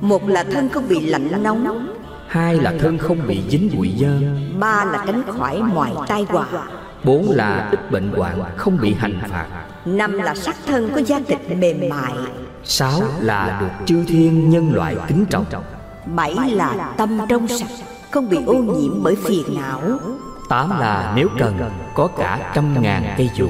Một 0.00 0.28
là 0.28 0.44
thân 0.44 0.68
không 0.68 0.88
bị 0.88 1.00
lạnh 1.00 1.42
nóng 1.42 1.88
Hai 2.28 2.54
là 2.54 2.74
thân 2.80 2.98
không 2.98 3.18
bị 3.26 3.42
dính 3.50 3.70
bụi 3.76 3.92
dơ 4.00 4.20
Ba 4.58 4.84
là 4.84 5.04
tránh 5.06 5.22
khỏi 5.38 5.62
mọi 5.62 5.90
tai 6.08 6.26
họa 6.28 6.46
Bốn 7.04 7.30
là 7.30 7.68
ít 7.70 7.90
bệnh 7.90 8.12
hoạn 8.16 8.42
không 8.56 8.78
bị 8.82 8.94
hành 8.94 9.20
phạt. 9.28 9.46
Năm 9.84 10.12
là 10.12 10.34
sắc 10.34 10.56
thân 10.66 10.90
có 10.94 11.00
da 11.00 11.20
thịt 11.28 11.38
mềm 11.58 11.88
mại. 11.88 12.12
Sáu 12.64 13.02
là 13.20 13.58
được 13.60 13.86
chư 13.86 14.04
thiên 14.08 14.50
nhân 14.50 14.74
loại 14.74 14.96
kính 15.08 15.24
trọng. 15.30 15.44
Bảy 16.06 16.34
là 16.50 16.94
tâm 16.96 17.18
trong 17.28 17.48
sạch 17.48 17.70
Không 18.10 18.28
bị 18.28 18.38
ô 18.46 18.54
nhiễm 18.54 19.02
bởi 19.02 19.16
phiền 19.16 19.44
não. 19.56 19.80
Tám 20.48 20.70
là 20.80 21.12
nếu 21.16 21.28
cần 21.38 21.58
có 21.94 22.08
cả 22.18 22.52
trăm 22.54 22.82
ngàn 22.82 23.14
cây 23.16 23.30
dù. 23.34 23.48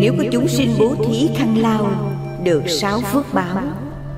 Nếu 0.00 0.14
có 0.18 0.24
chúng 0.32 0.48
sinh 0.48 0.74
bố 0.78 0.94
thí 1.06 1.30
khăn 1.36 1.58
lao 1.58 1.90
Được 2.44 2.62
sáu 2.68 3.00
phước 3.00 3.34
báo. 3.34 3.62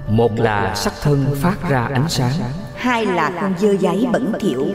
Một 0.09 0.33
là 0.37 0.75
sắc 0.75 0.93
thân 1.03 1.27
phát 1.35 1.69
ra 1.69 1.89
ánh 1.93 2.09
sáng. 2.09 2.33
Hai 2.77 3.07
là 3.07 3.33
không 3.41 3.55
dơ 3.59 3.73
giấy 3.73 4.09
bẩn 4.13 4.33
thỉu 4.41 4.67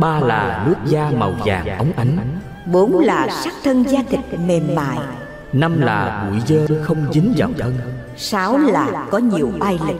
Ba 0.00 0.20
là 0.20 0.64
nước 0.66 0.76
da 0.86 1.10
màu 1.18 1.32
vàng 1.44 1.78
óng 1.78 1.92
ánh. 1.96 2.18
Bốn 2.72 2.98
là 2.98 3.28
sắc 3.44 3.54
thân 3.64 3.82
da 3.82 3.98
thịt 4.08 4.20
mềm 4.46 4.74
mại. 4.74 4.98
Năm 5.52 5.80
là 5.80 6.28
bụi 6.28 6.40
dơ 6.46 6.84
không 6.84 7.06
dính 7.12 7.34
vào 7.36 7.50
thân. 7.58 7.74
Sáu 8.16 8.58
là 8.58 9.06
có 9.10 9.18
nhiều 9.18 9.50
oai 9.60 9.78
lực 9.88 9.96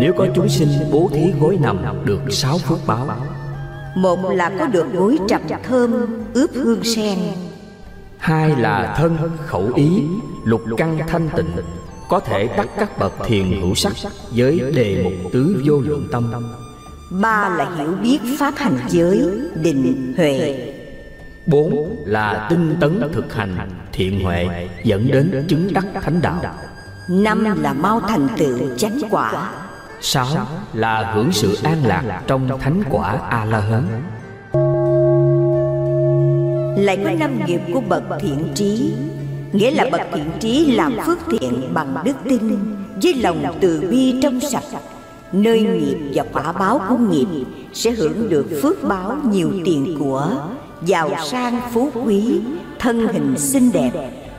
Nếu 0.00 0.12
có 0.18 0.26
chúng 0.34 0.48
sinh 0.48 0.68
bố 0.92 1.10
thí 1.14 1.32
gối 1.40 1.58
nằm 1.62 1.78
được 2.04 2.20
sáu 2.30 2.58
phước 2.58 2.78
báo. 2.86 3.06
Một 3.96 4.18
là 4.30 4.50
có 4.58 4.66
được 4.66 4.92
gối 4.92 5.18
trầm 5.28 5.40
thơm 5.62 6.06
ướp 6.34 6.50
hương 6.54 6.84
sen. 6.84 7.18
Hai 8.18 8.56
là 8.56 8.94
thân 8.96 9.16
khẩu 9.46 9.70
ý 9.74 10.02
lục 10.44 10.62
căn 10.76 10.98
thanh 11.08 11.28
tịnh. 11.36 11.50
Có 12.08 12.20
thể 12.20 12.48
đắc 12.56 12.68
các 12.78 12.98
bậc 12.98 13.12
thiền 13.24 13.60
hữu 13.60 13.74
sắc 13.74 13.92
Với 14.36 14.72
đề 14.76 15.00
mục 15.04 15.32
tứ 15.32 15.62
vô 15.66 15.80
lượng 15.80 16.08
tâm 16.12 16.32
Ba 17.20 17.48
là 17.48 17.70
hiểu 17.76 17.94
biết 18.02 18.18
pháp 18.38 18.54
hành 18.56 18.78
giới 18.88 19.30
Định 19.54 20.14
huệ. 20.16 20.72
Bốn 21.46 21.96
là 22.06 22.46
tinh 22.50 22.76
tấn 22.80 23.02
thực 23.12 23.34
hành 23.34 23.56
thiện 23.92 24.24
huệ 24.24 24.68
Dẫn 24.84 25.08
đến 25.12 25.44
chứng 25.48 25.72
đắc 25.72 25.86
thánh 26.02 26.20
đạo. 26.22 26.54
Năm 27.08 27.62
là 27.62 27.72
mau 27.72 28.00
thành 28.00 28.28
tựu 28.38 28.58
chánh 28.76 29.00
quả. 29.10 29.52
Sáu 30.00 30.26
là 30.72 31.12
hưởng 31.14 31.32
sự 31.32 31.58
an 31.62 31.86
lạc 31.86 32.22
trong 32.26 32.58
thánh 32.60 32.82
quả 32.90 33.18
A-la-hán. 33.28 33.84
Lại 36.84 36.98
có 37.04 37.10
năm 37.10 37.46
nghiệp 37.46 37.60
của 37.72 37.80
bậc 37.80 38.02
thiện 38.20 38.52
trí 38.54 38.94
Nghĩa 39.52 39.70
là 39.70 39.86
bậc 39.92 40.00
thiện 40.14 40.30
trí 40.40 40.72
làm 40.72 40.96
phước 41.06 41.18
thiện 41.30 41.74
bằng 41.74 41.96
đức 42.04 42.16
tin 42.24 42.58
Với 43.02 43.14
lòng 43.14 43.58
từ 43.60 43.80
bi 43.90 44.14
trong 44.22 44.40
sạch 44.40 44.64
Nơi 45.32 45.62
nghiệp 45.62 45.96
và 46.14 46.24
quả 46.32 46.52
báo 46.52 46.80
của 46.88 46.96
nghiệp 46.96 47.26
Sẽ 47.72 47.90
hưởng 47.90 48.28
được 48.28 48.46
phước 48.62 48.82
báo 48.82 49.16
nhiều 49.30 49.50
tiền 49.64 49.96
của, 49.98 50.30
Giàu 50.84 51.10
sang 51.24 51.60
phú 51.72 51.90
quý, 52.04 52.40
Thân 52.78 53.08
hình 53.08 53.38
xinh 53.38 53.72
đẹp, 53.72 53.90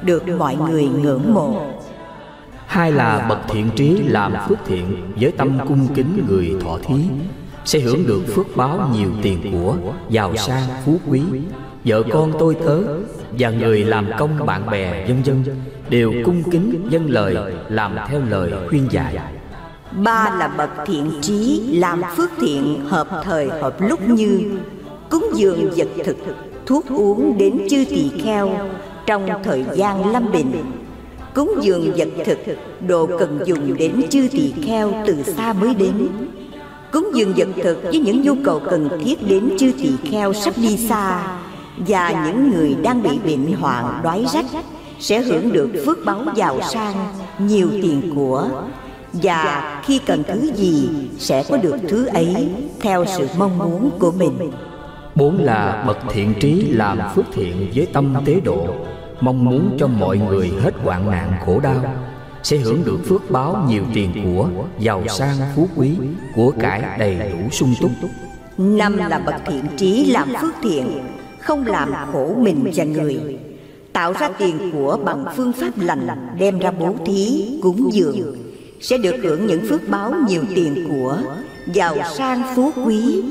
Được 0.02 0.24
mọi 0.38 0.56
người 0.56 0.86
ngưỡng 0.86 1.34
mộ. 1.34 1.62
Hai 2.66 2.92
là 2.92 3.26
bậc 3.30 3.40
thiện 3.50 3.70
trí 3.76 3.98
làm 4.04 4.34
phước 4.48 4.58
thiện 4.66 5.14
Với 5.16 5.32
tâm 5.32 5.60
cung 5.68 5.88
kính 5.96 6.26
người 6.28 6.56
thọ 6.64 6.78
thí, 6.88 6.96
Sẽ 7.66 7.80
hưởng 7.80 8.08
được 8.08 8.24
phước 8.36 8.48
báo 8.56 8.90
nhiều 8.94 9.10
tiền 9.22 9.40
của, 9.52 9.76
Giàu 10.10 10.36
sang 10.36 10.64
phú 10.86 11.00
quý. 11.08 11.22
Vợ 11.86 12.04
con 12.12 12.32
tôi 12.40 12.56
tớ 12.66 12.80
Và 13.32 13.50
người 13.50 13.84
làm 13.84 14.10
công 14.18 14.46
bạn 14.46 14.66
bè, 14.66 15.08
vân 15.08 15.22
vân, 15.24 15.44
Đều 15.90 16.14
cung 16.26 16.44
kính 16.52 16.88
dân 16.90 17.10
lời, 17.10 17.54
Làm 17.70 17.96
theo 18.08 18.22
lời 18.30 18.52
khuyên 18.70 18.88
dạy. 18.92 19.16
Ba 20.02 20.36
là 20.40 20.48
bậc 20.48 20.70
thiện 20.86 21.12
trí, 21.22 21.62
Làm 21.72 22.02
phước 22.16 22.30
thiện, 22.40 22.86
hợp 22.88 23.08
thời, 23.24 23.50
hợp 23.50 23.76
lúc 23.80 24.10
như. 24.10 24.42
Cúng 25.10 25.26
dường 25.36 25.70
vật 25.76 25.88
thực, 26.06 26.18
Thuốc 26.66 26.86
uống 26.90 27.38
đến 27.38 27.68
chư 27.70 27.86
tỳ 27.90 28.12
kheo, 28.24 28.50
Trong 29.06 29.30
thời 29.44 29.66
gian 29.76 30.12
lâm 30.12 30.32
bệnh 30.32 30.52
Cúng 31.34 31.56
dường 31.62 31.94
vật 31.96 32.10
thực, 32.26 32.38
Đồ 32.88 33.08
cần 33.20 33.40
dùng 33.46 33.78
đến 33.78 34.02
chư 34.10 34.28
tỳ 34.32 34.54
kheo 34.66 34.94
Từ 35.08 35.24
xa 35.24 35.54
mới 35.54 35.76
đến. 35.76 36.08
Cúng 36.92 37.10
dường 37.14 37.34
vật 37.38 37.48
thực 37.64 37.84
với 37.84 38.00
những 38.00 38.22
nhu 38.22 38.34
cầu 38.44 38.62
cần 38.70 38.90
thiết 39.04 39.28
đến 39.28 39.50
chư 39.60 39.72
tỳ 39.78 39.92
kheo 40.12 40.34
sắp 40.34 40.54
đi 40.58 40.78
xa, 40.78 41.38
Và 41.78 42.26
những 42.26 42.52
người 42.52 42.76
đang 42.84 43.04
bị 43.04 43.20
bệnh 43.26 43.54
hoạn 43.54 44.02
đói 44.04 44.26
rách, 44.34 44.46
Sẽ 45.00 45.22
hưởng 45.22 45.52
được 45.52 45.70
phước 45.86 45.98
báo 46.06 46.26
giàu 46.36 46.60
sang, 46.62 46.96
Nhiều 47.40 47.68
tiền 47.72 48.12
của 48.16 48.50
và 49.14 49.82
khi 49.86 50.00
cần 50.06 50.24
thứ 50.28 50.52
gì 50.56 50.90
sẽ 51.18 51.44
có 51.50 51.58
được 51.58 51.76
thứ 51.90 52.06
ấy 52.06 52.50
theo 52.82 53.06
sự 53.18 53.28
mong 53.38 53.58
muốn 53.58 53.92
của 54.00 54.12
mình. 54.12 54.52
Bốn 55.16 55.44
là 55.44 55.84
bậc 55.88 55.98
thiện 56.14 56.34
trí 56.40 56.68
làm 56.70 57.00
phước 57.16 57.26
thiện 57.34 57.72
với 57.76 57.88
tâm 57.94 58.16
tế 58.26 58.40
độ 58.40 58.68
Mong 59.22 59.46
muốn 59.46 59.78
cho 59.80 59.88
mọi 59.88 60.18
người 60.18 60.52
hết 60.62 60.74
hoạn 60.84 61.12
nạn 61.12 61.34
khổ 61.46 61.60
đau 61.60 61.86
Sẽ 62.44 62.58
hưởng 62.58 62.86
được 62.86 63.00
phước 63.10 63.32
báo 63.32 63.66
nhiều 63.68 63.84
tiền 63.94 64.12
của 64.24 64.48
Giàu 64.80 65.04
sang 65.08 65.36
phú 65.56 65.68
quý 65.76 65.92
Của 66.36 66.52
cải 66.60 67.00
đầy 67.00 67.16
đủ 67.16 67.50
sung 67.52 67.74
túc. 67.82 67.92
Năm 68.58 68.98
là 68.98 69.20
bậc 69.20 69.36
thiện 69.46 69.66
trí 69.78 70.06
làm 70.06 70.30
phước 70.42 70.54
thiện 70.64 70.88
Không 71.40 71.68
làm 71.68 71.94
khổ 72.12 72.36
mình 72.38 72.72
và 72.76 72.84
người. 72.84 73.40
Tạo 73.94 74.14
ra 74.14 74.30
tiền 74.38 74.72
của 74.74 74.98
bằng 75.06 75.26
phương 75.36 75.54
pháp 75.54 75.72
lành 75.78 76.08
đem 76.40 76.60
ra 76.60 76.72
bố 76.72 76.96
thí 77.06 77.50
cúng 77.62 77.90
dường 77.94 78.43
sẽ 78.84 78.98
được 78.98 79.16
hưởng 79.24 79.48
những 79.48 79.66
phước 79.70 79.88
báo 79.88 80.14
nhiều 80.28 80.44
tiền 80.56 80.88
của 80.90 81.18
giàu 81.74 81.96
sang 82.18 82.44
phú 82.56 82.72
quý. 82.86 83.24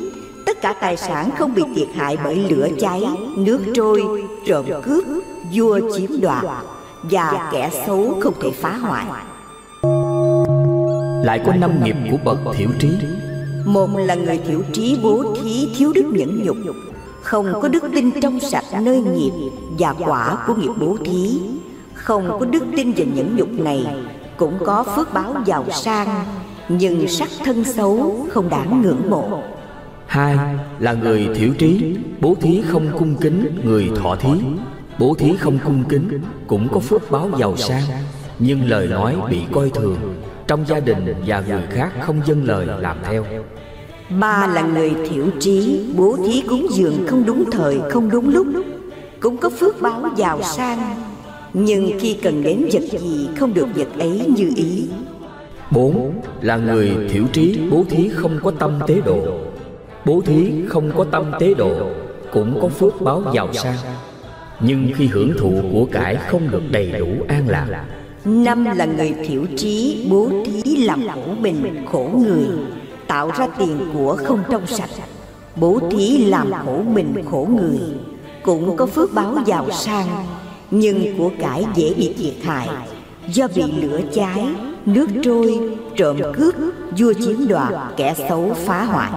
Tất 0.46 0.60
cả 0.60 0.74
tài 0.80 0.96
sản 0.96 1.30
không 1.38 1.54
bị 1.54 1.62
thiệt 1.76 1.88
hại 1.94 2.16
bởi 2.24 2.36
lửa 2.36 2.68
cháy 2.80 3.02
nước 3.36 3.60
trôi 3.74 4.02
trộm 4.46 4.66
cướp 4.82 5.04
vua 5.54 5.80
chiếm 5.96 6.20
đoạt 6.20 6.44
và 7.02 7.50
kẻ 7.52 7.70
xấu 7.86 8.18
không 8.20 8.34
thể 8.42 8.50
phá 8.50 8.76
hoại. 8.76 9.06
Lại 11.24 11.40
có 11.46 11.52
năm 11.54 11.84
nghiệp 11.84 11.96
của 12.10 12.16
bậc 12.24 12.38
thiểu 12.56 12.68
trí. 12.78 12.88
Một 13.64 13.90
là 13.96 14.14
người 14.14 14.40
thiểu 14.48 14.62
trí 14.72 14.98
bố 15.02 15.34
thí 15.42 15.68
thiếu 15.76 15.92
đức 15.94 16.04
nhẫn 16.12 16.42
nhục. 16.44 16.56
Không 17.22 17.52
có 17.62 17.68
đức 17.68 17.82
tin 17.94 18.20
trong 18.20 18.40
sạch 18.40 18.64
nơi 18.82 19.00
nghiệp 19.00 19.50
và 19.78 19.94
quả 19.98 20.44
của 20.46 20.54
nghiệp 20.54 20.72
bố 20.80 20.96
thí. 21.04 21.40
Không 21.94 22.38
có 22.40 22.46
đức 22.46 22.62
tin 22.76 22.92
và 22.96 23.04
nhẫn 23.04 23.36
nhục 23.36 23.48
này 23.48 23.86
cũng 24.42 24.58
có 24.64 24.82
phước 24.82 25.14
báo 25.14 25.34
giàu 25.46 25.64
sang 25.70 26.24
nhưng 26.68 27.08
sắc 27.08 27.28
thân 27.44 27.64
xấu 27.64 28.26
không 28.30 28.48
đáng 28.48 28.82
ngưỡng 28.82 29.10
mộ. 29.10 29.42
Hai 30.06 30.36
là 30.78 30.92
người 30.92 31.28
thiểu 31.34 31.54
trí 31.58 31.96
bố 32.20 32.34
thí 32.40 32.62
không 32.68 32.98
cung 32.98 33.16
kính 33.16 33.60
người 33.64 33.90
thọ 34.02 34.16
thí 34.16 34.30
bố 34.98 35.14
thí 35.18 35.36
không 35.36 35.58
cung 35.64 35.84
kính 35.88 36.20
cũng 36.46 36.68
có 36.72 36.80
phước 36.80 37.10
báo 37.10 37.30
giàu 37.38 37.56
sang. 37.56 37.82
nhưng 38.38 38.68
lời 38.68 38.86
nói 38.86 39.16
bị 39.30 39.40
coi 39.52 39.70
thường 39.70 39.98
trong 40.46 40.64
gia 40.66 40.80
đình 40.80 41.14
và 41.26 41.42
người 41.48 41.62
khác 41.70 41.90
không 42.00 42.20
dâng 42.26 42.44
lời 42.44 42.66
làm 42.66 42.96
theo. 43.04 43.24
ba 44.20 44.46
là 44.46 44.62
người 44.62 44.94
thiểu 45.08 45.24
trí 45.40 45.86
bố 45.96 46.16
thí 46.26 46.42
cúng 46.48 46.66
dường 46.70 47.06
không 47.06 47.26
đúng 47.26 47.50
thời 47.50 47.80
không 47.90 48.10
đúng 48.10 48.28
lúc. 48.28 48.46
cũng 49.20 49.36
có 49.36 49.50
phước 49.50 49.82
báo 49.82 50.02
giàu 50.16 50.42
sang 50.42 51.01
nhưng 51.54 51.90
khi 52.00 52.14
cần 52.22 52.42
đến 52.42 52.68
vật 52.72 52.82
gì 53.00 53.28
không 53.36 53.54
được 53.54 53.66
vật 53.74 53.88
ấy 53.98 54.22
như 54.36 54.52
ý. 54.56 54.84
Bốn 55.70 56.12
là 56.40 56.56
người 56.56 56.92
thiểu 57.10 57.24
trí 57.32 57.58
bố 57.70 57.84
thí 57.90 58.08
không 58.08 58.38
có 58.42 58.50
tâm 58.50 58.78
tế 58.86 59.00
độ. 59.04 59.38
Bố 60.04 60.20
thí 60.26 60.52
không 60.68 60.90
có 60.96 61.04
tâm 61.04 61.32
tế 61.40 61.54
độ 61.54 61.74
cũng 62.32 62.58
có 62.62 62.68
phước 62.68 63.00
báo 63.00 63.22
giàu 63.34 63.52
sang. 63.52 63.76
Nhưng 64.60 64.90
khi 64.96 65.06
hưởng 65.06 65.32
thụ 65.38 65.52
của 65.72 65.84
cải 65.92 66.16
không 66.16 66.50
được 66.50 66.62
đầy 66.70 66.92
đủ 66.92 67.06
an 67.28 67.48
lạc. 67.48 67.84
Năm 68.24 68.64
là 68.64 68.84
người 68.84 69.14
thiểu 69.26 69.44
trí 69.56 70.06
bố 70.10 70.30
thí 70.44 70.76
làm 70.76 71.08
khổ 71.14 71.34
mình 71.40 71.86
khổ 71.92 72.10
người 72.14 72.46
tạo 73.06 73.30
ra 73.38 73.48
tiền 73.58 73.78
của 73.94 74.16
không 74.24 74.42
trong 74.50 74.66
sạch. 74.66 74.90
Bố 75.56 75.80
thí 75.90 76.24
làm 76.24 76.52
khổ 76.64 76.82
mình 76.94 77.14
khổ 77.30 77.48
người 77.50 77.80
cũng 78.42 78.76
có 78.76 78.86
phước 78.86 79.12
báo 79.12 79.36
giàu 79.46 79.70
sang 79.70 80.06
nhưng 80.74 81.18
của 81.18 81.30
cải 81.40 81.64
dễ 81.74 81.94
bị 81.94 82.14
thiệt 82.18 82.44
hại. 82.44 82.68
Do 83.28 83.48
bị 83.54 83.62
lửa 83.72 84.00
cháy, 84.14 84.46
nước 84.86 85.06
trôi, 85.24 85.60
trộm 85.96 86.20
cướp, 86.34 86.54
vua 86.98 87.12
chiếm 87.12 87.48
đoạt, 87.48 87.72
kẻ 87.96 88.14
xấu 88.28 88.54
phá 88.66 88.84
hoại. 88.84 89.10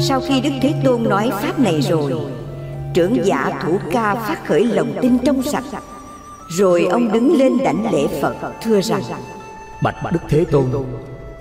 Sau 0.00 0.20
khi 0.28 0.40
đức 0.40 0.50
thế 0.62 0.74
tôn 0.84 1.02
nói 1.02 1.30
pháp 1.40 1.58
này 1.58 1.80
rồi, 1.80 2.12
trưởng 2.94 3.24
giả 3.24 3.60
thủ 3.62 3.78
ca 3.92 4.14
phát 4.14 4.46
khởi 4.46 4.64
lòng 4.64 4.94
tin 5.00 5.18
trong 5.18 5.42
sạch. 5.42 5.64
Rồi 6.58 6.86
ông 6.90 7.12
đứng 7.12 7.36
lên 7.38 7.52
đảnh 7.64 7.92
lễ 7.92 8.06
phật, 8.22 8.34
thưa 8.62 8.80
rằng, 8.80 9.02
bạch 9.82 10.12
đức 10.12 10.20
thế 10.28 10.44
tôn, 10.50 10.64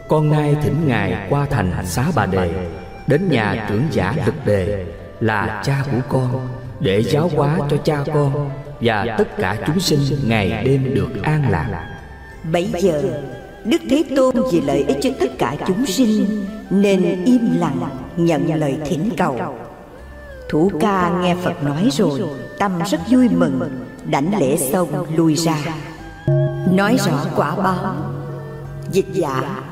con 0.10 0.30
nay 0.30 0.56
thỉnh 0.64 0.76
ngài 0.88 1.28
qua 1.30 1.46
thành 1.50 1.74
xá 1.86 2.06
bà 2.16 2.26
đề, 2.26 2.68
đến 3.08 3.30
nhà 3.30 3.66
trưởng 3.70 3.84
giả 3.92 4.14
thực 4.26 4.46
đề, 4.46 4.86
là 5.20 5.62
cha 5.66 5.84
của 5.92 6.02
con 6.10 6.48
để 6.82 7.04
giáo 7.04 7.30
hóa 7.36 7.60
cho 7.70 7.78
cha 7.78 8.04
con 8.14 8.50
và 8.82 9.16
tất 9.18 9.38
cả 9.38 9.58
chúng 9.68 9.80
sinh 9.80 10.00
ngày 10.26 10.64
đêm 10.66 10.94
được 10.94 11.24
an 11.24 11.50
lạc. 11.50 11.88
bấy 12.52 12.70
giờ 12.80 13.04
đức 13.66 13.82
thế 13.90 14.04
tôn 14.16 14.36
vì 14.52 14.62
lợi 14.62 14.84
ích 14.88 14.98
cho 15.02 15.10
tất 15.20 15.38
cả 15.38 15.56
chúng 15.68 15.86
sinh 15.86 16.46
nên 16.70 17.24
im 17.26 17.60
lặng 17.60 17.90
nhận 18.18 18.54
lời 18.56 18.78
thỉnh 18.86 19.10
cầu. 19.18 19.38
thủ 20.50 20.72
ca 20.80 21.20
nghe 21.22 21.36
phật 21.36 21.64
nói 21.64 21.90
rồi 21.92 22.22
tâm 22.60 22.72
rất 22.92 23.00
vui 23.10 23.30
mừng 23.30 23.86
đảnh 24.06 24.40
lễ 24.40 24.58
xong 24.58 25.06
lui 25.16 25.36
ra. 25.36 25.58
nói 26.72 26.98
rõ 27.06 27.26
quả 27.36 27.56
báo. 27.56 27.96
dịch 28.92 29.14
giả 29.14 29.64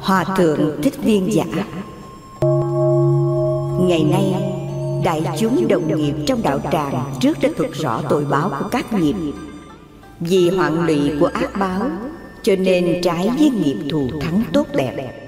hòa 0.00 0.24
thượng 0.36 0.82
thích 0.82 0.94
viên 1.04 1.32
giả. 1.34 1.44
Ngày 3.80 4.04
nay 4.10 4.52
đại 5.04 5.22
chúng 5.38 5.68
đồng 5.68 5.96
nghiệp 5.96 6.14
trong 6.26 6.42
đạo 6.42 6.60
tràng 6.72 7.14
trước 7.20 7.38
đã 7.42 7.48
thuật 7.56 7.70
rõ 7.72 8.02
tội 8.08 8.24
báo 8.24 8.50
của 8.58 8.68
các 8.68 8.92
nghiệp. 8.92 9.14
Vì 10.20 10.48
hoạn 10.48 10.86
lụy 10.86 11.12
của 11.20 11.26
ác 11.26 11.50
báo, 11.58 11.90
cho 12.42 12.56
nên 12.56 13.00
trái 13.02 13.30
với 13.38 13.50
nghiệp 13.50 13.76
thù 13.90 14.08
thắng 14.20 14.42
tốt 14.52 14.66
đẹp. 14.74 15.22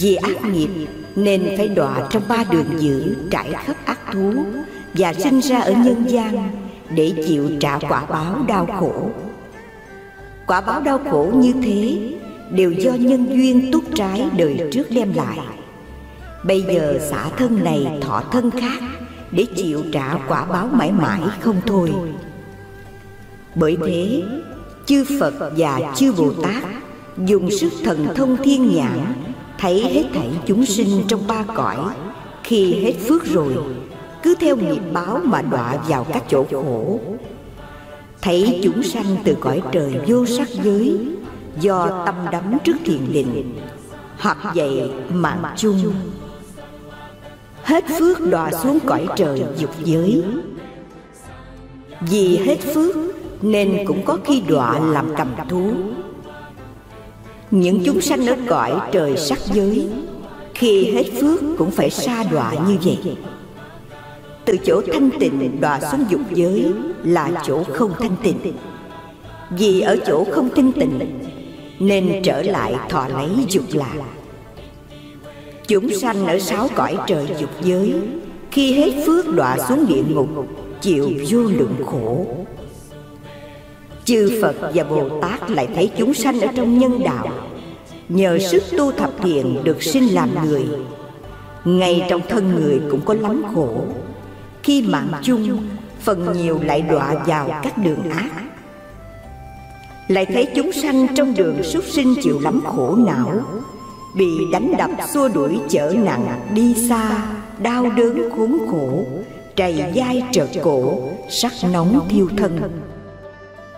Vì 0.00 0.14
ác 0.14 0.44
nghiệp, 0.52 0.68
nên 1.16 1.54
phải 1.56 1.68
đọa 1.68 2.08
trong 2.10 2.22
ba 2.28 2.44
đường 2.50 2.66
dữ 2.78 3.16
trải 3.30 3.52
khắp 3.64 3.76
ác 3.84 3.98
thú 4.12 4.32
và 4.94 5.14
sinh 5.14 5.40
ra 5.40 5.60
ở 5.60 5.72
nhân 5.72 6.04
gian 6.08 6.50
để 6.94 7.12
chịu 7.26 7.50
trả 7.60 7.78
quả 7.78 8.06
báo 8.06 8.44
đau 8.48 8.66
khổ. 8.80 9.10
Quả 10.46 10.60
báo 10.60 10.80
đau 10.80 11.00
khổ 11.10 11.30
như 11.34 11.52
thế 11.62 11.98
đều 12.50 12.72
do 12.72 12.92
nhân 12.92 13.26
duyên 13.26 13.72
túc 13.72 13.84
trái 13.94 14.24
đời 14.36 14.68
trước 14.72 14.90
đem 14.90 15.12
lại 15.14 15.38
bây 16.44 16.62
giờ 16.62 16.98
xả 17.10 17.28
thân 17.36 17.64
này, 17.64 17.98
thọ 18.00 18.22
thân 18.32 18.50
khác, 18.50 18.82
để 19.30 19.46
chịu 19.56 19.82
trả 19.92 20.14
quả 20.28 20.44
báo 20.44 20.68
mãi 20.72 20.92
mãi 20.92 21.20
không 21.40 21.60
thôi. 21.66 21.92
Bởi 23.54 23.76
thế, 23.86 24.22
chư 24.86 25.04
phật 25.20 25.34
và 25.56 25.80
chư 25.96 26.12
bồ 26.12 26.32
tát 26.32 26.64
dùng 27.26 27.50
sức 27.50 27.72
thần 27.84 28.06
thông 28.16 28.36
thiên 28.36 28.74
nhãn, 28.74 29.14
thấy 29.58 29.80
hết 29.80 30.04
thảy 30.14 30.30
chúng 30.46 30.66
sinh 30.66 31.02
trong 31.08 31.26
ba 31.26 31.44
cõi, 31.54 31.76
khi 32.44 32.74
hết 32.74 32.94
phước 33.08 33.24
rồi, 33.24 33.54
cứ 34.22 34.34
theo 34.40 34.56
nghiệp 34.56 34.82
báo 34.92 35.20
mà 35.24 35.42
đọa 35.42 35.76
vào 35.88 36.06
các 36.12 36.24
chỗ 36.28 36.46
khổ. 36.50 37.00
Thấy 38.22 38.60
chúng 38.64 38.82
sanh 38.82 39.16
từ 39.24 39.36
cõi 39.40 39.62
trời 39.72 40.00
vô 40.06 40.26
sắc 40.26 40.48
giới, 40.48 40.98
do 41.60 42.02
tâm 42.06 42.14
đắm 42.32 42.58
trước 42.64 42.76
thiền 42.84 43.12
định, 43.12 43.58
hoặc 44.18 44.38
vậy 44.54 44.90
mạng 45.12 45.42
chung 45.56 45.94
hết 47.62 47.84
phước 47.98 48.30
đọa 48.30 48.50
xuống 48.62 48.78
cõi 48.86 49.06
trời 49.16 49.42
dục 49.56 49.70
giới. 49.84 50.22
Vì 52.00 52.36
hết 52.36 52.58
phước, 52.74 52.96
nên 53.42 53.84
cũng 53.86 54.02
có 54.04 54.18
khi 54.24 54.42
đọa 54.48 54.78
làm 54.78 55.14
cầm 55.16 55.28
thú. 55.48 55.72
Những 57.50 57.82
chúng 57.84 58.00
sanh 58.00 58.26
ở 58.26 58.36
cõi 58.48 58.80
trời 58.92 59.16
sắc 59.16 59.38
giới, 59.52 59.88
khi 60.54 60.90
hết 60.90 61.04
phước 61.20 61.40
cũng 61.58 61.70
phải 61.70 61.90
sa 61.90 62.24
đọa 62.30 62.52
như 62.68 62.76
vậy. 62.84 63.16
Từ 64.44 64.56
chỗ 64.64 64.82
thanh 64.92 65.10
tịnh 65.20 65.60
đọa 65.60 65.80
xuống 65.80 66.04
dục 66.08 66.20
giới 66.34 66.72
là 67.02 67.42
chỗ 67.46 67.64
không 67.64 67.92
thanh 67.98 68.16
tịnh. 68.22 68.36
Vì 69.50 69.80
ở 69.80 69.96
chỗ 70.06 70.24
không 70.30 70.48
thanh 70.56 70.72
tịnh, 70.72 70.98
nên 71.78 72.20
trở 72.24 72.42
lại 72.42 72.74
thọ 72.88 73.08
lấy 73.08 73.30
dục 73.48 73.64
lạc 73.72 73.94
chúng 75.68 75.94
sanh 76.00 76.26
ở 76.26 76.38
sáu 76.38 76.68
cõi 76.74 76.96
trời 77.06 77.26
dục 77.38 77.50
giới. 77.62 77.94
Khi 78.50 78.72
hết 78.72 79.04
phước 79.06 79.34
đọa 79.34 79.56
xuống 79.68 79.86
địa 79.88 80.02
ngục, 80.08 80.28
chịu 80.80 81.10
vô 81.28 81.38
lượng 81.38 81.76
khổ. 81.86 82.26
Chư 84.04 84.38
phật 84.42 84.56
và 84.74 84.84
bồ 84.84 85.20
tát 85.20 85.50
lại 85.50 85.68
thấy 85.74 85.90
chúng 85.98 86.14
sanh 86.14 86.40
ở 86.40 86.48
trong 86.56 86.78
nhân 86.78 87.02
đạo. 87.04 87.28
Nhờ 88.08 88.38
sức 88.38 88.62
tu 88.78 88.92
thập 88.92 89.10
thiện 89.22 89.64
được 89.64 89.82
sinh 89.82 90.14
làm 90.14 90.30
người. 90.44 90.62
Ngay 91.64 92.06
trong 92.08 92.20
thân 92.28 92.54
người 92.54 92.80
cũng 92.90 93.00
có 93.04 93.14
lắm 93.14 93.42
khổ. 93.54 93.84
Khi 94.62 94.82
mạng 94.82 95.12
chung, 95.22 95.68
phần 96.00 96.32
nhiều 96.32 96.60
lại 96.64 96.82
đọa 96.82 97.14
vào 97.26 97.60
các 97.62 97.78
đường 97.78 98.10
ác. 98.10 98.30
Lại 100.08 100.26
thấy 100.26 100.46
chúng 100.54 100.72
sanh 100.72 101.06
trong 101.14 101.34
đường 101.34 101.62
súc 101.62 101.84
sinh 101.84 102.14
chịu 102.22 102.40
lắm 102.40 102.60
khổ 102.64 102.96
não 103.06 103.40
bị 104.14 104.26
đánh 104.52 104.74
đập, 104.78 104.90
xua 105.14 105.28
đuổi 105.28 105.58
chở 105.68 105.94
nặng, 106.04 106.40
đi 106.54 106.74
xa, 106.88 107.26
đau 107.58 107.90
đớn 107.96 108.30
khốn 108.36 108.58
khổ, 108.70 109.04
trầy 109.56 109.84
dai 109.96 110.22
trợt 110.32 110.48
cổ, 110.62 110.98
sắc 111.30 111.52
nóng 111.72 112.08
thiêu 112.08 112.28
thân. 112.36 112.60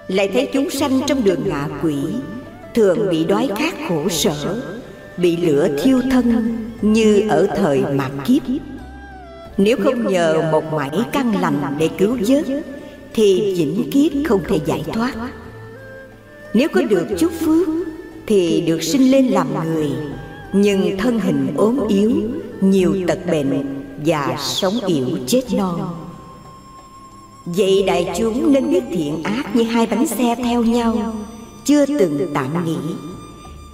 Lại 0.08 0.30
thấy 0.34 0.48
chúng 0.52 0.70
sanh 0.70 1.00
trong 1.06 1.24
đường 1.24 1.48
ngạ 1.48 1.68
quỷ, 1.82 1.96
thường 2.74 3.10
bị 3.10 3.24
đói 3.24 3.48
khát 3.56 3.74
khổ 3.88 4.08
sở, 4.08 4.62
bị 5.16 5.36
lửa 5.36 5.68
thiêu 5.82 6.00
thân 6.10 6.56
như 6.82 7.26
ở 7.28 7.46
thời 7.56 7.82
mạt 7.94 8.10
kiếp. 8.24 8.42
Nếu 9.56 9.76
không 9.84 10.12
nhờ 10.12 10.48
một 10.52 10.64
mảy 10.72 10.90
căn 11.12 11.40
lành 11.40 11.76
để 11.78 11.88
cứu 11.98 12.16
vớt, 12.28 12.44
thì 13.14 13.54
vĩnh 13.58 13.90
kiếp 13.90 14.12
không 14.28 14.40
thể 14.48 14.58
giải 14.66 14.84
thoát. 14.92 15.14
Nếu 16.54 16.68
có 16.68 16.82
được 16.82 17.06
chút 17.18 17.32
phước, 17.40 17.68
thì 18.26 18.64
được 18.66 18.82
sinh 18.82 19.10
lên 19.10 19.26
làm 19.26 19.74
người 19.74 19.90
nhưng 20.56 20.98
thân 20.98 21.20
hình 21.20 21.54
ốm 21.56 21.80
yếu, 21.88 22.12
nhiều 22.60 22.96
tật 23.08 23.18
bệnh 23.26 23.84
và 24.06 24.36
sống 24.38 24.74
yểu 24.86 25.06
chết 25.26 25.42
non 25.56 25.80
Vậy 27.44 27.84
đại 27.86 28.10
chúng 28.18 28.52
nên 28.52 28.70
biết 28.70 28.82
thiện 28.90 29.22
ác 29.22 29.56
như 29.56 29.62
hai 29.62 29.86
bánh 29.86 30.06
xe 30.06 30.34
theo 30.44 30.62
nhau, 30.62 31.14
Chưa 31.64 31.86
từng 31.86 32.30
tạm 32.34 32.64
nghỉ. 32.64 32.76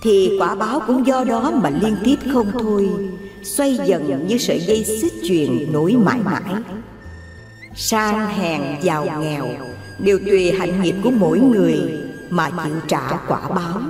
Thì 0.03 0.37
quả 0.39 0.55
báo 0.55 0.81
cũng 0.87 1.07
do 1.07 1.25
đó 1.25 1.53
mà 1.63 1.71
liên 1.71 1.97
tiếp 2.05 2.17
không 2.33 2.51
thôi, 2.53 2.89
Xoay 3.43 3.79
dần 3.87 4.27
như 4.29 4.39
sợi 4.39 4.61
dây 4.61 4.85
xích 4.85 5.13
chuyền 5.29 5.73
nối 5.73 5.93
mãi 5.93 6.19
mãi. 6.25 6.63
Sang 7.75 8.29
hèn 8.29 8.63
giàu 8.83 9.07
nghèo 9.21 9.47
Đều 9.99 10.19
tùy 10.19 10.51
hạnh 10.51 10.83
nghiệp 10.83 10.95
của 11.03 11.11
mỗi 11.11 11.41
người 11.41 11.81
Mà 12.31 12.51
chịu 12.51 12.75
trả 12.89 13.19
quả 13.29 13.49
báo. 13.49 13.81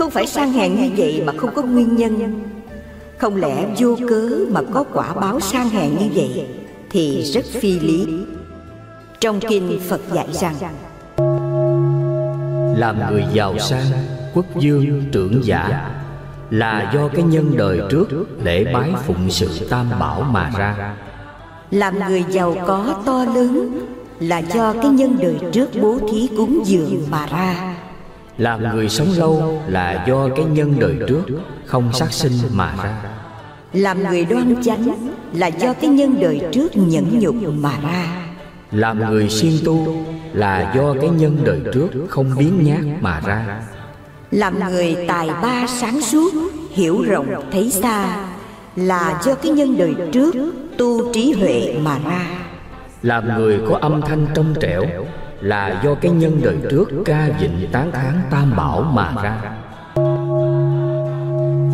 Không 0.00 0.10
phải 0.10 0.26
sang 0.26 0.52
hèn 0.52 0.76
như 0.76 0.90
vậy 0.96 1.22
mà 1.26 1.32
không 1.36 1.50
có 1.54 1.62
nguyên 1.62 1.96
nhân. 1.96 2.42
Không 3.18 3.36
lẽ 3.36 3.66
vô 3.78 3.96
cớ 4.08 4.30
mà 4.50 4.60
có 4.72 4.84
quả 4.92 5.14
báo 5.14 5.40
sang 5.40 5.68
hèn 5.68 5.90
như 5.98 6.06
vậy 6.14 6.46
thì 6.90 7.22
rất 7.22 7.44
phi 7.44 7.80
lý. 7.80 8.06
Trong 9.20 9.40
kinh 9.40 9.80
phật 9.88 10.00
dạy 10.12 10.26
rằng 10.32 10.54
làm 12.76 12.98
người 13.10 13.24
giàu 13.32 13.58
sang 13.58 13.84
quốc 14.34 14.46
dương 14.60 15.04
trưởng 15.12 15.44
giả 15.44 15.90
là 16.50 16.90
do 16.94 17.08
cái 17.08 17.22
nhân 17.22 17.54
đời 17.56 17.80
trước 17.90 18.06
lễ 18.42 18.64
bái 18.74 18.90
phụng 19.06 19.30
sự 19.30 19.66
tam 19.70 19.90
bảo 19.98 20.22
mà 20.22 20.50
ra. 20.58 20.96
Làm 21.70 21.98
người 22.08 22.24
giàu 22.28 22.56
có 22.66 23.02
to 23.06 23.24
lớn 23.34 23.86
là 24.20 24.38
do 24.38 24.72
cái 24.82 24.90
nhân 24.90 25.16
đời 25.20 25.36
trước 25.52 25.68
bố 25.82 25.98
thí 26.12 26.28
cúng 26.36 26.62
dường 26.64 27.06
mà 27.10 27.26
ra 27.26 27.69
làm 28.40 28.74
người 28.74 28.88
sống 28.88 29.08
lâu 29.16 29.62
là 29.68 30.04
do 30.08 30.28
cái 30.36 30.44
nhân 30.44 30.74
đời 30.80 30.96
trước 31.08 31.22
không 31.66 31.92
sát 31.92 32.12
sinh 32.12 32.32
mà 32.52 32.74
ra. 32.82 33.02
làm 33.72 34.02
người 34.02 34.24
đoan 34.24 34.62
chánh 34.62 35.12
là 35.32 35.46
do 35.46 35.74
cái 35.74 35.90
nhân 35.90 36.20
đời 36.20 36.40
trước 36.52 36.76
nhẫn 36.76 37.18
nhục 37.18 37.34
mà 37.54 37.72
ra. 37.82 38.06
làm 38.70 38.98
người 39.10 39.28
siêng 39.28 39.64
tu 39.64 40.04
là 40.32 40.72
do 40.76 40.94
cái 41.00 41.10
nhân 41.10 41.38
đời 41.44 41.60
trước 41.72 41.88
không 42.08 42.30
biến 42.38 42.64
nhát 42.64 43.02
mà 43.02 43.20
ra. 43.26 43.62
làm 44.30 44.60
người 44.70 44.96
tài 45.08 45.28
ba 45.28 45.66
sáng 45.66 46.00
suốt 46.00 46.32
hiểu 46.70 47.02
rộng 47.02 47.50
thấy 47.52 47.70
xa 47.70 48.26
là 48.76 49.20
do 49.24 49.34
cái 49.34 49.52
nhân 49.52 49.78
đời 49.78 49.94
trước 50.12 50.34
tu 50.78 51.12
trí 51.12 51.32
huệ 51.32 51.74
mà 51.82 51.98
ra. 52.04 52.26
làm 53.02 53.28
người 53.38 53.60
có 53.68 53.78
âm 53.82 54.00
thanh 54.00 54.26
trong 54.34 54.54
trẻo 54.60 54.84
là 55.40 55.80
do 55.84 55.94
cái 55.94 56.10
nhân 56.10 56.40
đời 56.44 56.56
trước 56.70 56.86
ca 57.04 57.28
vịnh 57.40 57.68
tán 57.72 57.92
thán 57.92 58.14
tam 58.30 58.56
bảo 58.56 58.82
mà 58.82 59.12
ra. 59.22 59.40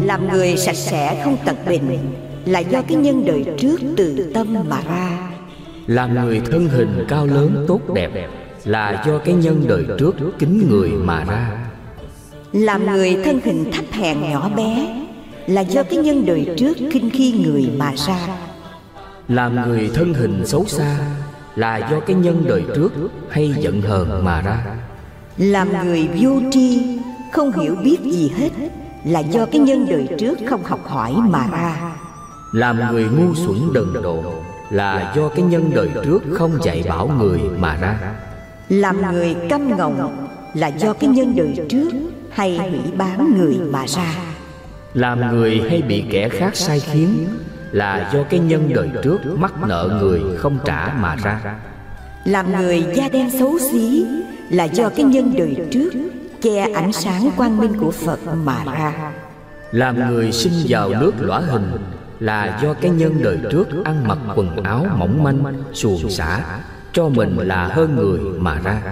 Làm 0.07 0.29
người 0.33 0.57
sạch 0.57 0.77
sẽ 0.77 1.21
không 1.25 1.37
tật 1.45 1.57
bệnh 1.67 1.99
là 2.45 2.59
do 2.59 2.83
cái 2.89 2.97
nhân 2.97 3.25
đời 3.25 3.45
trước 3.59 3.81
từ 3.97 4.31
tâm 4.35 4.57
mà 4.69 4.83
ra. 4.89 5.31
Làm 5.87 6.14
người 6.14 6.41
thân 6.51 6.69
hình 6.69 7.05
cao 7.09 7.27
lớn 7.27 7.64
tốt 7.69 7.81
đẹp 7.95 8.11
là 8.64 9.05
do 9.07 9.19
cái 9.19 9.35
nhân 9.35 9.64
đời 9.69 9.85
trước 9.99 10.14
kính 10.39 10.69
người 10.71 10.91
mà 10.91 11.25
ra. 11.25 11.67
Làm 12.53 12.87
người 12.87 13.17
thân 13.25 13.41
hình 13.45 13.73
thấp 13.73 13.85
hèn 13.93 14.21
nhỏ 14.21 14.51
bé 14.57 15.03
là 15.47 15.61
do 15.61 15.83
cái 15.83 15.99
nhân 15.99 16.27
đời 16.27 16.49
trước 16.57 16.77
khinh 16.91 17.11
khi 17.11 17.33
người 17.33 17.71
mà 17.77 17.93
ra. 18.07 18.19
Làm 19.29 19.69
người 19.69 19.91
thân 19.95 20.14
hình 20.14 20.47
xấu 20.47 20.64
xa 20.64 20.97
là 21.57 21.77
do 21.91 22.01
cái 22.01 22.17
nhân 22.17 22.45
đời 22.47 22.65
trước 22.75 22.93
hay 23.31 23.55
giận 23.59 23.83
hờn 23.83 24.25
mà 24.25 24.43
ra. 24.43 24.67
Làm 25.37 25.87
người 25.87 26.09
vô 26.21 26.41
tri 26.51 26.99
không 27.33 27.53
hiểu 27.53 27.75
biết 27.85 27.99
gì 28.03 28.33
hết 28.37 28.51
là 29.05 29.21
do 29.21 29.47
cái 29.47 29.61
nhân 29.61 29.87
đời 29.91 30.09
trước 30.19 30.39
không 30.49 30.65
học 30.65 30.81
hỏi 30.85 31.13
mà 31.29 31.47
ra. 31.53 31.95
Làm 32.53 32.93
người 32.93 33.05
ngu 33.05 33.35
xuẩn 33.35 33.73
đần 33.75 34.03
độn 34.03 34.25
là 34.71 35.13
do 35.17 35.29
cái 35.29 35.45
nhân 35.45 35.71
đời 35.75 35.91
trước 36.05 36.23
không 36.35 36.59
dạy 36.63 36.85
bảo 36.89 37.09
người 37.19 37.41
mà 37.59 37.77
ra. 37.77 37.99
Làm 38.69 39.13
người 39.13 39.37
câm 39.51 39.77
ngọng 39.77 40.29
là 40.55 40.69
do 40.69 40.93
cái 40.93 41.11
nhân 41.11 41.37
đời 41.37 41.67
trước 41.69 41.91
hay 42.31 42.57
hủy 42.57 42.81
bán 42.97 43.35
người 43.39 43.59
mà 43.71 43.87
ra. 43.87 44.15
Làm 44.95 45.37
người 45.37 45.63
hay 45.69 45.83
bị 45.83 46.05
kẻ 46.11 46.29
khác 46.29 46.57
sai 46.57 46.81
khiến 46.81 47.27
là 47.73 48.11
do 48.12 48.23
cái 48.23 48.41
nhân 48.41 48.71
đời 48.75 48.91
trước 49.03 49.19
mắc 49.37 49.53
nợ 49.67 49.99
người 50.01 50.23
không 50.39 50.59
trả 50.64 50.93
mà 51.01 51.17
ra. 51.17 51.41
làm 52.25 52.57
người 52.57 52.87
da 52.95 53.09
đen 53.09 53.31
xấu 53.39 53.59
xí 53.59 54.07
là 54.51 54.64
do 54.64 54.89
cái 54.89 55.05
nhân 55.05 55.35
đời 55.39 55.57
trước 55.71 55.91
che 56.43 56.67
ánh 56.75 56.93
sáng 56.93 57.31
quang 57.37 57.59
minh 57.59 57.81
của 57.81 57.91
phật 57.91 58.19
mà 58.45 58.64
ra. 58.64 59.12
làm 59.73 60.11
người 60.11 60.33
sinh 60.33 60.53
vào 60.69 60.89
nước 60.89 61.12
lõa 61.21 61.41
hình 61.41 61.73
là 62.21 62.59
do 62.62 62.75
cái 62.75 62.91
nhân 62.91 63.23
đời 63.23 63.39
trước 63.51 63.67
ăn 63.85 64.09
mặc 64.09 64.19
quần 64.35 64.64
áo 64.64 64.87
mỏng 64.97 65.23
manh 65.23 65.55
xuồng 65.73 66.11
xả 66.11 66.61
cho 66.93 67.09
mình 67.09 67.37
là 67.39 67.67
hơn 67.67 67.97
người 67.97 68.21
mà 68.39 68.61
ra. 68.64 68.83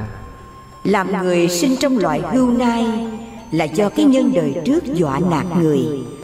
làm 0.85 1.22
người 1.22 1.49
sinh 1.49 1.77
trong 1.81 1.99
loại 1.99 2.20
hưu 2.33 2.51
nai 2.51 3.09
là 3.53 3.64
do 3.64 3.89
cái 3.89 4.05
nhân 4.05 4.33
đời 4.35 4.55
trước 4.64 4.85
dọa 4.85 5.20
nạt 5.31 5.47
người. 5.59 5.81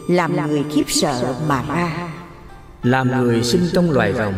làm 0.09 0.47
người. 0.47 0.63
khiếp 0.71 0.85
sợ 0.87 1.35
mà 1.47 1.63
ra 1.67 2.10
làm 2.83 3.23
người 3.23 3.43
sinh 3.43 3.61
trong 3.73 3.91
loài 3.91 4.13
rồng 4.13 4.33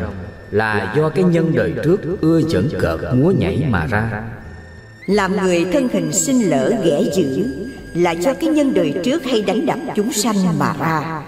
là 0.52 0.94
do 0.98 1.10
cái 1.10 1.24
nhân 1.24 1.52
đời 1.56 1.74
trước 1.84 2.22
ưa 2.22 2.42
chẩn 2.42 2.70
cợt 2.80 3.00
múa 3.14 3.32
nhảy 3.32 3.66
mà 3.70 3.86
ra. 3.86 4.24
làm 5.06 5.36
người 5.44 5.66
thân 5.74 5.90
hình 5.94 6.12
sinh 6.12 6.50
lỡ 6.50 6.72
ghẻ 6.84 7.04
dữ 7.16 7.46
là 7.94 8.12
do 8.12 8.34
cái 8.34 8.50
nhân 8.50 8.74
đời 8.74 8.94
trước 9.04 9.24
hay 9.24 9.42
đánh 9.42 9.66
đập 9.66 9.80
chúng 9.96 10.14
sanh 10.14 10.36
mà 10.60 10.74
ra. 10.80 11.22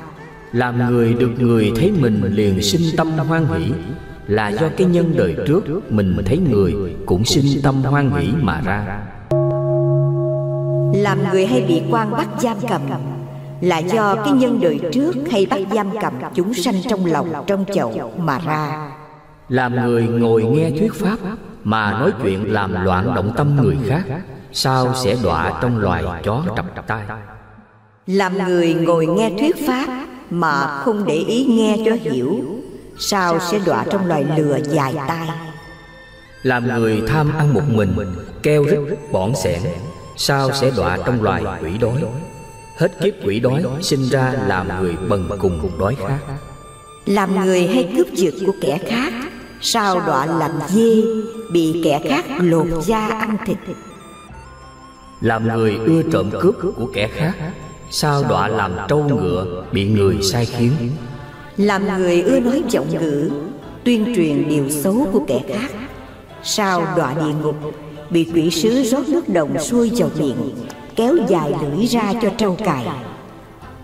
Làm 0.53 0.89
người 0.89 1.13
được 1.13 1.32
người 1.39 1.72
thấy 1.76 1.91
mình 1.91 2.22
liền 2.34 2.61
sinh 2.61 2.97
tâm 2.97 3.11
hoan 3.18 3.45
hỷ 3.47 3.72
là 4.28 4.49
do 4.49 4.70
cái 4.78 4.88
nhân 4.88 5.13
đời 5.18 5.36
trước 5.47 5.91
mình 5.91 6.18
thấy 6.26 6.38
người 6.38 6.74
cũng 7.05 7.26
sinh 7.26 7.61
tâm 7.63 7.84
hoan 7.84 8.11
hỷ 8.11 8.28
mà 8.41 8.61
ra. 8.66 8.99
Làm 10.95 11.20
người 11.32 11.45
hay 11.45 11.66
bị 11.68 11.82
quan 11.91 12.11
bắt 12.11 12.28
giam 12.41 12.57
cầm 12.70 12.82
là 13.62 13.78
do 13.78 14.16
cái 14.16 14.34
nhân 14.34 14.60
đời 14.62 14.80
trước 14.91 15.14
hay 15.32 15.45
bắt 15.45 15.60
giam 15.74 15.89
cầm 16.01 16.14
chúng 16.34 16.53
sanh 16.53 16.76
trong 16.89 17.06
lòng 17.06 17.43
trong 17.47 17.66
chậu 17.74 18.12
mà 18.18 18.39
ra? 18.39 18.91
làm 19.49 19.76
người 19.76 20.08
ngồi 20.08 20.43
nghe 20.43 20.70
thuyết 20.70 20.93
pháp 20.93 21.18
mà 21.64 21.91
nói 21.91 22.12
chuyện 22.24 22.53
làm 22.53 22.84
loạn 22.84 23.16
động 23.16 23.34
tâm 23.38 23.56
người 23.56 23.78
khác 23.88 24.03
sao 24.51 24.93
sẽ 24.95 25.18
đọa 25.24 25.60
trong 25.62 25.78
loài 25.78 26.03
chó 26.24 26.43
trập 26.56 26.88
tai? 26.88 27.06
làm 28.08 28.38
người 28.38 28.74
ngồi 28.74 29.06
nghe 29.06 29.32
thuyết 29.39 29.68
pháp 29.68 30.06
mà 30.30 30.68
không 30.68 31.06
để 31.08 31.16
ý 31.16 31.45
nghe 31.45 31.78
cho 31.86 31.91
hiểu 32.01 32.39
sao 32.97 33.39
sẽ 33.39 33.60
đọa 33.66 33.86
trong 33.91 34.08
loài 34.08 34.26
lừa 34.38 34.60
dài 34.64 34.95
tai? 35.08 35.28
làm 36.43 36.68
người 36.68 37.03
tham 37.08 37.32
ăn 37.38 37.53
một 37.53 37.64
mình 37.68 37.95
keo 38.43 38.64
rít 38.64 38.80
bỏn 39.12 39.36
sẻn 39.43 39.62
sao 40.18 40.51
sẽ 40.51 40.72
đọa 40.78 40.97
trong 41.06 41.24
loài 41.24 41.43
quỷ 41.62 41.78
đói 41.78 42.03
hết 42.78 42.92
kiếp 43.02 43.14
quỷ 43.24 43.40
đói 43.40 43.64
sinh 43.82 44.10
ra 44.10 44.34
làm 44.48 44.82
người 44.82 44.96
bần 45.10 45.30
cùng 45.40 45.80
đói 45.80 45.96
khát. 46.08 46.20
làm 47.06 47.46
người 47.46 47.68
hay 47.68 47.94
cướp 47.98 48.14
giật 48.14 48.34
của 48.46 48.54
kẻ 48.62 48.80
khác 48.86 49.14
sao 49.62 50.02
đọa 50.08 50.26
làm 50.26 50.52
dê 50.68 51.04
bị 51.52 51.82
kẻ 51.84 52.02
khác 52.10 52.26
lột 52.40 52.68
da 52.86 53.08
ăn 53.08 53.38
thịt? 53.46 53.58
làm 55.22 55.48
người 55.48 55.78
ưa 55.86 56.02
trộm 56.12 56.30
cướp 56.42 56.56
của 56.76 56.90
kẻ 56.94 57.10
khác 57.14 57.34
sao 57.92 58.24
đọa 58.30 58.48
làm 58.48 58.72
trâu 58.88 59.04
ngựa 59.04 59.66
bị 59.72 59.88
người 59.88 60.22
sai 60.22 60.46
khiến? 60.46 60.72
làm 61.58 61.88
người 61.98 62.22
ưa 62.22 62.40
nói 62.40 62.64
giọng 62.70 62.88
ngữ 63.02 63.30
tuyên 63.84 64.14
truyền 64.16 64.50
điều 64.50 64.70
xấu 64.70 65.08
của 65.14 65.26
kẻ 65.28 65.42
khác 65.50 65.72
sao 66.44 66.88
đọa 66.98 67.14
địa 67.14 67.34
ngục 67.42 67.56
bị 68.10 68.28
quỷ 68.34 68.52
sứ 68.52 68.84
rót 68.84 69.10
nước 69.10 69.30
đồng 69.30 69.60
xuôi 69.60 69.92
vào 69.98 70.10
miệng 70.20 70.52
kéo 70.96 71.16
dài 71.28 71.54
lưỡi 71.62 71.86
ra 71.86 72.14
cho 72.22 72.30
trâu 72.38 72.58
cài. 72.66 72.86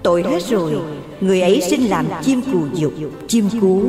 Tội 0.04 0.24
hết 0.24 0.44
rồi, 0.50 0.74
người 1.22 1.42
ấy 1.42 1.62
sinh 1.62 1.90
làm 1.90 2.06
chim 2.22 2.42
cù 2.42 2.66
dục, 2.74 2.94
chim 3.28 3.50
cú. 3.62 3.84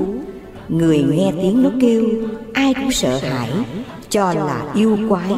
Người 0.68 1.04
nghe 1.10 1.32
tiếng 1.42 1.62
nó 1.62 1.70
kêu, 1.80 2.04
ai 2.52 2.74
cũng 2.74 2.92
sợ 2.92 3.18
hãi, 3.18 3.50
cho 4.10 4.32
là 4.32 4.72
yêu 4.74 4.98
quái, 5.08 5.32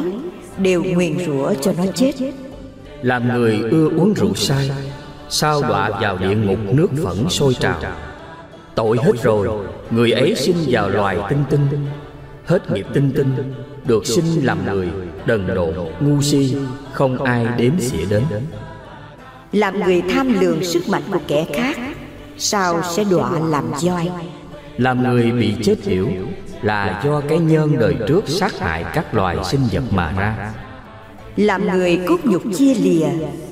đều 0.57 0.83
nguyền 0.83 1.19
rủa 1.25 1.53
cho 1.61 1.73
nó 1.77 1.83
chết. 1.95 2.11
Làm 3.01 3.27
người 3.27 3.59
ưa 3.71 3.89
uống 3.89 4.13
rượu 4.13 4.33
say, 4.35 4.71
sao 5.29 5.61
đọa 5.61 5.89
vào 6.01 6.17
địa 6.17 6.35
ngục 6.35 6.59
nước 6.73 6.87
phẫn 7.03 7.29
sôi 7.29 7.53
trào? 7.53 7.79
Tội 8.75 8.97
hết 9.03 9.23
rồi, 9.23 9.49
người 9.91 10.11
ấy 10.11 10.35
sinh 10.35 10.57
vào 10.67 10.89
loài 10.89 11.17
tinh 11.29 11.43
tinh. 11.49 11.67
Hết 12.45 12.71
nghiệp 12.71 12.85
tinh 12.93 13.11
tinh, 13.15 13.53
được 13.87 14.05
sinh 14.05 14.45
làm 14.45 14.65
người 14.65 14.87
đần 15.25 15.47
độn 15.47 15.75
ngu 15.99 16.21
si 16.21 16.55
không 16.93 17.23
ai 17.23 17.47
đếm 17.57 17.79
xỉa 17.79 18.05
đến. 18.09 18.23
Làm 19.51 19.79
người 19.79 20.01
tham 20.01 20.39
lường 20.39 20.63
sức 20.63 20.89
mạnh 20.89 21.03
của 21.11 21.19
kẻ 21.27 21.45
khác 21.53 21.77
sao 22.37 22.81
sẽ 22.83 23.03
đọa 23.03 23.31
làm 23.49 23.71
voi? 23.71 24.09
Làm 24.77 25.03
người 25.03 25.31
bị 25.31 25.55
chết 25.63 25.83
hiểu 25.83 26.07
là 26.61 27.01
do 27.05 27.21
cái 27.29 27.39
nhân 27.39 27.79
đời 27.79 27.95
trước 28.07 28.23
sát 28.27 28.59
hại 28.59 28.85
các 28.93 29.13
loài 29.13 29.37
sinh 29.43 29.61
vật 29.71 29.83
mà 29.91 30.13
ra. 30.17 30.53
Làm 31.35 31.67
người 31.67 31.99
cốt 32.07 32.17
nhục 32.23 32.41
chia 32.57 32.73
lìa 32.73 33.07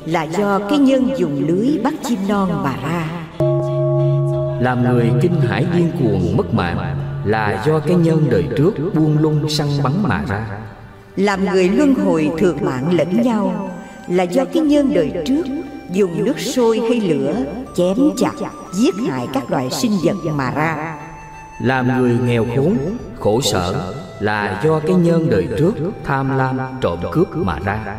là 0.05 0.23
do 0.23 0.59
cái 0.69 0.79
nhân 0.79 1.09
dùng 1.17 1.47
lưới 1.47 1.79
bắt 1.83 1.93
chim 2.03 2.19
non 2.29 2.63
mà 2.63 2.75
ra. 2.83 3.09
Làm 4.61 4.83
người 4.83 5.11
kinh 5.21 5.41
hải 5.41 5.65
điên 5.75 5.91
cuồng 5.99 6.37
mất 6.37 6.53
mạng 6.53 7.03
Là 7.25 7.63
do 7.65 7.79
cái 7.79 7.95
nhân 7.95 8.27
đời 8.29 8.47
trước 8.57 8.73
buông 8.95 9.17
lung 9.17 9.49
săn 9.49 9.67
bắn 9.83 9.93
mà 10.03 10.23
ra 10.27 10.47
Làm 11.15 11.45
người 11.45 11.69
luân 11.69 11.93
hồi 11.93 12.31
thường 12.37 12.57
mạng 12.61 12.97
lẫn 12.97 13.21
nhau 13.21 13.69
Là 14.07 14.23
do 14.23 14.45
cái 14.45 14.63
nhân 14.63 14.93
đời 14.93 15.11
trước 15.25 15.43
Dùng 15.91 16.25
nước 16.25 16.39
sôi 16.39 16.79
hay 16.79 17.01
lửa 17.01 17.35
Chém 17.75 17.97
chặt, 18.17 18.31
giết 18.73 18.95
hại 19.09 19.27
các 19.33 19.51
loài 19.51 19.69
sinh 19.71 19.91
vật 20.03 20.31
mà 20.35 20.51
ra. 20.51 20.97
Làm 21.61 22.01
người 22.01 22.17
nghèo 22.25 22.45
khốn, 22.55 22.77
khổ 23.19 23.41
sở 23.41 23.93
Là 24.19 24.61
do 24.63 24.79
cái 24.79 24.95
nhân 24.95 25.29
đời 25.29 25.47
trước 25.57 25.73
tham 26.03 26.37
lam, 26.37 26.59
trộm 26.81 26.99
cướp 27.11 27.37
mà 27.37 27.59
ra. 27.65 27.97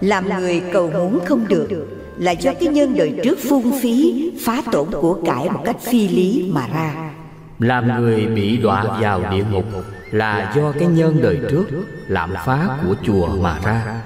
Làm 0.00 0.28
người 0.40 0.62
cầu 0.72 0.90
muốn 0.90 1.18
không 1.24 1.48
được 1.48 1.68
Là 2.16 2.30
do 2.30 2.52
cái 2.60 2.68
nhân 2.68 2.94
đời 2.96 3.20
trước 3.24 3.38
phung 3.48 3.80
phí 3.82 4.30
Phá 4.44 4.62
tổn 4.72 4.90
của 4.90 5.18
cải 5.26 5.50
một 5.50 5.60
cách 5.64 5.76
phi 5.80 6.08
lý 6.08 6.50
mà 6.52 6.66
ra. 6.74 7.10
Làm 7.58 8.00
người 8.00 8.26
bị 8.26 8.56
đọa 8.56 8.98
vào 9.00 9.22
địa 9.30 9.44
ngục 9.52 9.64
Là 10.10 10.52
do 10.56 10.72
cái 10.72 10.88
nhân 10.88 11.18
đời 11.22 11.40
trước 11.50 11.66
Làm 12.08 12.34
phá 12.44 12.78
của 12.86 12.94
chùa 13.02 13.28
mà 13.28 13.58
ra. 13.64 14.02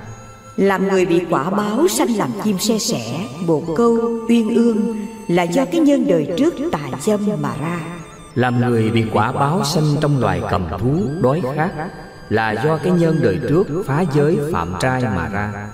Làm 0.57 0.89
người 0.89 1.07
bị 1.07 1.25
quả 1.31 1.51
báo 1.51 1.89
sanh 1.89 2.17
làm 2.17 2.31
chim 2.45 2.59
xe 2.59 2.79
sẻ 2.79 3.29
Bồ 3.47 3.63
câu, 3.77 3.99
uyên 4.29 4.55
ương 4.55 5.07
Là 5.29 5.43
do 5.43 5.65
cái 5.65 5.81
nhân 5.81 6.07
đời 6.09 6.29
trước 6.37 6.55
tà 6.73 6.99
dâm 7.01 7.21
mà 7.41 7.53
ra. 7.61 7.81
Làm 8.35 8.61
người 8.61 8.91
bị 8.91 9.05
quả 9.13 9.33
báo 9.33 9.65
sanh 9.65 9.97
trong 10.01 10.21
loài 10.21 10.43
cầm 10.51 10.67
thú, 10.79 10.93
đói 11.21 11.43
khát 11.57 11.71
Là 12.29 12.53
do 12.53 12.77
cái 12.77 12.93
nhân 12.93 13.19
đời 13.23 13.41
trước 13.49 13.67
phá 13.87 14.05
giới 14.15 14.39
phạm 14.53 14.75
trai 14.81 15.03
mà 15.03 15.29
ra. 15.29 15.69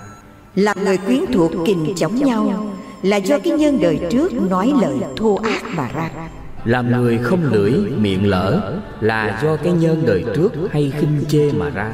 Làm 0.55 0.83
người 0.83 0.97
quyến 0.97 1.25
thuộc 1.33 1.51
kình 1.65 1.93
chống 1.95 2.15
nhau 2.15 2.67
Là 3.01 3.17
do 3.17 3.39
cái 3.39 3.53
nhân 3.53 3.79
đời 3.81 3.99
trước 4.09 4.33
nói 4.33 4.73
lời 4.81 4.97
thô 5.17 5.39
ác 5.43 5.63
mà 5.75 5.89
ra 5.95 6.09
Làm 6.65 6.91
người 6.91 7.17
không 7.17 7.43
lưỡi, 7.43 7.71
miệng 7.97 8.29
lỡ 8.29 8.73
Là 8.99 9.39
do 9.43 9.55
cái 9.55 9.73
nhân 9.73 10.03
đời 10.05 10.25
trước 10.35 10.51
hay 10.71 10.93
khinh 10.99 11.23
chê 11.29 11.51
mà 11.51 11.69
ra. 11.69 11.91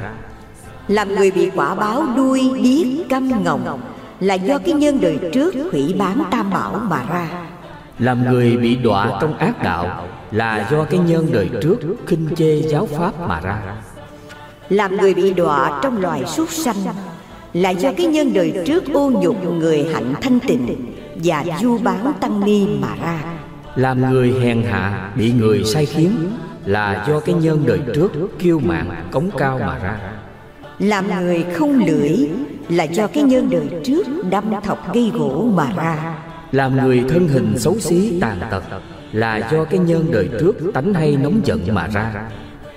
Làm 0.88 1.16
người 1.16 1.32
bị 1.32 1.49
quả 1.55 1.76
báo 1.76 2.03
đuôi, 2.16 2.51
điếc, 2.64 3.09
câm 3.09 3.43
ngọng 3.43 3.82
Là 4.20 4.34
do 4.34 4.57
cái 4.57 4.74
nhân 4.74 5.01
đời 5.01 5.20
trước 5.34 5.53
hủy 5.72 5.95
bán 5.99 6.24
tam 6.32 6.49
bảo 6.49 6.82
mà 6.89 7.05
ra. 7.09 7.30
Làm 7.99 8.32
người 8.32 8.57
bị 8.57 8.76
đọa 8.76 9.20
trong 9.22 9.38
ác 9.38 9.64
đạo 9.64 10.07
Là 10.32 10.68
do 10.72 10.84
cái 10.84 10.99
nhân 10.99 11.28
đời 11.34 11.49
trước 11.61 11.78
khinh 12.07 12.30
chê 12.36 12.61
giáo 12.61 12.86
pháp 12.86 13.28
mà 13.28 13.39
ra. 13.39 13.61
Làm 14.70 14.97
người 14.97 15.14
bị 15.14 15.34
đọa 15.34 15.80
trong 15.84 16.01
loài 16.01 16.24
súc 16.26 16.49
sanh 16.49 16.76
Là 17.53 17.70
do 17.70 17.91
cái 17.97 18.05
nhân 18.05 18.34
đời 18.34 18.53
trước 18.66 18.84
ô 18.93 19.11
nhục 19.11 19.43
người 19.43 19.88
hạnh 19.93 20.14
thanh 20.22 20.39
tịnh 20.39 20.93
Và 21.24 21.45
du 21.61 21.78
bán 21.78 22.14
tăng 22.22 22.45
ni 22.45 22.68
mà 22.82 22.95
ra 23.01 23.33
Làm 23.76 24.12
người 24.12 24.34
hèn 24.42 24.64
hạ 24.64 25.12
bị 25.16 25.32
người 25.32 25.64
sai 25.64 25.86
khiến 25.86 26.12
Là 26.66 27.06
do 27.08 27.20
cái 27.20 27.36
nhân 27.36 27.64
đời 27.66 27.80
trước 27.96 28.12
kiêu 28.40 28.60
mạn 28.60 29.08
cống 29.12 29.30
cao 29.38 29.60
mà 29.60 29.80
ra. 29.80 30.00
Làm 30.80 31.26
người 31.26 31.46
không 31.54 31.86
lưỡi 31.88 32.30
Là 32.70 32.84
do 32.84 33.08
cái 33.08 33.24
nhân 33.24 33.50
đời 33.50 33.70
trước 33.84 34.08
đâm 34.30 34.54
thọc 34.64 34.94
gây 34.94 35.12
gỗ 35.14 35.50
mà 35.54 35.72
ra. 35.76 36.16
Làm 36.52 36.76
người 36.76 37.04
thân 37.10 37.28
hình 37.28 37.54
xấu 37.58 37.80
xí 37.80 38.20
tàn 38.22 38.40
tật 38.52 38.64
Là 39.12 39.50
do 39.52 39.64
cái 39.64 39.80
nhân 39.80 40.06
đời 40.12 40.30
trước 40.40 40.56
tánh 40.74 40.94
hay 40.94 41.18
nóng 41.24 41.42
giận 41.44 41.62
mà 41.72 41.88
ra. 41.88 42.30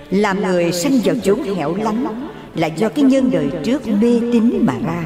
Làm 0.09 0.43
người 0.43 0.71
sanh 0.71 0.99
vào 1.03 1.15
chốn 1.23 1.43
hẻo 1.55 1.75
lánh 1.75 2.29
Là 2.55 2.67
do 2.67 2.89
cái 2.89 3.05
nhân 3.05 3.31
đời 3.31 3.49
trước 3.63 3.87
mê 3.87 4.19
tín 4.31 4.59
mà 4.61 4.73
ra 4.85 5.03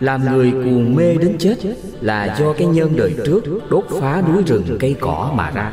Làm 0.00 0.32
người 0.32 0.50
cuồng 0.50 0.94
mê 0.94 1.14
đến 1.14 1.36
chết 1.38 1.56
Là 2.00 2.36
do 2.40 2.52
cái 2.52 2.66
nhân 2.66 2.96
đời 2.96 3.14
trước 3.26 3.42
đốt 3.70 3.84
phá 4.00 4.22
núi 4.28 4.42
rừng 4.46 4.76
cây 4.80 4.96
cỏ 5.00 5.32
mà 5.34 5.50
ra. 5.50 5.72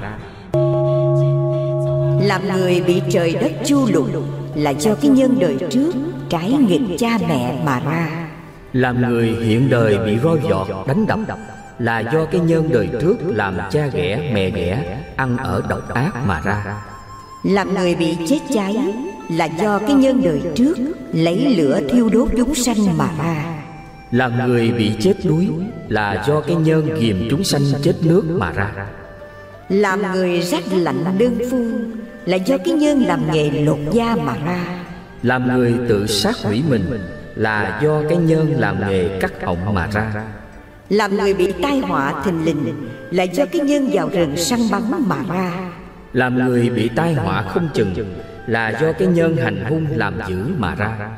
Làm 2.27 2.41
người 2.53 2.83
bị 2.87 3.01
trời 3.09 3.33
đất 3.41 3.51
chu 3.65 3.87
lục 3.93 4.07
Là 4.55 4.69
do 4.69 4.95
cái 4.95 5.11
nhân 5.11 5.37
đời 5.39 5.57
trước 5.69 5.91
trái 6.29 6.53
nghịch 6.67 6.99
cha 6.99 7.17
mẹ 7.27 7.61
mà 7.65 7.79
ra. 7.79 8.29
Làm 8.73 9.01
người 9.01 9.35
hiện 9.41 9.69
đời 9.69 9.97
bị 10.05 10.17
roi 10.23 10.39
giọt 10.49 10.67
đánh 10.87 11.05
đập 11.07 11.39
Là 11.79 11.99
do 11.99 12.25
cái 12.25 12.41
nhân 12.41 12.69
đời 12.73 12.89
trước 13.01 13.15
làm 13.25 13.57
cha 13.71 13.87
ghẻ 13.87 14.31
mẹ 14.33 14.49
ghẻ 14.49 14.99
Ăn 15.15 15.37
ở 15.37 15.63
độc 15.69 15.93
ác 15.93 16.11
mà 16.27 16.41
ra. 16.45 16.81
Làm 17.43 17.73
người 17.73 17.95
bị 17.95 18.17
chết 18.27 18.39
cháy 18.53 18.75
Là 19.29 19.45
do 19.45 19.79
cái 19.79 19.93
nhân 19.93 20.21
đời 20.23 20.41
trước 20.55 20.75
Lấy 21.13 21.55
lửa 21.57 21.79
thiêu 21.89 22.09
đốt 22.09 22.29
chúng 22.37 22.55
sanh 22.55 22.97
mà 22.97 23.07
ra 23.23 23.52
Làm 24.13 24.47
người 24.47 24.71
bị 24.71 24.91
chết 24.99 25.13
đuối 25.23 25.49
Là 25.87 26.23
do 26.27 26.41
cái 26.41 26.55
nhân 26.55 26.99
ghiềm 26.99 27.27
chúng 27.29 27.43
sanh 27.43 27.61
chết 27.81 27.93
nước 28.01 28.23
mà 28.29 28.51
ra. 28.51 28.71
Làm 29.69 30.01
người 30.13 30.41
rách 30.41 30.63
lạnh 30.71 31.05
đơn 31.17 31.39
phương 31.51 31.91
Là 32.25 32.37
do 32.37 32.57
cái 32.57 32.73
nhân 32.73 33.03
làm 33.07 33.31
nghề 33.33 33.49
lột 33.51 33.79
da 33.91 34.15
mà 34.15 34.35
ra. 34.45 34.83
Làm 35.23 35.47
người 35.47 35.73
tự 35.89 36.07
sát 36.07 36.35
hủy 36.43 36.63
mình 36.69 36.99
Là 37.35 37.79
do 37.83 38.01
cái 38.09 38.17
nhân 38.17 38.53
làm 38.57 38.89
nghề 38.89 39.19
cắt 39.19 39.41
ọng 39.41 39.73
mà 39.73 39.87
ra. 39.93 40.23
Làm 40.89 41.17
người 41.17 41.33
bị 41.33 41.51
tai 41.61 41.79
họa 41.79 42.23
thình 42.25 42.45
lình 42.45 42.89
Là 43.11 43.23
do 43.23 43.45
cái 43.45 43.61
nhân 43.61 43.89
vào 43.93 44.09
rừng 44.09 44.37
săn 44.37 44.59
bắn 44.71 44.83
mà 45.07 45.17
ra. 45.33 45.71
Làm 46.13 46.37
người 46.37 46.69
bị 46.69 46.89
tai 46.95 47.13
họa 47.13 47.41
không 47.41 47.69
chừng 47.73 48.15
Là 48.47 48.69
do 48.81 48.91
cái 48.91 49.07
nhân 49.07 49.37
hành 49.37 49.65
hung 49.69 49.85
làm 49.95 50.13
dữ 50.27 50.45
mà 50.57 50.75
ra. 50.75 51.09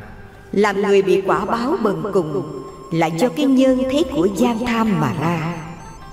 Làm 0.51 0.81
người 0.81 1.01
bị 1.01 1.21
quả 1.21 1.45
báo 1.45 1.77
bần 1.83 2.03
cùng 2.13 2.64
Là 2.91 3.07
do 3.07 3.29
cái 3.29 3.45
nhân 3.45 3.83
thế 3.91 4.03
của 4.15 4.27
gian 4.37 4.65
tham 4.65 5.01
mà 5.01 5.13
ra. 5.21 5.55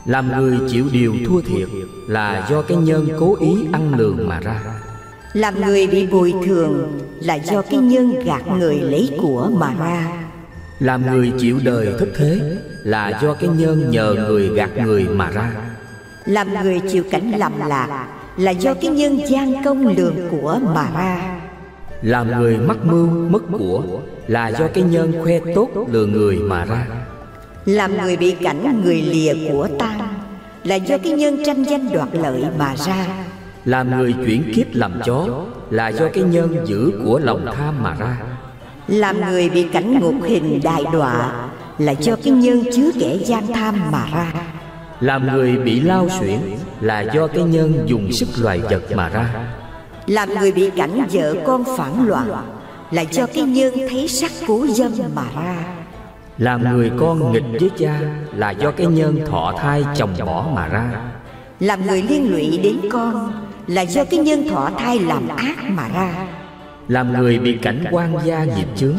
Làm 0.04 0.28
người 0.38 0.58
chịu 0.68 0.86
điều 0.92 1.14
thua 1.26 1.40
thiệt 1.40 1.68
Là 2.08 2.46
do 2.50 2.62
cái 2.62 2.76
nhân 2.76 3.08
cố 3.20 3.36
ý 3.40 3.56
ăn 3.72 3.94
lường 3.94 4.28
mà 4.28 4.40
ra. 4.40 4.60
Làm 5.32 5.60
người 5.60 5.86
bị 5.86 6.06
bồi 6.06 6.34
thường 6.46 6.98
Là 7.20 7.34
do 7.34 7.62
cái 7.62 7.80
nhân 7.80 8.14
gạt 8.24 8.42
người 8.58 8.74
lấy 8.74 9.10
của 9.22 9.50
mà 9.52 9.74
ra. 9.80 10.12
Làm 10.78 11.06
người 11.06 11.32
chịu 11.38 11.60
đời 11.64 11.94
thất 11.98 12.08
thế 12.16 12.40
Là 12.82 13.20
do 13.22 13.34
cái 13.34 13.50
nhân 13.50 13.90
nhờ 13.90 14.14
người 14.28 14.48
gạt 14.48 14.70
người 14.76 15.04
mà 15.04 15.30
ra. 15.30 15.52
Làm 16.24 16.54
người 16.62 16.80
chịu 16.92 17.04
cảnh 17.10 17.32
lầm 17.38 17.52
lạc 17.66 18.06
Là 18.36 18.50
do 18.50 18.74
cái 18.74 18.90
nhân 18.90 19.20
gian 19.28 19.64
công 19.64 19.86
lường 19.86 20.16
của 20.30 20.58
mà 20.74 20.90
ra 20.94 21.31
Làm 22.02 22.40
người 22.40 22.58
mắc 22.58 22.76
mưu 22.84 23.06
mất 23.06 23.42
của 23.58 23.82
Là 24.26 24.48
do 24.48 24.66
cái 24.74 24.84
nhân 24.84 25.12
khoe 25.22 25.38
tốt 25.54 25.68
lừa 25.90 26.06
người 26.06 26.36
mà 26.36 26.64
ra. 26.64 26.86
Làm 27.64 27.96
người 28.02 28.16
bị 28.16 28.30
cảnh 28.30 28.82
người 28.84 29.02
lìa 29.02 29.34
của 29.52 29.68
tan 29.78 30.00
Là 30.64 30.74
do 30.74 30.98
cái 30.98 31.12
nhân 31.12 31.42
tranh 31.46 31.62
danh 31.62 31.92
đoạt 31.92 32.08
lợi 32.12 32.44
mà 32.58 32.76
ra. 32.76 33.06
Làm 33.64 33.98
người 33.98 34.14
chuyển 34.26 34.52
kiếp 34.54 34.66
làm 34.72 34.92
chó 35.04 35.44
Là 35.70 35.88
do 35.88 36.08
cái 36.12 36.24
nhân 36.24 36.56
giữ 36.64 36.92
của 37.04 37.18
lòng 37.18 37.46
tham 37.56 37.82
mà 37.82 37.94
ra. 37.94 38.16
Làm 38.88 39.20
người 39.20 39.50
bị 39.50 39.62
cảnh 39.72 40.00
ngục 40.00 40.14
hình 40.24 40.60
đại 40.62 40.84
đọa 40.92 41.48
Là 41.78 41.92
do 41.92 42.16
cái 42.24 42.32
nhân 42.32 42.64
chứa 42.76 42.90
kẻ 43.00 43.16
gian 43.24 43.46
tham 43.46 43.90
mà 43.92 44.06
ra. 44.14 44.32
Làm 45.00 45.32
người 45.32 45.56
bị 45.56 45.80
lao 45.80 46.08
xuyển 46.20 46.38
Là 46.80 47.00
do 47.00 47.26
cái 47.26 47.44
nhân 47.44 47.84
dùng 47.86 48.12
sức 48.12 48.28
loài 48.36 48.60
vật 48.60 48.82
mà 48.94 49.08
ra 49.08 49.52
Làm 50.06 50.28
người 50.40 50.52
bị 50.52 50.70
cảnh 50.76 51.06
vợ 51.12 51.34
con 51.46 51.64
phản 51.76 52.06
loạn 52.06 52.32
Là 52.90 53.02
do 53.02 53.26
cái 53.26 53.44
nhân 53.44 53.74
thấy 53.90 54.08
sắc 54.08 54.32
cố 54.46 54.66
dâm 54.66 54.92
mà 55.14 55.24
ra. 55.36 55.56
Làm 56.38 56.72
người 56.72 56.90
con 56.98 57.32
nghịch 57.32 57.60
với 57.60 57.70
cha 57.78 58.00
Là 58.36 58.50
do 58.50 58.70
cái 58.70 58.86
nhân 58.86 59.20
thọ 59.26 59.54
thai 59.58 59.84
chồng 59.96 60.14
bỏ 60.26 60.46
mà 60.54 60.68
ra. 60.68 61.02
Làm 61.60 61.86
người 61.86 62.02
liên 62.02 62.30
lụy 62.30 62.58
đến 62.62 62.76
con 62.90 63.32
Là 63.66 63.82
do 63.82 64.04
cái 64.04 64.20
nhân 64.20 64.48
thọ 64.48 64.70
thai 64.78 64.98
làm 64.98 65.28
ác 65.28 65.56
mà 65.70 65.88
ra. 65.88 66.26
Làm 66.88 67.12
người 67.12 67.38
bị 67.38 67.58
cảnh 67.62 67.84
quan 67.90 68.16
gia 68.24 68.44
nghiệp 68.44 68.68
chướng 68.76 68.96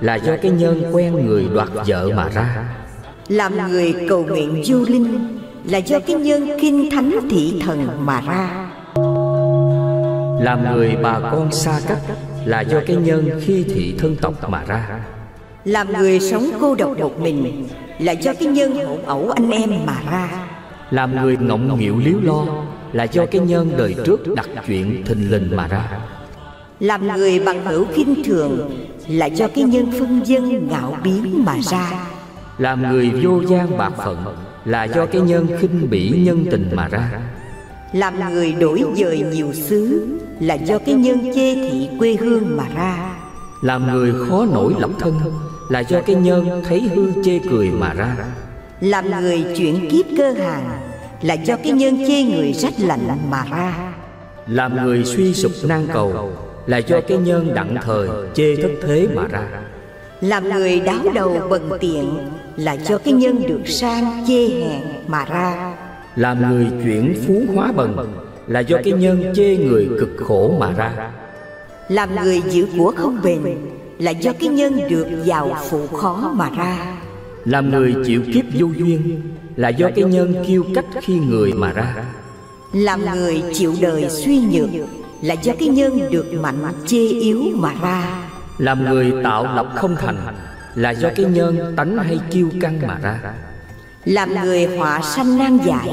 Là 0.00 0.14
do 0.14 0.36
cái 0.42 0.50
nhân 0.50 0.82
quen 0.92 1.26
người 1.26 1.46
đoạt 1.54 1.68
vợ 1.86 2.10
mà 2.16 2.28
ra. 2.28 2.64
Làm 3.28 3.70
người 3.70 3.94
cầu 4.08 4.24
nguyện 4.24 4.62
vô 4.66 4.78
linh 4.88 5.38
Là 5.64 5.78
do 5.78 5.98
cái 5.98 6.16
nhân 6.16 6.48
kinh 6.60 6.90
thánh 6.90 7.12
thị 7.30 7.60
thần 7.64 7.88
mà 8.06 8.20
ra 8.20 8.65
Làm 10.40 10.74
người 10.74 10.96
bà 11.02 11.20
con 11.20 11.52
xa 11.52 11.80
cách 11.88 11.98
Là 12.44 12.60
do 12.60 12.80
cái 12.86 12.96
nhân 12.96 13.40
khi 13.44 13.64
thị 13.64 13.94
thân 13.98 14.16
tộc 14.16 14.50
mà 14.50 14.64
ra. 14.64 15.00
Làm 15.64 15.92
người 15.92 16.20
sống 16.20 16.50
cô 16.60 16.74
độc 16.74 16.98
một 16.98 17.20
mình 17.20 17.68
Là 17.98 18.12
do 18.12 18.32
cái 18.40 18.48
nhân 18.48 18.86
hỗn 18.86 19.02
ẩu 19.06 19.30
anh 19.30 19.50
em 19.50 19.70
mà 19.86 20.02
ra. 20.10 20.46
Làm 20.90 21.22
người 21.22 21.36
ngọng 21.36 21.78
nghịu 21.78 21.98
liếu 21.98 22.18
lo 22.22 22.46
Là 22.92 23.04
do 23.04 23.26
cái 23.26 23.40
nhân 23.40 23.72
đời 23.76 23.94
trước 24.04 24.34
đặt 24.36 24.48
chuyện 24.66 25.04
thình 25.06 25.30
lình 25.30 25.56
mà 25.56 25.68
ra. 25.68 25.98
Làm 26.80 27.06
người 27.06 27.40
bằng 27.40 27.64
hữu 27.64 27.86
khinh 27.94 28.22
thường 28.24 28.70
Là 29.08 29.26
do 29.26 29.48
cái 29.54 29.64
nhân 29.64 29.92
phân 29.98 30.20
dân 30.24 30.68
ngạo 30.68 30.96
biến 31.04 31.44
mà 31.44 31.56
ra. 31.62 32.06
Làm 32.58 32.82
người 32.82 33.10
vô 33.10 33.42
gian 33.48 33.78
bạc 33.78 33.92
phận 33.96 34.24
Là 34.64 34.84
do 34.84 35.06
cái 35.06 35.20
nhân 35.20 35.46
khinh 35.60 35.90
bỉ 35.90 36.08
nhân 36.08 36.46
tình 36.50 36.70
mà 36.74 36.88
ra. 36.88 37.10
Làm 37.92 38.32
người 38.32 38.52
đổi 38.52 38.82
dời 38.96 39.24
nhiều 39.32 39.52
xứ 39.52 40.08
Là 40.40 40.54
do 40.54 40.78
cái 40.78 40.94
nhân 40.94 41.32
chê 41.34 41.54
thị 41.54 41.88
quê 41.98 42.16
hương 42.20 42.56
mà 42.56 42.64
ra. 42.74 43.16
Làm 43.62 43.92
người 43.92 44.12
khó 44.28 44.46
nổi 44.52 44.74
lập 44.78 44.90
thân 44.98 45.20
Là 45.70 45.80
do 45.80 46.00
cái 46.06 46.16
nhân 46.16 46.62
thấy 46.68 46.80
hư 46.80 47.24
chê 47.24 47.38
cười 47.50 47.70
mà 47.70 47.92
ra. 47.92 48.16
Làm 48.80 49.10
người 49.20 49.44
chuyển 49.56 49.90
kiếp 49.90 50.06
cơ 50.18 50.32
hàng 50.32 50.80
Là 51.22 51.34
do 51.34 51.56
cái 51.56 51.72
nhân 51.72 52.06
chê 52.06 52.22
người 52.22 52.52
rách 52.52 52.80
lạnh 52.80 53.18
mà 53.30 53.44
ra. 53.50 53.92
Làm 54.46 54.84
người 54.84 55.04
suy 55.04 55.34
sụp 55.34 55.52
nan 55.64 55.86
cầu 55.92 56.32
Là 56.66 56.78
do 56.78 57.00
cái 57.08 57.18
nhân 57.18 57.54
đặng 57.54 57.76
thời 57.82 58.08
chê 58.34 58.56
thất 58.56 58.70
thế 58.82 59.08
mà 59.14 59.26
ra. 59.28 59.48
Làm 60.20 60.48
người 60.48 60.80
đáo 60.80 61.00
đầu 61.14 61.46
bần 61.50 61.70
tiện 61.80 62.18
Là 62.56 62.72
do 62.72 62.98
cái 62.98 63.14
nhân 63.14 63.42
được 63.48 63.68
sang 63.68 64.24
chê 64.28 64.48
hèn 64.48 64.82
mà 65.06 65.24
ra. 65.24 65.74
Làm 66.16 66.50
người 66.50 66.66
chuyển 66.84 67.14
phú 67.26 67.42
hóa 67.54 67.72
bần 67.72 68.25
Là 68.46 68.60
do 68.60 68.78
cái 68.84 68.92
nhân 68.92 69.32
chê 69.34 69.56
người 69.56 69.88
cực 70.00 70.10
khổ 70.18 70.56
mà 70.60 70.72
ra. 70.72 71.10
Làm 71.88 72.16
người 72.24 72.42
giữ 72.48 72.66
của 72.78 72.92
không 72.96 73.18
bền 73.22 73.40
Là 73.98 74.10
do 74.10 74.32
cái 74.40 74.48
nhân 74.48 74.80
được 74.88 75.06
giàu 75.24 75.56
phụ 75.70 75.86
khó 75.86 76.32
mà 76.34 76.50
ra. 76.56 76.96
Làm 77.44 77.70
người 77.70 77.94
chịu 78.06 78.22
kiếp 78.34 78.44
vô 78.54 78.66
duyên 78.76 79.20
Là 79.56 79.68
do 79.68 79.90
cái 79.96 80.04
nhân 80.04 80.44
kiêu 80.46 80.64
cách 80.74 80.84
khi 81.02 81.14
người 81.18 81.52
mà 81.52 81.72
ra. 81.72 82.04
Làm 82.72 83.00
người 83.16 83.42
chịu 83.54 83.74
đời 83.80 84.06
suy 84.10 84.38
nhược 84.38 84.68
Là 85.22 85.34
do 85.34 85.52
cái 85.58 85.68
nhân 85.68 86.00
được 86.10 86.32
mạnh 86.40 86.72
chê 86.86 87.08
yếu 87.08 87.42
mà 87.54 87.72
ra. 87.82 88.28
Làm 88.58 88.84
người 88.84 89.12
tạo 89.24 89.42
lập 89.56 89.72
không 89.76 89.96
thành 89.96 90.16
Là 90.74 90.90
do 90.90 91.08
cái 91.16 91.26
nhân 91.26 91.74
tánh 91.76 91.98
hay 91.98 92.20
kiêu 92.30 92.48
căng 92.60 92.80
mà 92.86 92.98
ra. 93.02 93.20
Làm 94.04 94.34
người 94.44 94.66
họa 94.66 95.00
sanh 95.02 95.38
nan 95.38 95.58
giải 95.66 95.88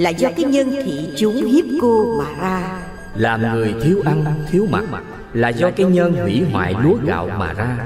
Là 0.00 0.10
do 0.10 0.28
cái 0.36 0.44
nhân 0.44 0.70
thị 0.84 1.08
chúng 1.16 1.36
hiếp 1.36 1.64
cô 1.80 2.18
mà 2.18 2.24
ra. 2.40 2.80
Làm 3.14 3.42
người 3.42 3.74
thiếu 3.82 4.02
ăn, 4.04 4.24
thiếu 4.50 4.66
mặc. 4.70 4.84
Là 5.32 5.48
do 5.48 5.70
cái 5.70 5.86
nhân 5.86 6.14
hủy 6.22 6.42
hoại 6.52 6.74
lúa 6.82 6.96
gạo 7.06 7.28
mà 7.38 7.52
ra. 7.52 7.78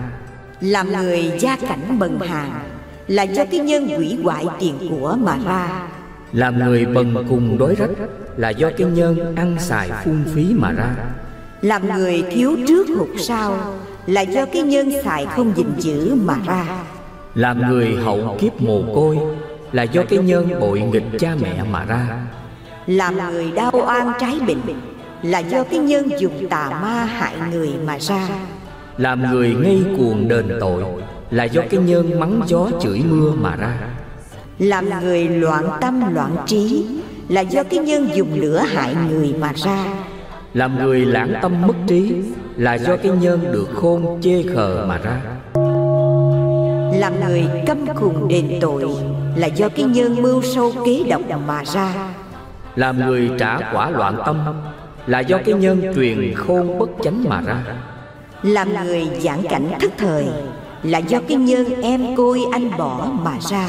Làm 0.61 0.93
người 0.93 1.33
gia 1.39 1.57
cảnh 1.57 1.99
bần 1.99 2.21
hàng 2.21 2.53
Là 3.09 3.23
do 3.23 3.45
cái 3.45 3.61
nhân 3.61 3.89
hủy 3.89 4.19
hoại 4.23 4.47
tiền 4.61 4.75
của 4.91 5.17
mà 5.21 5.39
ra. 5.45 5.89
Làm 6.33 6.59
người 6.59 6.87
bần 6.87 7.27
cùng 7.29 7.59
đối 7.59 7.75
rách. 7.75 7.91
Là 8.37 8.49
do 8.49 8.71
cái 8.79 8.87
nhân 8.91 9.37
ăn 9.37 9.57
xài 9.59 9.91
phung 10.05 10.25
phí 10.35 10.47
mà 10.55 10.73
ra. 10.73 10.97
Làm 11.63 11.89
người 11.89 12.25
thiếu 12.31 12.57
trước 12.69 12.87
hụt 12.99 13.09
sau. 13.19 13.75
Là 14.07 14.21
do 14.21 14.47
cái 14.47 14.63
nhân 14.63 14.93
xài 15.05 15.27
không 15.27 15.53
gìn 15.57 15.71
giữ 15.79 16.15
mà 16.15 16.37
ra. 16.47 16.85
Làm 17.35 17.69
người 17.69 17.95
hậu 17.95 18.37
kiếp 18.41 18.63
mồ 18.63 18.83
côi 18.95 19.19
Là 19.75 19.83
do 19.83 20.03
cái 20.09 20.19
nhân 20.19 20.61
bội 20.61 20.81
nghịch 20.81 21.03
cha 21.19 21.37
mẹ 21.41 21.65
mà 21.71 21.85
ra. 21.85 22.07
Làm 22.87 23.17
người 23.33 23.51
đau 23.51 23.71
oan 23.73 24.13
trái 24.21 24.39
bệnh 24.47 24.61
Là 25.23 25.39
do 25.39 25.65
cái 25.65 25.79
nhân 25.79 26.11
dùng 26.19 26.49
tà 26.49 26.71
ma 26.83 27.05
hại 27.05 27.35
người 27.53 27.71
mà 27.87 27.99
ra. 27.99 28.29
Làm 28.97 29.31
người 29.33 29.55
ngây 29.55 29.83
cuồng 29.99 30.29
đền 30.29 30.49
tội 30.61 30.85
Là 31.31 31.45
do 31.45 31.63
cái 31.71 31.81
nhân 31.81 32.21
mắng 32.21 32.41
gió 32.47 32.71
chửi 32.81 33.03
mưa 33.11 33.33
mà 33.41 33.57
ra. 33.57 33.79
Làm 34.59 35.01
người 35.01 35.29
loạn 35.29 35.69
tâm 35.81 36.15
loạn 36.15 36.37
trí 36.47 36.87
Là 37.29 37.41
do 37.41 37.63
cái 37.63 37.79
nhân 37.79 38.09
dùng 38.15 38.41
lửa 38.41 38.59
hại 38.59 38.95
người 39.11 39.35
mà 39.41 39.53
ra. 39.55 39.85
Làm 40.55 40.79
người 40.79 41.05
lãng 41.05 41.35
tâm 41.43 41.63
mất 41.67 41.77
trí 41.87 42.15
Là 42.57 42.75
do 42.75 42.97
cái 42.97 43.13
nhân 43.21 43.53
được 43.53 43.69
khôn 43.75 44.21
chê 44.23 44.43
khờ 44.55 44.85
mà 44.89 44.99
ra. 44.99 45.21
Làm 46.99 47.13
người 47.21 47.45
căm 47.67 47.87
khùng 47.95 48.29
đền 48.29 48.59
tội 48.61 48.85
Là 49.37 49.47
do 49.47 49.69
cái 49.69 49.85
nhân 49.85 50.23
mưu 50.23 50.43
sâu 50.43 50.73
kế 50.87 51.05
độc 51.11 51.23
mà 51.47 51.65
ra. 51.65 51.95
Làm 52.77 53.07
người 53.07 53.31
trả 53.39 53.59
quả 53.73 53.91
loạn 53.91 54.17
tâm 54.27 54.39
Là 55.07 55.21
do 55.21 55.39
cái 55.45 55.55
nhân 55.55 55.93
truyền 55.95 56.35
khôn 56.35 56.79
bất 56.79 56.91
chánh 57.03 57.25
mà 57.29 57.41
ra. 57.41 57.63
Làm 58.43 58.75
người 58.75 59.09
giảng 59.21 59.43
cảnh 59.51 59.73
thất 59.81 59.93
thời 59.99 60.27
Là 60.83 60.99
do 60.99 61.19
cái 61.29 61.37
nhân 61.37 61.83
em 61.83 62.17
côi 62.17 62.41
anh 62.53 62.71
bỏ 62.79 63.09
mà 63.13 63.39
ra. 63.51 63.69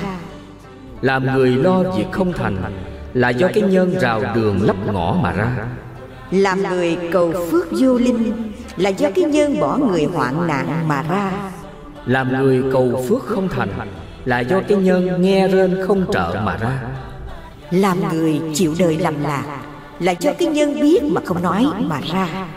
Làm 1.01 1.33
người 1.33 1.49
lo 1.49 1.83
việc 1.97 2.05
không 2.11 2.33
thành 2.33 2.57
Là 3.13 3.29
do 3.29 3.47
cái 3.53 3.63
nhân 3.63 3.95
rào 3.99 4.21
đường 4.35 4.59
lấp 4.61 4.75
ngõ 4.93 5.17
mà 5.21 5.31
ra. 5.31 5.51
Làm 6.31 6.63
người 6.63 6.97
cầu 7.11 7.33
phước 7.51 7.67
vô 7.79 7.97
linh 7.97 8.51
Là 8.77 8.89
do 8.89 9.09
cái 9.15 9.25
nhân 9.25 9.59
bỏ 9.59 9.77
người 9.77 10.03
hoạn 10.13 10.47
nạn 10.47 10.87
mà 10.87 11.03
ra. 11.09 11.31
Làm 12.05 12.33
người 12.39 12.63
cầu 12.73 13.05
phước 13.09 13.23
không 13.23 13.49
thành 13.49 13.69
Là 14.25 14.39
do 14.39 14.61
cái 14.67 14.77
nhân 14.77 15.21
nghe 15.21 15.47
rên 15.47 15.77
không 15.87 16.05
trợ 16.13 16.41
mà 16.43 16.57
ra. 16.57 16.81
Làm 17.71 17.97
người 18.13 18.41
chịu 18.53 18.75
đời 18.79 18.97
lầm 18.97 19.23
lạc 19.23 19.61
Là 19.99 20.11
do 20.11 20.31
cái 20.39 20.47
nhân 20.47 20.81
biết 20.81 21.03
mà 21.03 21.21
không 21.25 21.43
nói 21.43 21.65
mà 21.79 22.01
ra. 22.13 22.47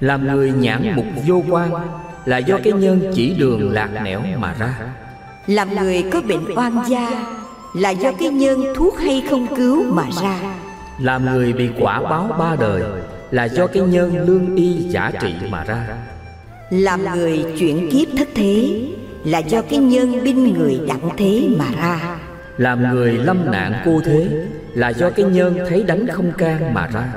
Làm 0.00 0.26
người 0.26 0.52
nhãn 0.52 0.92
mục 0.96 1.04
vô 1.26 1.42
quan 1.50 1.70
Là 2.24 2.38
do 2.38 2.58
cái 2.64 2.72
nhân 2.72 3.12
chỉ 3.14 3.34
đường 3.38 3.72
lạc 3.72 3.90
nẻo 4.04 4.22
mà 4.38 4.54
ra. 4.58 4.78
Làm 5.46 5.74
người 5.74 6.04
có 6.12 6.20
bệnh 6.20 6.56
oan 6.56 6.82
gia 6.88 7.26
Là 7.74 7.90
do 7.90 8.12
cái 8.18 8.30
nhân 8.30 8.64
thuốc 8.76 8.98
hay 8.98 9.22
không 9.30 9.56
cứu 9.56 9.84
mà 9.92 10.04
ra. 10.22 10.38
Làm 11.00 11.24
người 11.24 11.52
bị 11.52 11.68
quả 11.80 12.00
báo 12.00 12.36
ba 12.38 12.56
đời 12.60 12.82
Là 13.30 13.44
do 13.44 13.66
cái 13.66 13.82
nhân 13.82 14.26
lương 14.26 14.56
y 14.56 14.72
giả 14.72 15.10
trị 15.20 15.34
mà 15.50 15.64
ra. 15.64 15.86
Làm 16.70 17.04
người 17.14 17.44
chuyển 17.58 17.90
kiếp 17.90 18.08
thất 18.18 18.28
thế 18.34 18.82
Là 19.26 19.38
do 19.38 19.62
cái 19.62 19.78
nhân 19.78 20.24
binh 20.24 20.54
người 20.58 20.80
đặng 20.88 21.08
thế 21.16 21.48
mà 21.58 21.64
ra. 21.76 22.18
Làm 22.56 22.94
người 22.94 23.12
lâm 23.12 23.50
nạn 23.50 23.72
cô 23.84 24.00
thế 24.04 24.46
Là 24.74 24.88
do 24.88 25.10
cái 25.10 25.26
nhân 25.26 25.58
thấy 25.68 25.82
đánh 25.82 26.06
không 26.06 26.32
can 26.38 26.74
mà 26.74 26.88
ra. 26.92 27.12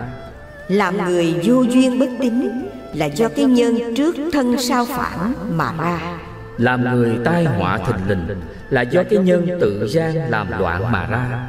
Làm 0.68 0.98
người 1.10 1.36
vô 1.44 1.62
duyên 1.62 2.00
bất 2.00 2.10
tín 2.22 2.50
Là 2.94 3.06
do 3.06 3.30
cái 3.30 3.46
nhân 3.46 3.96
trước 3.96 4.16
thân 4.34 4.56
sao 4.58 4.86
phản 4.86 5.34
mà 5.52 5.74
ra. 5.82 6.18
Làm 6.58 6.84
người 6.84 7.18
tai 7.26 7.46
họa 7.46 7.78
thình 7.78 8.08
lình 8.08 8.28
Là 8.70 8.82
do 8.82 9.04
cái 9.10 9.20
nhân 9.20 9.48
tự 9.62 9.88
gian 9.90 10.30
làm 10.30 10.48
loạn 10.60 10.92
mà 10.92 11.08
ra. 11.08 11.48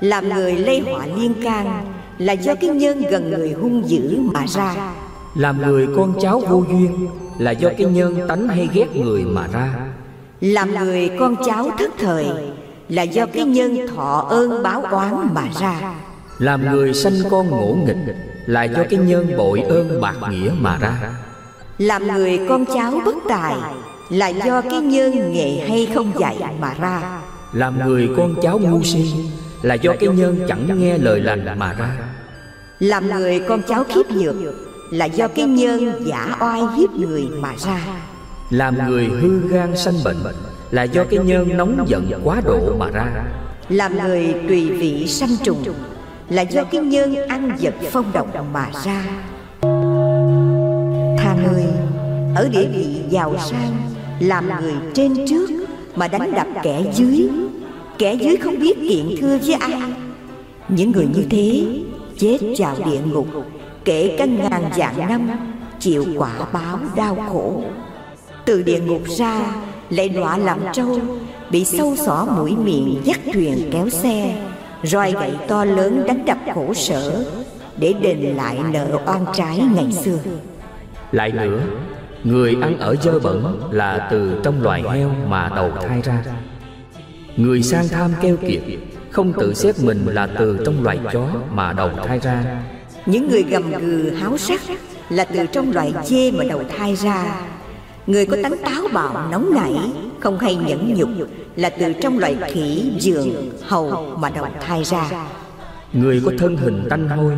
Làm 0.00 0.28
người 0.28 0.56
lây 0.56 0.80
họa 0.80 1.06
liên 1.16 1.34
can 1.42 1.92
Là 2.18 2.32
do 2.32 2.54
cái 2.54 2.70
nhân 2.70 3.02
gần 3.10 3.30
người 3.30 3.52
hung 3.52 3.88
dữ 3.88 4.18
mà 4.20 4.46
ra. 4.46 4.74
Làm 5.36 5.62
người 5.62 5.88
con 5.96 6.14
cháu 6.20 6.40
vô 6.40 6.64
duyên 6.68 7.08
Là 7.38 7.50
do 7.50 7.68
cái 7.78 7.86
nhân 7.86 8.28
tánh 8.28 8.48
hay 8.48 8.68
ghét 8.74 8.96
người 8.96 9.24
mà 9.24 9.46
ra 9.52 9.87
Làm 10.40 10.74
người 10.74 11.10
con 11.18 11.36
cháu 11.46 11.70
thất 11.78 11.90
thời 11.98 12.26
Là 12.88 13.02
do 13.02 13.26
cái 13.26 13.44
nhân 13.44 13.88
thọ 13.96 14.26
ơn 14.30 14.62
báo 14.62 14.82
oán 14.82 15.28
mà 15.34 15.42
ra. 15.60 15.94
Làm 16.38 16.72
người 16.72 16.94
sanh 16.94 17.14
con 17.30 17.50
ngỗ 17.50 17.76
nghịch 17.86 18.16
Là 18.46 18.64
do 18.64 18.84
cái 18.90 18.98
nhân 18.98 19.36
bội 19.36 19.60
ơn 19.60 20.00
bạc 20.00 20.16
nghĩa 20.30 20.50
mà 20.58 20.78
ra. 20.80 21.12
Làm 21.78 22.06
người 22.06 22.40
con 22.48 22.64
cháu 22.74 23.00
bất 23.04 23.14
tài 23.28 23.56
Là 24.10 24.28
do 24.28 24.60
cái 24.60 24.80
nhân 24.80 25.32
nghệ 25.32 25.64
hay 25.68 25.88
không 25.94 26.12
dạy 26.20 26.36
mà 26.60 26.74
ra. 26.80 27.20
Làm 27.52 27.78
người 27.86 28.08
con 28.16 28.34
cháu 28.42 28.58
ngu 28.58 28.82
si 28.82 29.14
Là 29.62 29.74
do 29.74 29.92
cái 30.00 30.08
nhân 30.08 30.40
chẳng 30.48 30.80
nghe 30.80 30.98
lời 30.98 31.20
lành 31.20 31.58
mà 31.58 31.72
ra. 31.72 31.96
Làm 32.78 33.06
người 33.06 33.40
con 33.48 33.62
cháu 33.68 33.84
khiếp 33.84 34.10
nhược 34.10 34.34
Là 34.90 35.04
do 35.04 35.28
cái 35.28 35.46
nhân 35.46 36.02
giả 36.06 36.36
oai 36.40 36.62
hiếp 36.76 36.90
người. 36.90 37.28
mà 37.40 37.52
ra 37.58 38.07
Làm 38.50 38.88
người 38.88 39.04
hư 39.04 39.48
gan 39.48 39.76
sanh 39.76 39.94
bệnh 40.04 40.16
Là 40.70 40.82
do 40.82 41.04
cái 41.10 41.18
nhân 41.24 41.56
nóng 41.56 41.84
giận 41.88 42.20
quá 42.24 42.40
độ 42.44 42.74
mà 42.78 42.90
ra. 42.90 43.24
Làm 43.68 43.98
người 43.98 44.34
tùy 44.48 44.70
vị 44.70 45.06
sanh 45.06 45.36
trùng 45.44 45.64
Là 46.28 46.42
do 46.42 46.64
cái 46.64 46.80
nhân 46.80 47.28
ăn 47.28 47.56
vật 47.60 47.74
phong 47.90 48.12
độc 48.12 48.34
mà 48.52 48.70
ra. 48.84 49.04
Tha 51.18 51.36
người 51.44 51.64
Ở 52.34 52.48
địa 52.52 52.66
vị 52.72 53.00
giàu 53.10 53.34
sang 53.38 53.76
Làm 54.20 54.48
người 54.60 54.74
trên 54.94 55.26
trước 55.28 55.50
Mà 55.96 56.08
đánh 56.08 56.32
đập 56.34 56.46
kẻ 56.62 56.82
dưới. 56.94 57.28
Kẻ 57.98 58.14
dưới 58.14 58.36
không 58.36 58.58
biết 58.58 58.78
kiện 58.88 59.20
thưa 59.20 59.38
với 59.38 59.54
ai. 59.54 59.82
Những 60.68 60.92
người 60.92 61.06
như 61.14 61.24
thế 61.30 61.66
Chết 62.18 62.38
vào 62.58 62.76
địa 62.84 63.00
ngục 63.12 63.26
Kể 63.84 64.16
cả 64.18 64.24
ngàn 64.24 64.62
vạn 64.76 65.08
năm 65.08 65.30
Chịu 65.80 66.04
quả 66.16 66.32
báo 66.52 66.78
đau 66.96 67.26
khổ 67.32 67.62
Từ 68.48 68.62
địa 68.62 68.80
ngục 68.80 69.02
ra 69.18 69.40
Lại 69.90 70.08
đọa 70.08 70.38
làm 70.38 70.60
trâu 70.72 71.00
Bị 71.50 71.64
sâu 71.64 71.96
xỏ 71.96 72.26
mũi 72.36 72.56
miệng 72.56 73.00
dắt 73.04 73.20
thuyền 73.32 73.70
kéo 73.72 73.88
xe 73.88 74.36
roi 74.82 75.12
gậy 75.12 75.32
to 75.48 75.64
lớn 75.64 76.04
đánh 76.06 76.24
đập 76.24 76.38
khổ 76.54 76.74
sở 76.74 77.24
để 77.76 77.94
đền 78.02 78.18
lại 78.18 78.58
nợ 78.72 78.98
oan 79.06 79.24
trái 79.34 79.60
ngày 79.74 79.92
xưa. 79.92 80.18
Lại 81.12 81.32
nữa 81.32 81.60
Người 82.24 82.56
ăn 82.62 82.78
ở 82.78 82.96
dơ 83.02 83.18
bẩn 83.18 83.60
là 83.70 84.08
từ 84.10 84.40
trong 84.44 84.62
loài 84.62 84.82
heo 84.92 85.10
mà 85.28 85.50
đầu 85.56 85.70
thai 85.88 86.02
ra. 86.02 86.24
Người 87.36 87.62
sang 87.62 87.88
tham 87.88 88.10
keo 88.22 88.36
kiệt 88.36 88.62
Không 89.10 89.32
tự 89.32 89.54
xếp 89.54 89.74
mình 89.82 90.06
là 90.06 90.26
từ 90.38 90.58
trong 90.64 90.84
loài 90.84 90.98
chó 91.12 91.28
mà 91.52 91.72
đầu 91.72 91.90
thai 92.06 92.18
ra. 92.18 92.62
những 93.06 93.28
người 93.28 93.42
gầm 93.42 93.70
gừ 93.70 94.10
háo 94.10 94.38
sắc 94.38 94.60
là 95.08 95.24
từ 95.24 95.46
trong 95.46 95.72
loài 95.72 95.92
dê 96.04 96.30
mà 96.30 96.44
đầu 96.44 96.62
thai 96.78 96.96
ra 96.96 97.40
người 98.08 98.26
có 98.26 98.36
tánh 98.42 98.58
táo 98.64 98.82
bạo 98.92 99.28
nóng 99.30 99.54
nảy 99.54 99.74
không 100.20 100.38
hay 100.38 100.56
nhẫn 100.56 100.94
nhục 100.94 101.08
là 101.56 101.70
từ 101.70 101.92
trong 101.92 102.18
loài 102.18 102.36
khỉ 102.46 102.92
giường 102.98 103.50
hầu 103.66 104.16
mà 104.16 104.30
đầu 104.30 104.46
thai 104.60 104.84
ra. 104.84 105.10
Người 105.92 106.22
có 106.26 106.32
thân 106.38 106.56
hình 106.56 106.86
tanh 106.90 107.08
hôi 107.08 107.36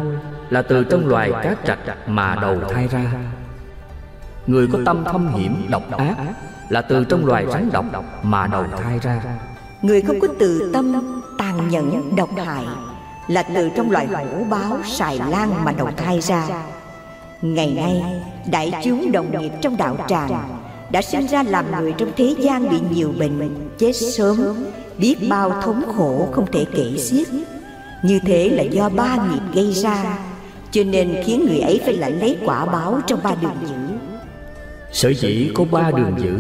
Là 0.51 0.63
từ 0.63 0.85
trong 0.85 1.09
loài 1.09 1.33
cá 1.43 1.57
trạch 1.67 2.09
mà 2.09 2.37
đầu 2.43 2.61
thai 2.71 2.89
ra. 2.89 3.13
Người 4.47 4.69
có 4.73 4.79
tâm 4.87 5.05
thâm 5.05 5.35
hiểm 5.35 5.67
độc 5.71 5.91
ác 5.91 6.17
Là 6.69 6.83
từ 6.83 7.05
trong 7.05 7.27
loài 7.27 7.47
rắn 7.53 7.71
độc 7.73 7.85
mà 8.23 8.47
đầu 8.47 8.65
thai 8.83 8.99
ra. 8.99 9.23
người 9.83 10.03
không 10.03 10.21
có 10.21 10.29
từ 10.39 10.71
tâm 10.73 11.21
tàn 11.39 11.69
nhẫn 11.69 12.17
độc 12.17 12.31
hại 12.47 12.65
Là 13.29 13.43
từ 13.55 13.71
trong 13.77 13.91
loài 13.91 14.07
hổ 14.07 14.45
báo 14.51 14.79
xài 14.85 15.21
lan 15.31 15.65
mà 15.65 15.73
đầu 15.73 15.89
thai 15.97 16.21
ra. 16.21 16.49
Ngày 17.43 17.73
nay 17.77 18.23
Đại 18.51 18.73
chúng 18.85 19.13
đồng 19.13 19.41
nghiệp 19.41 19.53
trong 19.63 19.77
đạo 19.77 19.97
tràng 20.09 20.60
đã 20.93 21.03
sinh 21.03 21.27
ra 21.27 21.43
làm 21.43 21.65
người 21.81 21.95
trong 21.99 22.13
thế 22.17 22.35
gian 22.39 22.69
bị 22.71 22.77
nhiều 22.91 23.13
bệnh, 23.19 23.55
Chết 23.79 23.93
sớm, 23.93 24.37
Biết 24.99 25.17
bao 25.29 25.61
thống 25.63 25.83
khổ 25.97 26.29
không 26.33 26.47
thể 26.53 26.67
kể 26.75 26.99
xiết. 26.99 27.29
Như 28.03 28.19
thế 28.27 28.49
là 28.49 28.63
do 28.63 28.89
ba 28.89 29.17
nghiệp 29.17 29.55
gây 29.55 29.73
ra, 29.73 30.19
Cho 30.71 30.83
nên 30.85 31.17
khiến 31.25 31.47
người 31.49 31.61
ấy 31.61 31.81
phải 31.85 31.97
lãnh 31.97 32.21
lấy 32.21 32.37
quả 32.45 32.67
báo 32.67 33.01
trong 33.07 33.21
ba 33.23 33.35
đường 33.43 33.57
dữ. 33.63 33.97
Sở 34.93 35.13
dĩ 35.13 35.51
có 35.55 35.65
ba 35.65 35.91
đường 35.91 36.15
dữ 36.19 36.39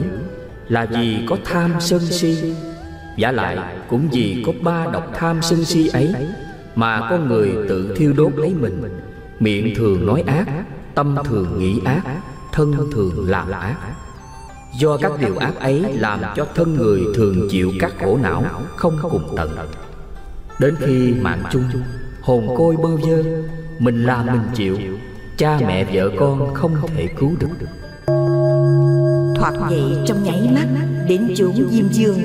Là 0.68 0.86
vì 0.86 1.18
có 1.28 1.36
tham 1.44 1.74
sân 1.80 2.01
si. 2.01 2.55
Giả 3.16 3.32
lại 3.32 3.59
cũng 3.88 4.09
vì 4.12 4.42
có 4.46 4.53
ba 4.62 4.86
độc 4.92 5.11
tham 5.14 5.42
sân 5.42 5.64
si 5.64 5.88
ấy 5.88 6.14
Mà 6.74 7.07
con 7.11 7.28
người 7.28 7.53
tự 7.68 7.94
thiêu 7.96 8.12
đốt 8.16 8.32
lấy 8.36 8.55
mình. 8.61 8.82
Miệng 9.40 9.74
thường 9.76 10.07
nói 10.07 10.24
ác, 10.26 10.46
Tâm 10.94 11.16
thường 11.24 11.59
nghĩ 11.59 11.80
ác, 11.84 12.03
Thân 12.53 12.74
thường 12.92 13.30
làm 13.30 13.51
ác. 13.51 13.76
Do 14.78 14.96
các 14.96 15.12
điều 15.20 15.36
ác 15.36 15.60
ấy 15.60 15.84
làm 15.92 16.20
cho 16.36 16.46
thân 16.54 16.74
người 16.74 17.00
thường 17.14 17.48
chịu 17.50 17.72
các 17.80 17.92
khổ 18.00 18.18
não 18.22 18.44
Không 18.76 18.98
cùng 19.02 19.34
tận. 19.36 19.50
Đến 20.60 20.74
khi 20.78 21.14
mạng 21.20 21.42
chung 21.52 21.64
Hồn 22.20 22.54
côi 22.56 22.76
bơ 22.76 22.96
vơ 22.96 23.22
Mình 23.78 24.04
làm 24.04 24.26
mình 24.26 24.42
chịu 24.54 24.76
Cha 25.36 25.58
mẹ 25.66 25.84
vợ 25.94 26.10
con 26.18 26.54
không 26.54 26.76
thể 26.96 27.08
cứu 27.18 27.32
được. 27.40 27.66
Thoạt 29.36 29.54
vậy 29.70 29.82
trong 30.06 30.22
nháy 30.22 30.50
mắt 30.54 30.66
Đến 31.08 31.34
chốn 31.36 31.52
Diêm 31.70 31.88
Dương. 31.88 32.22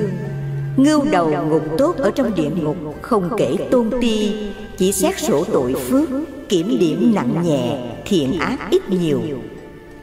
Ngưu 0.76 1.04
đầu 1.12 1.46
ngục 1.48 1.62
tốt 1.78 1.96
ở 1.96 2.10
trong 2.10 2.34
địa 2.34 2.50
ngục 2.62 2.76
Không 3.02 3.30
kể 3.36 3.56
tôn 3.70 3.90
ti 4.00 4.50
Chỉ 4.76 4.92
xét 4.92 5.18
sổ 5.18 5.44
tội 5.52 5.74
phước 5.74 6.08
Kiểm 6.48 6.76
điểm 6.80 7.12
nặng 7.14 7.42
nhẹ 7.42 7.92
Thiện 8.04 8.38
ác 8.38 8.58
ít 8.70 8.90
nhiều. 8.90 9.20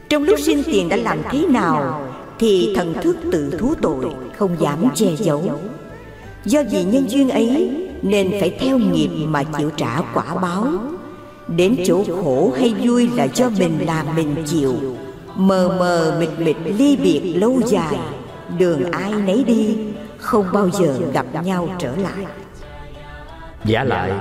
Trong 0.08 0.22
lúc 0.22 0.38
sinh 0.40 0.62
tiền 0.66 0.88
đã 0.88 0.96
làm 0.96 1.18
thế 1.30 1.46
nào 1.48 2.04
thì 2.44 2.72
thần 2.76 2.94
thức 3.02 3.16
tự 3.32 3.50
thú 3.58 3.74
tội, 3.82 4.04
Không 4.38 4.56
dám 4.60 4.88
che 4.94 5.06
giấu. 5.16 5.42
Do 6.44 6.62
vì 6.70 6.84
nhân 6.84 7.10
duyên 7.10 7.30
ấy, 7.30 7.70
Nên 8.02 8.30
phải 8.40 8.50
theo 8.60 8.78
nghiệp 8.78 9.08
mà 9.26 9.42
chịu 9.58 9.70
trả 9.70 10.00
quả 10.14 10.34
báo. 10.42 10.66
Đến 11.48 11.76
chỗ 11.86 12.04
khổ 12.04 12.52
hay 12.58 12.74
vui 12.80 13.08
là 13.14 13.24
do 13.34 13.50
mình 13.58 13.78
làm 13.86 14.06
mình 14.16 14.36
chịu. 14.46 14.74
Mờ 15.36 15.76
mờ 15.78 16.16
mịt 16.20 16.30
mịt 16.38 16.56
ly 16.78 16.96
biệt 16.96 17.34
lâu 17.34 17.60
dài, 17.66 17.98
Đường 18.58 18.90
ai 18.90 19.12
nấy 19.12 19.44
đi, 19.44 19.76
Không 20.18 20.46
bao 20.52 20.70
giờ 20.70 20.98
gặp 21.12 21.26
nhau 21.44 21.68
trở 21.78 21.96
lại. 21.96 22.26
Giả 23.64 23.84
lại, 23.84 24.12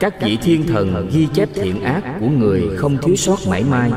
Các 0.00 0.22
vị 0.22 0.38
thiên 0.42 0.66
thần 0.66 1.08
ghi 1.12 1.28
chép 1.34 1.48
thiện 1.54 1.82
ác 1.82 2.02
của 2.20 2.28
người 2.38 2.62
không 2.76 2.98
thiếu 3.02 3.16
sót 3.16 3.38
mãi 3.48 3.64
mai 3.70 3.90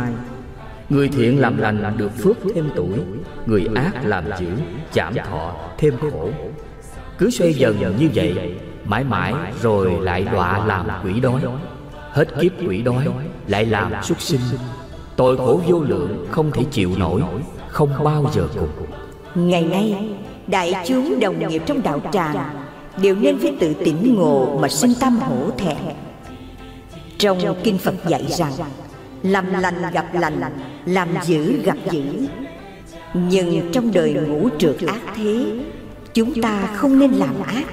Người 0.90 1.08
thiện 1.08 1.40
làm 1.40 1.58
lành 1.58 1.98
được 1.98 2.12
phước 2.18 2.38
thêm 2.56 2.70
tuổi, 2.76 3.00
Người 3.46 3.68
ác 3.76 4.06
làm 4.06 4.24
dữ, 4.40 4.48
Chảm 4.94 5.14
thọ 5.30 5.54
thêm 5.78 5.94
khổ. 6.12 6.30
Cứ 7.18 7.30
xoay 7.30 7.54
dần 7.54 7.96
như 8.00 8.10
vậy, 8.14 8.56
Mãi 8.86 9.04
mãi 9.04 9.34
rồi 9.62 9.92
lại 10.02 10.24
đọa 10.24 10.66
làm 10.66 10.86
quỷ 11.04 11.20
đói. 11.20 11.42
Hết 12.12 12.28
kiếp 12.42 12.52
quỷ 12.68 12.82
đói, 12.82 13.08
Lại 13.48 13.66
làm 13.66 13.92
xuất 14.04 14.22
sinh. 14.22 14.42
Tội 15.16 15.38
khổ 15.38 15.62
vô 15.68 15.80
lượng 15.80 16.28
không 16.32 16.52
thể 16.52 16.64
chịu 16.72 16.92
nổi, 16.98 17.22
Không 17.68 18.04
bao 18.04 18.32
giờ 18.34 18.48
cùng. 18.60 18.70
Ngày 19.48 19.64
nay, 19.64 20.10
Đại 20.48 20.74
chúng 20.88 21.20
đồng 21.20 21.50
nghiệp 21.50 21.62
trong 21.66 21.84
đạo 21.84 22.02
tràng 22.12 22.36
Đều 23.02 23.16
nên 23.16 23.40
phải 23.40 23.56
tự 23.60 23.74
tỉnh 23.74 24.16
ngộ 24.16 24.60
Mà 24.62 24.68
sinh 24.68 24.94
tâm 25.00 25.20
hổ 25.20 25.50
thẹn. 25.58 25.78
Trong 27.18 27.40
Kinh 27.64 27.78
Phật 27.78 27.96
dạy 28.08 28.26
rằng 28.30 28.52
làm 29.26 29.54
lành 29.54 29.82
gặp 29.94 30.06
lành, 30.14 30.42
Làm 30.86 31.10
dữ 31.26 31.62
gặp 31.64 31.78
dữ. 31.92 32.04
Nhưng 33.14 33.72
trong 33.72 33.92
đời 33.92 34.14
ngũ 34.14 34.50
trượt 34.60 34.76
ác 34.88 35.00
thế, 35.16 35.46
Chúng 36.14 36.42
ta 36.42 36.68
không 36.76 37.00
nên 37.00 37.12
làm 37.12 37.42
ác. 37.46 37.64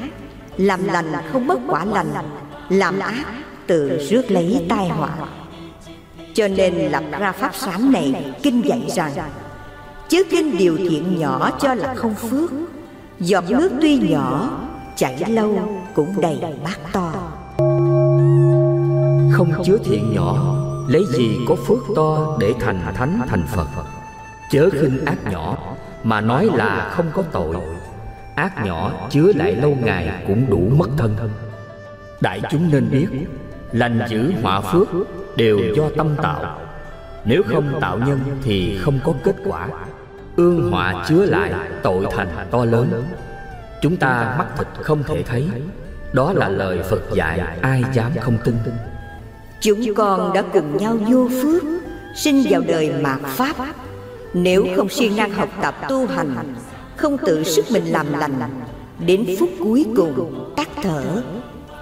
Làm 0.57 0.85
lành 0.85 1.13
không 1.33 1.47
mất 1.47 1.59
quả 1.69 1.85
lành, 1.85 2.13
Làm 2.69 3.01
ác 3.01 3.25
tự 3.67 3.99
rước 4.11 4.31
lấy 4.31 4.67
tai 4.69 4.89
họa. 4.89 5.11
Cho 6.35 6.49
nên 6.49 6.75
lập 6.75 7.05
ra 7.19 7.33
pháp 7.33 7.55
sám 7.55 7.93
này 7.93 8.35
Kinh 8.43 8.63
dạy 8.65 8.83
rằng 8.95 9.13
Chứ 10.09 10.25
kinh 10.31 10.59
điều 10.59 10.77
thiện 10.77 11.19
nhỏ 11.19 11.51
cho 11.61 11.75
là 11.75 11.95
không 11.95 12.15
phước, 12.15 12.51
Giọt 13.21 13.45
nước 13.51 13.71
tuy 13.81 13.99
nhỏ, 13.99 14.51
Chảy 14.97 15.25
lâu 15.29 15.83
cũng 15.95 16.21
đầy 16.21 16.39
bát 16.65 16.79
to. 16.93 17.13
Không 19.33 19.53
chứa 19.65 19.79
thiện 19.85 20.13
nhỏ 20.15 20.57
Lấy 20.89 21.05
gì 21.09 21.39
có 21.49 21.55
phước 21.55 21.79
to 21.97 22.37
để 22.41 22.55
thành 22.61 22.81
thánh 22.95 23.21
thành 23.29 23.47
Phật? 23.47 23.67
Chớ 24.51 24.69
khinh 24.73 25.05
ác 25.05 25.19
nhỏ, 25.31 25.57
Mà 26.05 26.21
nói 26.21 26.49
là 26.55 26.91
không 26.97 27.07
có 27.15 27.23
tội. 27.33 27.57
Ác 28.35 28.65
nhỏ 28.65 28.93
chứa 29.11 29.33
lại 29.37 29.57
lâu 29.57 29.77
ngày 29.83 30.25
cũng 30.27 30.51
đủ 30.51 30.71
mất 30.77 30.89
thân. 30.99 31.17
Đại 32.21 32.41
chúng 32.51 32.71
nên 32.71 32.91
biết, 32.91 33.07
Lành 33.73 34.01
giữ 34.09 34.33
họa 34.43 34.61
phước 34.61 34.89
đều 35.37 35.59
do 35.77 35.85
tâm 35.97 36.17
tạo. 36.23 36.59
Nếu 37.25 37.43
không 37.47 37.79
tạo 37.81 37.99
nhân 37.99 38.21
thì 38.43 38.79
không 38.79 38.99
có 39.05 39.13
kết 39.25 39.37
quả. 39.45 39.69
Ương 40.37 40.71
họa 40.71 41.05
chứa 41.09 41.27
lại 41.27 41.53
tội 41.83 42.07
thành 42.11 42.29
to 42.51 42.65
lớn. 42.65 43.05
Chúng 43.83 43.97
ta 43.97 44.35
mắt 44.39 44.47
thịt 44.57 44.67
không 44.83 45.03
thể 45.03 45.23
thấy. 45.23 45.49
Đó 46.13 46.33
là 46.33 46.49
lời 46.49 46.83
phật 46.83 47.03
dạy, 47.15 47.41
ai 47.61 47.83
dám 47.93 48.13
không 48.21 48.39
tin? 48.45 48.55
Chúng 49.63 49.95
con 49.95 50.33
đã 50.33 50.43
cùng 50.53 50.77
nhau 50.77 50.99
vô 51.11 51.29
phước 51.43 51.63
sinh 52.15 52.45
vào 52.51 52.61
đời 52.61 52.93
mạt 53.01 53.21
pháp. 53.27 53.57
nếu 54.35 54.67
không 54.77 54.89
siêng 54.89 55.17
năng 55.17 55.31
học 55.31 55.49
tập 55.63 55.75
tu 55.89 56.07
hành 56.07 56.55
không 56.97 57.17
tự 57.19 57.45
sức 57.45 57.65
mình 57.71 57.85
làm 57.85 58.13
lành 58.13 58.41
đến 59.07 59.27
phút 59.39 59.51
cuối 59.59 59.87
cùng 59.97 60.53
tắt 60.57 60.69
thở. 60.83 61.23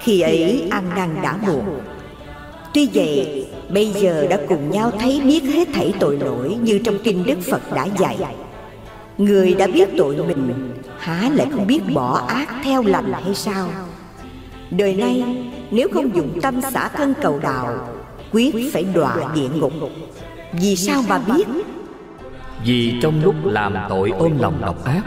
khi 0.00 0.20
ấy 0.20 0.66
ăn 0.70 0.90
năn 0.96 1.16
đã 1.22 1.36
muộn. 1.46 1.64
Tuy 2.74 2.88
vậy 2.94 3.46
bây 3.68 3.86
giờ 3.86 4.26
đã 4.30 4.38
cùng 4.48 4.70
nhau 4.70 4.90
thấy 4.98 5.20
biết 5.20 5.42
hết 5.42 5.68
thảy 5.74 5.94
tội 6.00 6.18
lỗi 6.18 6.58
Như 6.62 6.78
trong 6.78 6.98
kinh 7.04 7.26
Đức 7.26 7.38
Phật 7.50 7.72
đã 7.74 7.86
dạy. 7.98 8.16
Người 9.18 9.54
đã 9.54 9.66
biết 9.66 9.88
tội 9.96 10.16
mình 10.16 10.72
Há 10.98 11.30
lại 11.34 11.46
không 11.52 11.66
biết 11.66 11.80
bỏ 11.94 12.24
ác 12.28 12.48
theo 12.64 12.82
lành 12.82 13.12
hay 13.12 13.34
sao? 13.34 13.68
Đời 14.70 14.94
nay 14.94 15.24
nếu 15.70 15.88
không 15.94 16.16
dùng 16.16 16.38
tâm 16.42 16.60
xả 16.60 16.88
thân 16.88 17.14
cầu 17.22 17.38
đạo 17.42 17.88
Quyết 18.32 18.54
phải 18.72 18.84
đọa 18.84 19.16
địa 19.34 19.48
ngục. 19.48 19.72
Vì 20.52 20.76
sao 20.76 21.02
mà 21.08 21.18
biết? 21.18 21.44
Vì 22.64 23.00
trong 23.02 23.24
lúc 23.24 23.34
làm 23.44 23.74
tội 23.88 24.10
ôm 24.10 24.38
lòng 24.38 24.60
độc 24.60 24.84
ác 24.84 25.02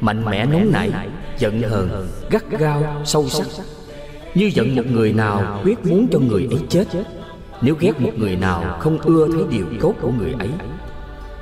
Mạnh 0.00 0.24
mẽ 0.24 0.46
nóng 0.46 0.72
nảy 0.72 0.90
Giận 1.38 1.62
hờn 1.62 2.08
Gắt 2.30 2.50
gao 2.50 3.02
Sâu 3.04 3.28
sắc. 3.28 3.46
như 4.34 4.50
giận 4.54 4.76
một 4.76 4.82
người 4.90 5.12
nào 5.12 5.60
quyết 5.64 5.86
muốn 5.86 6.08
cho 6.12 6.18
người 6.18 6.48
ấy 6.50 6.60
chết. 6.68 6.84
Nếu 7.62 7.74
ghét 7.80 8.00
một 8.00 8.12
người 8.16 8.36
nào 8.36 8.78
không 8.80 8.98
ưa 8.98 9.28
thấy 9.32 9.42
điều 9.50 9.66
tốt 9.80 9.94
của 10.00 10.10
người 10.18 10.34
ấy 10.38 10.50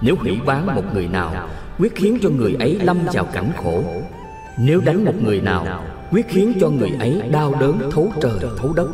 Nếu 0.00 0.16
hủy 0.16 0.38
bán 0.46 0.74
một 0.74 0.84
người 0.94 1.08
nào 1.08 1.48
Quyết 1.78 1.94
khiến 1.94 2.18
cho 2.22 2.28
người 2.28 2.56
ấy 2.58 2.78
lâm 2.82 2.98
vào 3.12 3.24
cảnh 3.24 3.50
khổ. 3.62 3.82
Nếu 4.58 4.80
đánh 4.80 5.04
một 5.04 5.14
người 5.22 5.40
nào 5.40 5.84
Quyết 6.10 6.28
khiến 6.28 6.52
cho 6.60 6.68
người 6.68 6.90
ấy 6.98 7.22
đau 7.30 7.54
đớn, 7.60 7.90
thấu 7.92 8.12
trời, 8.20 8.38
thấu 8.58 8.72
đất. 8.72 8.88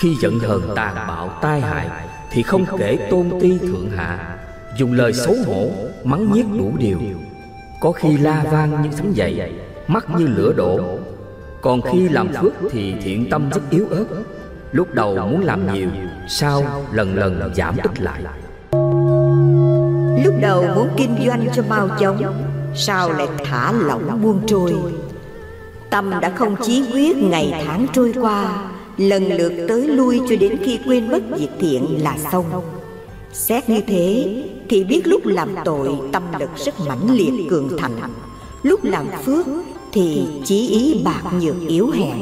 Khi 0.00 0.14
giận 0.22 0.38
hờn 0.38 0.62
tàn 0.76 0.94
bạo, 0.94 1.28
tai 1.42 1.60
hại, 1.60 1.88
Thì 2.32 2.42
không 2.42 2.64
kể 2.78 3.08
tôn 3.10 3.30
ti 3.40 3.58
thượng 3.58 3.90
hạ. 3.96 4.38
Dùng 4.76 4.92
lời 4.92 5.12
xấu 5.12 5.34
hổ, 5.46 5.70
Mắng 6.04 6.32
nhiếc 6.32 6.46
đủ 6.58 6.72
điều. 6.78 6.98
Có 7.80 7.92
khi 7.92 8.18
la 8.18 8.44
vang 8.52 8.82
như 8.82 8.88
sấm 8.96 9.12
dậy 9.12 9.52
Mắt 9.86 10.06
như 10.18 10.26
lửa 10.26 10.52
đổ. 10.52 10.80
Còn 11.62 11.80
khi 11.82 12.08
làm 12.08 12.28
phước 12.40 12.52
thì 12.70 12.94
thiện 13.02 13.30
tâm 13.30 13.50
rất 13.50 13.60
yếu 13.70 13.86
ớt. 13.90 14.04
Lúc 14.72 14.94
đầu 14.94 15.16
muốn 15.16 15.40
làm 15.40 15.74
nhiều, 15.74 15.88
Sau 16.28 16.62
lần 16.92 17.14
lần 17.14 17.54
giảm 17.54 17.76
ít 17.82 18.00
lại. 18.00 18.22
Lúc 20.24 20.34
đầu 20.40 20.64
muốn 20.74 20.88
kinh 20.96 21.16
doanh 21.26 21.46
cho 21.54 21.62
mau 21.68 21.88
chóng, 22.00 22.44
Sau 22.74 23.12
lại 23.12 23.28
thả 23.44 23.72
lỏng 23.72 24.22
buông 24.22 24.40
trôi. 24.46 24.74
Tâm 25.90 26.10
đã 26.20 26.30
không 26.30 26.56
chí 26.62 26.82
quyết 26.92 27.16
ngày 27.16 27.64
tháng 27.66 27.86
trôi 27.92 28.12
qua, 28.20 28.70
Lần 29.00 29.32
lượt 29.32 29.52
tới 29.68 29.88
lui 29.88 30.20
cho 30.28 30.36
đến 30.36 30.56
khi 30.64 30.78
quên 30.86 31.10
mất 31.10 31.22
việc 31.38 31.48
thiện 31.60 32.02
là 32.02 32.18
xong. 32.32 32.46
Xét 33.32 33.68
như 33.68 33.80
thế, 33.86 34.36
thì 34.68 34.84
biết 34.84 35.06
lúc 35.06 35.26
làm 35.26 35.48
tội 35.64 35.88
tâm 36.12 36.22
lực 36.38 36.50
rất 36.56 36.80
mãnh 36.80 37.10
liệt 37.10 37.32
cường 37.50 37.68
thành 37.78 37.92
Lúc 38.62 38.84
làm 38.84 39.06
phước 39.24 39.46
thì 39.92 40.22
chí 40.44 40.68
ý 40.68 41.02
bạc 41.04 41.22
nhược 41.40 41.56
yếu 41.68 41.90
hèn. 41.90 42.16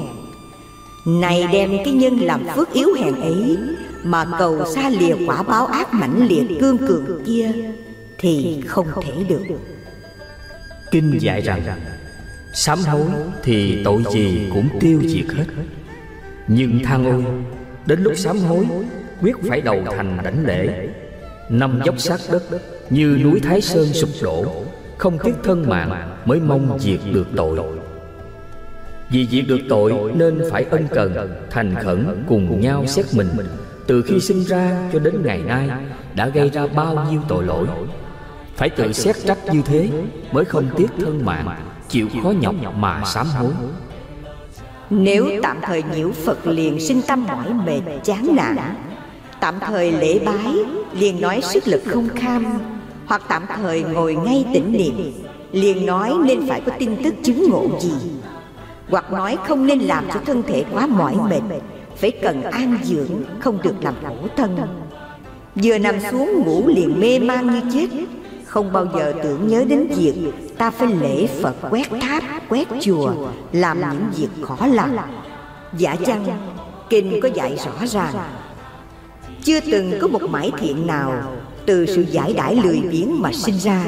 Này 1.07 1.49
đem 1.53 1.77
cái 1.85 1.95
nhân 1.95 2.19
làm 2.19 2.41
phước 2.55 2.73
yếu 2.73 2.89
hèn 2.95 3.15
ấy, 3.15 3.57
mà 4.05 4.27
cầu 4.39 4.65
xa 4.75 4.89
lìa 4.89 5.15
quả 5.27 5.43
báo 5.43 5.67
ác 5.67 5.95
mãnh 5.95 6.29
liệt 6.29 6.61
cương 6.61 6.79
cường 6.79 7.25
kia 7.27 7.53
thì 8.19 8.63
không 8.67 8.87
thể 9.03 9.25
được. 9.29 9.43
Kinh 10.91 11.19
dạy 11.21 11.41
rằng 11.41 11.63
sám 12.53 12.79
hối 12.79 13.07
thì 13.43 13.83
tội 13.85 14.03
gì 14.13 14.51
cũng 14.55 14.69
tiêu 14.81 15.01
diệt 15.05 15.27
hết. 15.37 15.45
Nhưng 16.49 16.85
than 16.85 17.05
ôi, 17.05 17.25
Đến 17.87 18.03
lúc 18.03 18.13
sám 18.17 18.39
hối, 18.39 18.67
Quyết 19.21 19.37
phải 19.49 19.61
đầu 19.61 19.83
thành 19.97 20.19
đảnh 20.25 20.47
lễ. 20.47 20.89
Năm 21.49 21.81
dốc 21.85 21.99
sát 21.99 22.21
đất 22.33 22.43
Như 22.91 23.19
núi 23.25 23.41
Thái 23.41 23.61
Sơn 23.61 23.87
sụp 23.93 24.11
đổ, 24.23 24.65
Không 24.99 25.19
tiếc 25.25 25.35
thân 25.45 25.69
mạng 25.69 26.19
Mới 26.25 26.41
mong 26.41 26.79
diệt 26.79 27.01
được 27.13 27.27
tội. 27.37 27.59
Vì 29.11 29.27
diệt 29.27 29.45
được 29.49 29.61
tội 29.69 30.13
Nên 30.15 30.41
phải 30.51 30.65
ân 30.71 30.87
cần, 30.91 31.31
Thành 31.51 31.75
khẩn 31.75 32.25
cùng 32.29 32.61
nhau 32.61 32.87
xét 32.87 33.07
mình. 33.13 33.29
Từ 33.87 34.03
khi 34.03 34.21
sinh 34.21 34.45
ra 34.45 34.91
cho 34.93 34.99
đến 34.99 35.23
ngày 35.25 35.43
nay 35.47 35.71
Đã 36.15 36.29
gây 36.29 36.51
ra 36.51 36.67
bao 36.67 37.07
nhiêu 37.11 37.21
tội 37.29 37.45
lỗi. 37.45 37.67
Phải 38.57 38.71
tự 38.71 38.93
xét 38.93 39.17
trách 39.27 39.39
như 39.53 39.63
thế 39.67 39.89
Mới 40.33 40.45
không 40.45 40.65
tiếc 40.77 40.89
thân 41.01 41.25
mạng. 41.25 41.57
Chịu 41.89 42.09
khó 42.23 42.31
nhọc 42.41 42.55
mà 42.77 43.03
sám 43.05 43.27
hối. 43.27 43.53
nếu 44.91 45.31
tạm 45.43 45.57
thời 45.63 45.83
nhiễu 45.83 46.11
Phật 46.25 46.47
liền 46.47 46.81
sinh 46.81 47.03
tâm 47.03 47.27
mỏi 47.27 47.53
mệt 47.53 47.81
chán 48.05 48.37
nản 48.37 48.57
Tạm 49.41 49.61
thời 49.61 49.93
lễ 49.93 50.19
bái 50.19 50.55
liền 50.93 51.21
nói 51.21 51.41
sức 51.43 51.69
lực 51.69 51.83
không 51.87 52.09
kham 52.17 52.45
Hoặc 53.07 53.23
tạm 53.29 53.43
thời 53.57 53.83
ngồi 53.83 54.15
ngay 54.15 54.45
tĩnh 54.55 54.73
niệm 54.73 55.13
Liền 55.53 55.87
nói 55.87 56.15
nên 56.25 56.49
phải 56.49 56.61
có 56.61 56.73
tin 56.79 57.03
tức 57.05 57.15
chứng 57.23 57.51
ngộ 57.51 57.69
gì 57.81 57.93
Hoặc 58.91 59.13
nói 59.13 59.37
không 59.47 59.67
nên 59.67 59.79
làm 59.79 60.05
cho 60.15 60.21
thân 60.27 60.43
thể 60.43 60.65
quá 60.73 60.87
mỏi 60.87 61.15
mệt 61.31 61.57
Phải 61.97 62.11
cần 62.11 62.43
an 62.43 62.79
dưỡng 62.85 63.23
Không 63.41 63.59
được 63.63 63.75
làm 63.81 63.95
khổ 64.03 64.29
thân. 64.37 64.57
Vừa 65.55 65.79
nằm 65.79 65.95
xuống 66.11 66.43
ngủ 66.45 66.69
liền 66.69 67.01
mê 67.01 67.19
man 67.19 67.47
như 67.47 67.61
chết 67.73 67.89
không 68.49 68.73
bao 68.73 68.87
giờ 68.95 69.13
tưởng 69.23 69.49
nhớ 69.49 69.65
đến 69.69 69.87
việc 69.97 70.15
Ta 70.59 70.71
phải 70.71 70.89
lễ 70.95 71.27
Phật 71.43 71.55
quét 71.71 71.91
tháp, 72.01 72.23
quét 72.49 72.69
chùa 72.81 73.13
Làm 73.53 73.81
những 73.81 74.11
việc 74.17 74.29
khó 74.43 74.67
làm 74.67 74.97
Giả 75.77 75.97
chăng 76.07 76.25
Kinh 76.91 77.21
có 77.23 77.29
dạy 77.35 77.57
rõ 77.65 77.87
ràng 77.87 78.15
Chưa 79.43 79.61
từng 79.61 79.99
có 80.01 80.09
một 80.09 80.23
mãi 80.23 80.51
thiện 80.59 80.87
nào 80.87 81.39
Từ 81.67 81.87
sự 81.87 82.05
giải 82.11 82.33
đãi 82.33 82.57
lười 82.65 82.81
biếng 82.91 83.23
mà 83.23 83.33
sinh 83.33 83.59
ra. 83.59 83.85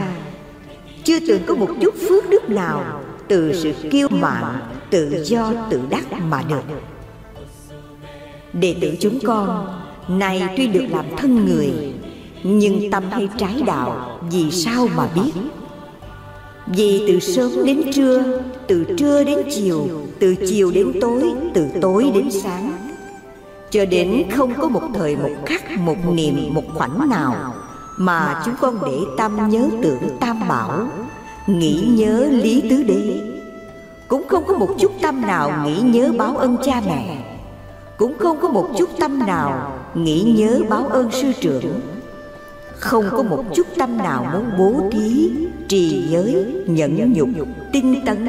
Chưa 1.04 1.18
từng 1.28 1.42
có 1.46 1.54
một 1.54 1.68
chút 1.80 1.94
phước 2.08 2.30
đức 2.30 2.50
nào 2.50 3.02
Từ 3.28 3.52
sự 3.62 3.72
kiêu 3.90 4.08
mạn 4.11 4.61
Tự 4.90 5.22
do 5.24 5.52
tự 5.70 5.80
đắc 5.90 6.04
mà 6.12 6.42
được. 6.48 6.62
Đệ 8.52 8.74
tử 8.80 8.94
chúng 9.00 9.18
con 9.24 9.66
Này 10.08 10.54
tuy 10.56 10.66
được 10.66 10.86
làm 10.90 11.04
thân 11.16 11.46
người 11.46 11.94
nhưng 12.43 12.91
tâm 12.91 13.05
hay 13.11 13.28
trái 13.38 13.62
đạo, 13.66 14.18
Vì 14.30 14.51
sao 14.51 14.88
mà 14.97 15.09
biết? 15.14 15.32
Vì 16.66 17.05
từ 17.09 17.20
sớm 17.20 17.66
đến 17.66 17.82
trưa, 17.95 18.41
Từ 18.66 18.84
trưa 18.99 19.24
đến 19.24 19.38
chiều, 19.55 19.88
Từ 20.18 20.34
chiều 20.49 20.70
đến 20.70 20.93
tối, 21.01 21.24
Từ 21.55 21.66
tối 21.80 22.11
đến 22.14 22.30
sáng. 22.30 22.72
Cho 23.70 23.84
đến 23.84 24.24
không 24.36 24.55
có 24.55 24.68
một 24.68 24.82
thời, 24.95 25.16
một 25.16 25.30
khắc, 25.47 25.78
Một 25.78 25.97
niệm, 26.12 26.55
một 26.55 26.62
khoảnh 26.74 27.09
nào 27.11 27.55
Mà 27.97 28.43
chúng 28.45 28.55
con 28.61 28.78
để 28.86 28.99
tâm 29.18 29.49
nhớ 29.49 29.68
tưởng 29.82 30.18
tam 30.20 30.49
bảo, 30.49 30.88
Nghĩ 31.47 31.84
nhớ 31.88 32.28
lý 32.30 32.62
tứ 32.70 32.82
đế. 32.82 33.20
Cũng 34.09 34.28
không 34.28 34.45
có 34.47 34.55
một 34.55 34.74
chút 34.78 34.93
tâm 35.03 35.20
nào 35.20 35.66
Nghĩ 35.66 35.80
nhớ 35.80 36.12
báo 36.18 36.36
ơn 36.36 36.57
cha 36.64 36.82
mẹ. 36.86 37.24
Cũng 37.99 38.18
không 38.18 38.41
có 38.41 38.49
một 38.49 38.68
chút 38.78 38.88
tâm 38.99 39.18
nào 39.26 39.72
Nghĩ 39.95 40.34
nhớ 40.36 40.61
báo 40.68 40.86
ơn 40.86 41.11
sư 41.11 41.32
trưởng 41.41 41.80
không 42.81 43.05
có 43.11 43.22
một 43.22 43.45
chút 43.55 43.66
tâm 43.78 43.99
nào 43.99 44.26
muốn 44.33 44.51
bố 44.59 44.91
thí, 44.93 45.31
trì 45.68 46.09
giới, 46.09 46.47
nhẫn 46.66 47.12
nhục, 47.12 47.28
tinh 47.72 48.03
tấn. 48.07 48.26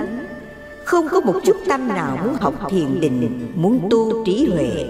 Không 0.86 1.08
có 1.10 1.22
một 1.22 1.36
chút 1.46 1.58
tâm 1.68 1.88
nào 1.88 2.18
muốn 2.24 2.36
học 2.40 2.54
thiền 2.70 3.00
định, 3.00 3.52
muốn 3.56 3.88
tu 3.90 4.26
trí 4.26 4.50
huệ. 4.54 4.86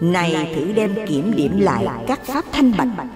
Này 0.00 0.54
thử 0.56 0.72
đem 0.72 0.94
kiểm 1.06 1.32
điểm 1.36 1.60
lại 1.60 1.86
các 2.06 2.24
pháp 2.24 2.44
thanh 2.52 2.72
bạch, 2.78 3.06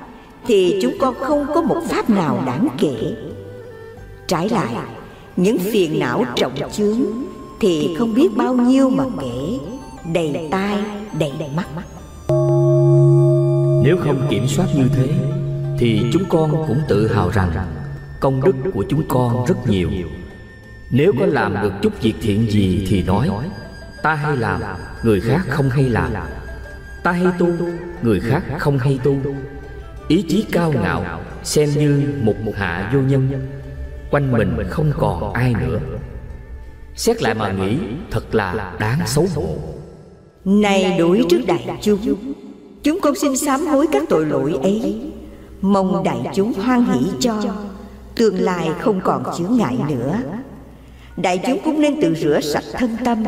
thì 0.46 0.78
chúng 0.82 0.92
con 1.00 1.14
không 1.14 1.46
có 1.54 1.62
một 1.62 1.82
pháp 1.88 2.10
nào 2.10 2.42
đáng 2.46 2.68
kể. 2.78 3.14
Trái 4.26 4.48
lại, 4.48 4.74
những 5.36 5.58
phiền 5.58 5.98
não 5.98 6.24
trọng 6.36 6.52
chướng 6.72 7.00
thì 7.60 7.94
không 7.98 8.14
biết 8.14 8.28
bao 8.36 8.54
nhiêu 8.54 8.90
mà 8.90 9.04
kể, 9.20 9.58
đầy 10.12 10.48
tai, 10.50 10.78
đầy 11.18 11.32
mắt 11.56 11.66
nếu 13.82 13.96
không 13.96 14.26
kiểm 14.30 14.48
soát 14.48 14.66
như 14.74 14.88
thế 14.94 15.08
Thì 15.78 16.02
chúng 16.12 16.24
con 16.28 16.64
cũng 16.68 16.80
tự 16.88 17.08
hào 17.08 17.30
rằng 17.30 17.50
Công 18.20 18.42
đức 18.42 18.54
của 18.74 18.84
chúng 18.88 19.02
con 19.08 19.44
rất 19.46 19.54
nhiều. 19.66 19.90
Nếu 20.90 21.12
có 21.20 21.26
làm 21.26 21.62
được 21.62 21.72
chút 21.82 22.02
việc 22.02 22.14
thiện 22.22 22.50
gì 22.50 22.86
thì 22.88 23.02
nói 23.02 23.30
Ta 24.02 24.14
hay 24.14 24.36
làm, 24.36 24.60
người 25.02 25.20
khác 25.20 25.40
không 25.48 25.70
hay 25.70 25.88
làm. 25.88 26.12
Ta 27.02 27.12
hay 27.12 27.26
tu, 27.38 27.48
người 28.02 28.20
khác 28.20 28.42
không 28.58 28.78
hay 28.78 28.98
tu. 29.04 29.16
Ý 30.08 30.24
chí 30.28 30.46
cao 30.52 30.72
ngạo 30.72 31.20
Xem 31.42 31.68
như 31.70 32.14
một 32.22 32.34
hạ 32.56 32.90
vô 32.94 33.00
nhân 33.00 33.48
Quanh 34.10 34.32
mình 34.32 34.56
không 34.70 34.92
còn 34.98 35.32
ai 35.32 35.54
nữa. 35.60 35.78
Xét 36.94 37.22
lại 37.22 37.34
mà 37.34 37.52
nghĩ 37.52 37.78
Thật 38.10 38.34
là 38.34 38.76
đáng 38.80 38.98
xấu 39.06 39.26
hổ. 39.34 39.56
Này 40.44 40.98
đuổi 40.98 41.24
trước 41.30 41.40
đại 41.46 41.78
chúng 41.82 42.16
Chúng 42.82 43.00
con 43.00 43.14
xin 43.14 43.36
sám 43.36 43.66
hối 43.66 43.86
các 43.92 44.02
tội 44.08 44.26
lỗi 44.26 44.58
ấy. 44.62 45.00
Mong 45.60 46.04
đại 46.04 46.18
chúng 46.34 46.52
hoan 46.52 46.84
hỷ 46.84 47.06
cho. 47.20 47.42
Tương 48.14 48.40
lai 48.40 48.70
không 48.80 49.00
còn 49.04 49.24
chướng 49.38 49.56
ngại 49.56 49.78
nữa. 49.88 50.18
Đại 51.16 51.40
chúng 51.46 51.58
cũng 51.64 51.80
nên 51.80 52.00
tự 52.02 52.14
rửa 52.14 52.40
sạch 52.40 52.64
thân 52.72 52.96
tâm. 53.04 53.24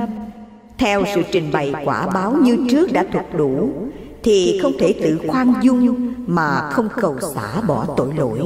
Theo 0.79 1.05
sự 1.15 1.23
trình 1.33 1.53
bày 1.53 1.73
quả 1.85 2.07
báo 2.07 2.37
như 2.43 2.59
trước 2.71 2.93
đã 2.93 3.07
thuộc 3.13 3.35
đủ, 3.39 3.71
Thì 4.23 4.59
không 4.63 4.73
thể 4.79 4.95
tự 5.03 5.21
khoan 5.29 5.55
dung 5.63 6.15
Mà 6.27 6.71
không 6.71 6.89
cầu 6.97 7.17
xả 7.35 7.61
bỏ 7.61 7.87
tội 7.97 8.15
lỗi. 8.17 8.41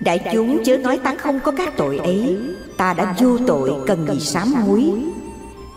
Đại 0.00 0.20
chúng 0.32 0.64
chớ 0.64 0.76
nói 0.76 0.98
ta 0.98 1.14
không 1.14 1.40
có 1.44 1.52
các 1.52 1.76
tội 1.76 1.98
ấy. 1.98 2.38
Ta 2.76 2.94
đã 2.94 3.14
vô 3.20 3.38
tội 3.46 3.72
cần 3.86 4.06
gì 4.06 4.20
sám 4.20 4.54
hối. 4.54 4.92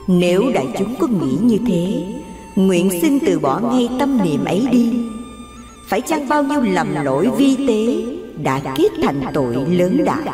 Nếu 0.08 0.44
đại 0.54 0.68
chúng 0.78 0.96
có 1.00 1.08
nghĩ 1.08 1.38
như 1.42 1.58
thế 1.68 2.04
Nguyện 2.58 2.90
xin 3.02 3.20
từ 3.26 3.40
bỏ 3.40 3.60
ngay 3.60 3.90
tâm 4.00 4.24
niệm 4.24 4.46
ấy 4.46 4.68
đi. 4.72 4.94
Phải 5.88 6.02
chăng 6.02 6.28
bao 6.28 6.44
nhiêu 6.44 6.62
lầm 6.62 6.88
lỗi 7.04 7.30
vi 7.38 7.56
tế 7.68 8.04
Đã 8.44 8.62
kết 8.76 8.90
thành 9.04 9.22
tội 9.34 9.56
lớn 9.56 10.04
đại? 10.06 10.34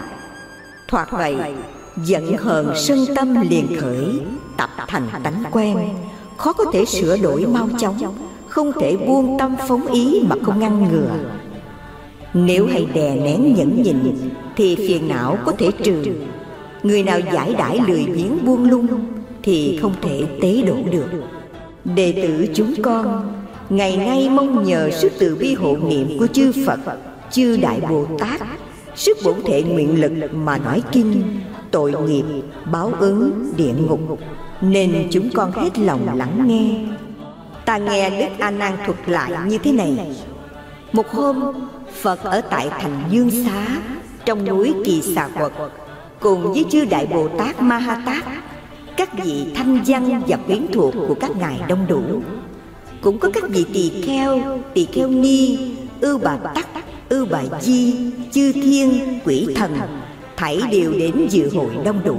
Thoạt 0.88 1.08
vậy 1.12 1.36
Giận 2.06 2.38
hờn 2.38 2.74
sân 2.76 3.06
tâm 3.16 3.42
liền 3.50 3.68
khởi 3.80 4.06
Tập 4.58 4.70
thành 4.88 5.08
tánh 5.24 5.44
quen. 5.52 5.78
Khó 6.38 6.54
có 6.54 6.66
thể 6.74 6.86
sửa 6.86 7.18
đổi 7.18 7.46
mau 7.46 7.70
chóng 7.80 7.98
Không 8.48 8.72
thể 8.80 8.98
buông 8.98 9.40
tâm 9.40 9.56
phóng 9.68 9.88
ý 9.88 10.22
mà 10.30 10.36
không 10.44 10.60
ngăn 10.60 10.84
ngừa. 10.84 11.12
Nếu 12.34 12.68
hay 12.68 12.88
đè 12.94 13.16
nén 13.16 13.54
nhẫn 13.54 13.84
nhịn 13.84 14.32
Thì 14.56 14.76
phiền 14.76 15.08
não 15.08 15.38
có 15.46 15.52
thể 15.58 15.72
trừ. 15.84 16.04
Người 16.84 17.04
nào 17.04 17.20
giải 17.34 17.56
đãi 17.58 17.80
lười 17.88 18.06
biếng 18.06 18.46
buông 18.46 18.70
lung 18.70 18.88
Thì 19.44 19.80
không 19.82 19.94
thể 20.02 20.24
tế 20.42 20.62
độ 20.62 20.76
được 20.92 21.08
Đệ 21.86 22.12
tử 22.12 22.48
chúng 22.56 22.74
con 22.82 23.34
Ngày 23.70 23.98
nay 23.98 24.30
mong 24.30 24.64
nhờ 24.64 24.90
sức 24.92 25.12
từ 25.20 25.36
bi 25.36 25.54
hộ 25.54 25.78
niệm 25.78 26.20
của 26.20 26.28
chư 26.28 26.52
Phật 26.66 26.80
Chư 27.32 27.58
Đại 27.58 27.82
Bồ 27.90 28.06
Tát 28.20 28.42
Sức 28.96 29.18
bổn 29.24 29.36
thể 29.46 29.64
nguyện 29.64 30.02
lực 30.02 30.34
mà 30.34 30.58
nói 30.58 30.82
kinh 30.92 31.40
Tội 31.72 31.92
nghiệp, 31.92 32.24
báo 32.72 32.92
ứng, 33.00 33.54
địa 33.58 33.74
ngục. 33.74 34.20
Nên 34.62 35.08
chúng 35.12 35.30
con 35.34 35.52
hết 35.52 35.80
lòng 35.80 36.18
lắng 36.18 36.48
nghe. 36.48 36.96
Ta 37.66 37.78
nghe 37.78 38.10
Đức 38.10 38.40
A 38.40 38.52
Nan 38.52 38.74
thuật 38.86 38.98
lại 39.10 39.32
như 39.48 39.58
thế 39.58 39.72
này. 39.72 40.16
Một 40.92 41.08
hôm 41.10 41.44
Phật 42.02 42.24
ở 42.24 42.42
tại 42.42 42.70
thành 42.80 43.04
Dương 43.10 43.32
Xá 43.46 43.66
Trong 44.26 44.46
núi 44.46 44.74
Kỳ 44.86 45.02
Xà 45.02 45.28
Quật 45.28 45.52
Cùng 46.20 46.54
với 46.54 46.66
chư 46.70 46.86
Đại 46.86 47.06
Bồ 47.06 47.28
Tát 47.28 47.62
Ma 47.62 47.78
Ha 47.78 48.02
Tát 48.06 48.26
các 48.98 49.24
vị 49.24 49.46
thanh 49.56 49.84
văn 49.88 50.22
và 50.28 50.38
quyến 50.38 50.66
thuộc 50.74 50.94
của 51.08 51.16
các 51.20 51.32
ngài 51.38 51.60
đông 51.68 51.86
đủ. 51.88 52.02
Cũng 53.02 53.20
có 53.20 53.30
các 53.34 53.44
vị 53.50 53.66
tỳ 53.74 54.02
kheo 54.02 54.60
tỳ 54.74 54.86
kheo 54.86 55.10
ni 55.10 55.58
ưu 56.02 56.18
bà 56.18 56.38
tắc 56.38 56.68
ưu 57.10 57.26
bà 57.26 57.42
di, 57.62 57.96
chư 58.32 58.52
thiên, 58.52 59.20
quỷ 59.26 59.48
thần, 59.56 59.72
thảy 60.38 60.60
đều 60.72 60.94
đến 60.94 61.28
dự 61.30 61.50
hội 61.50 61.72
đông 61.86 62.02
đủ. 62.06 62.18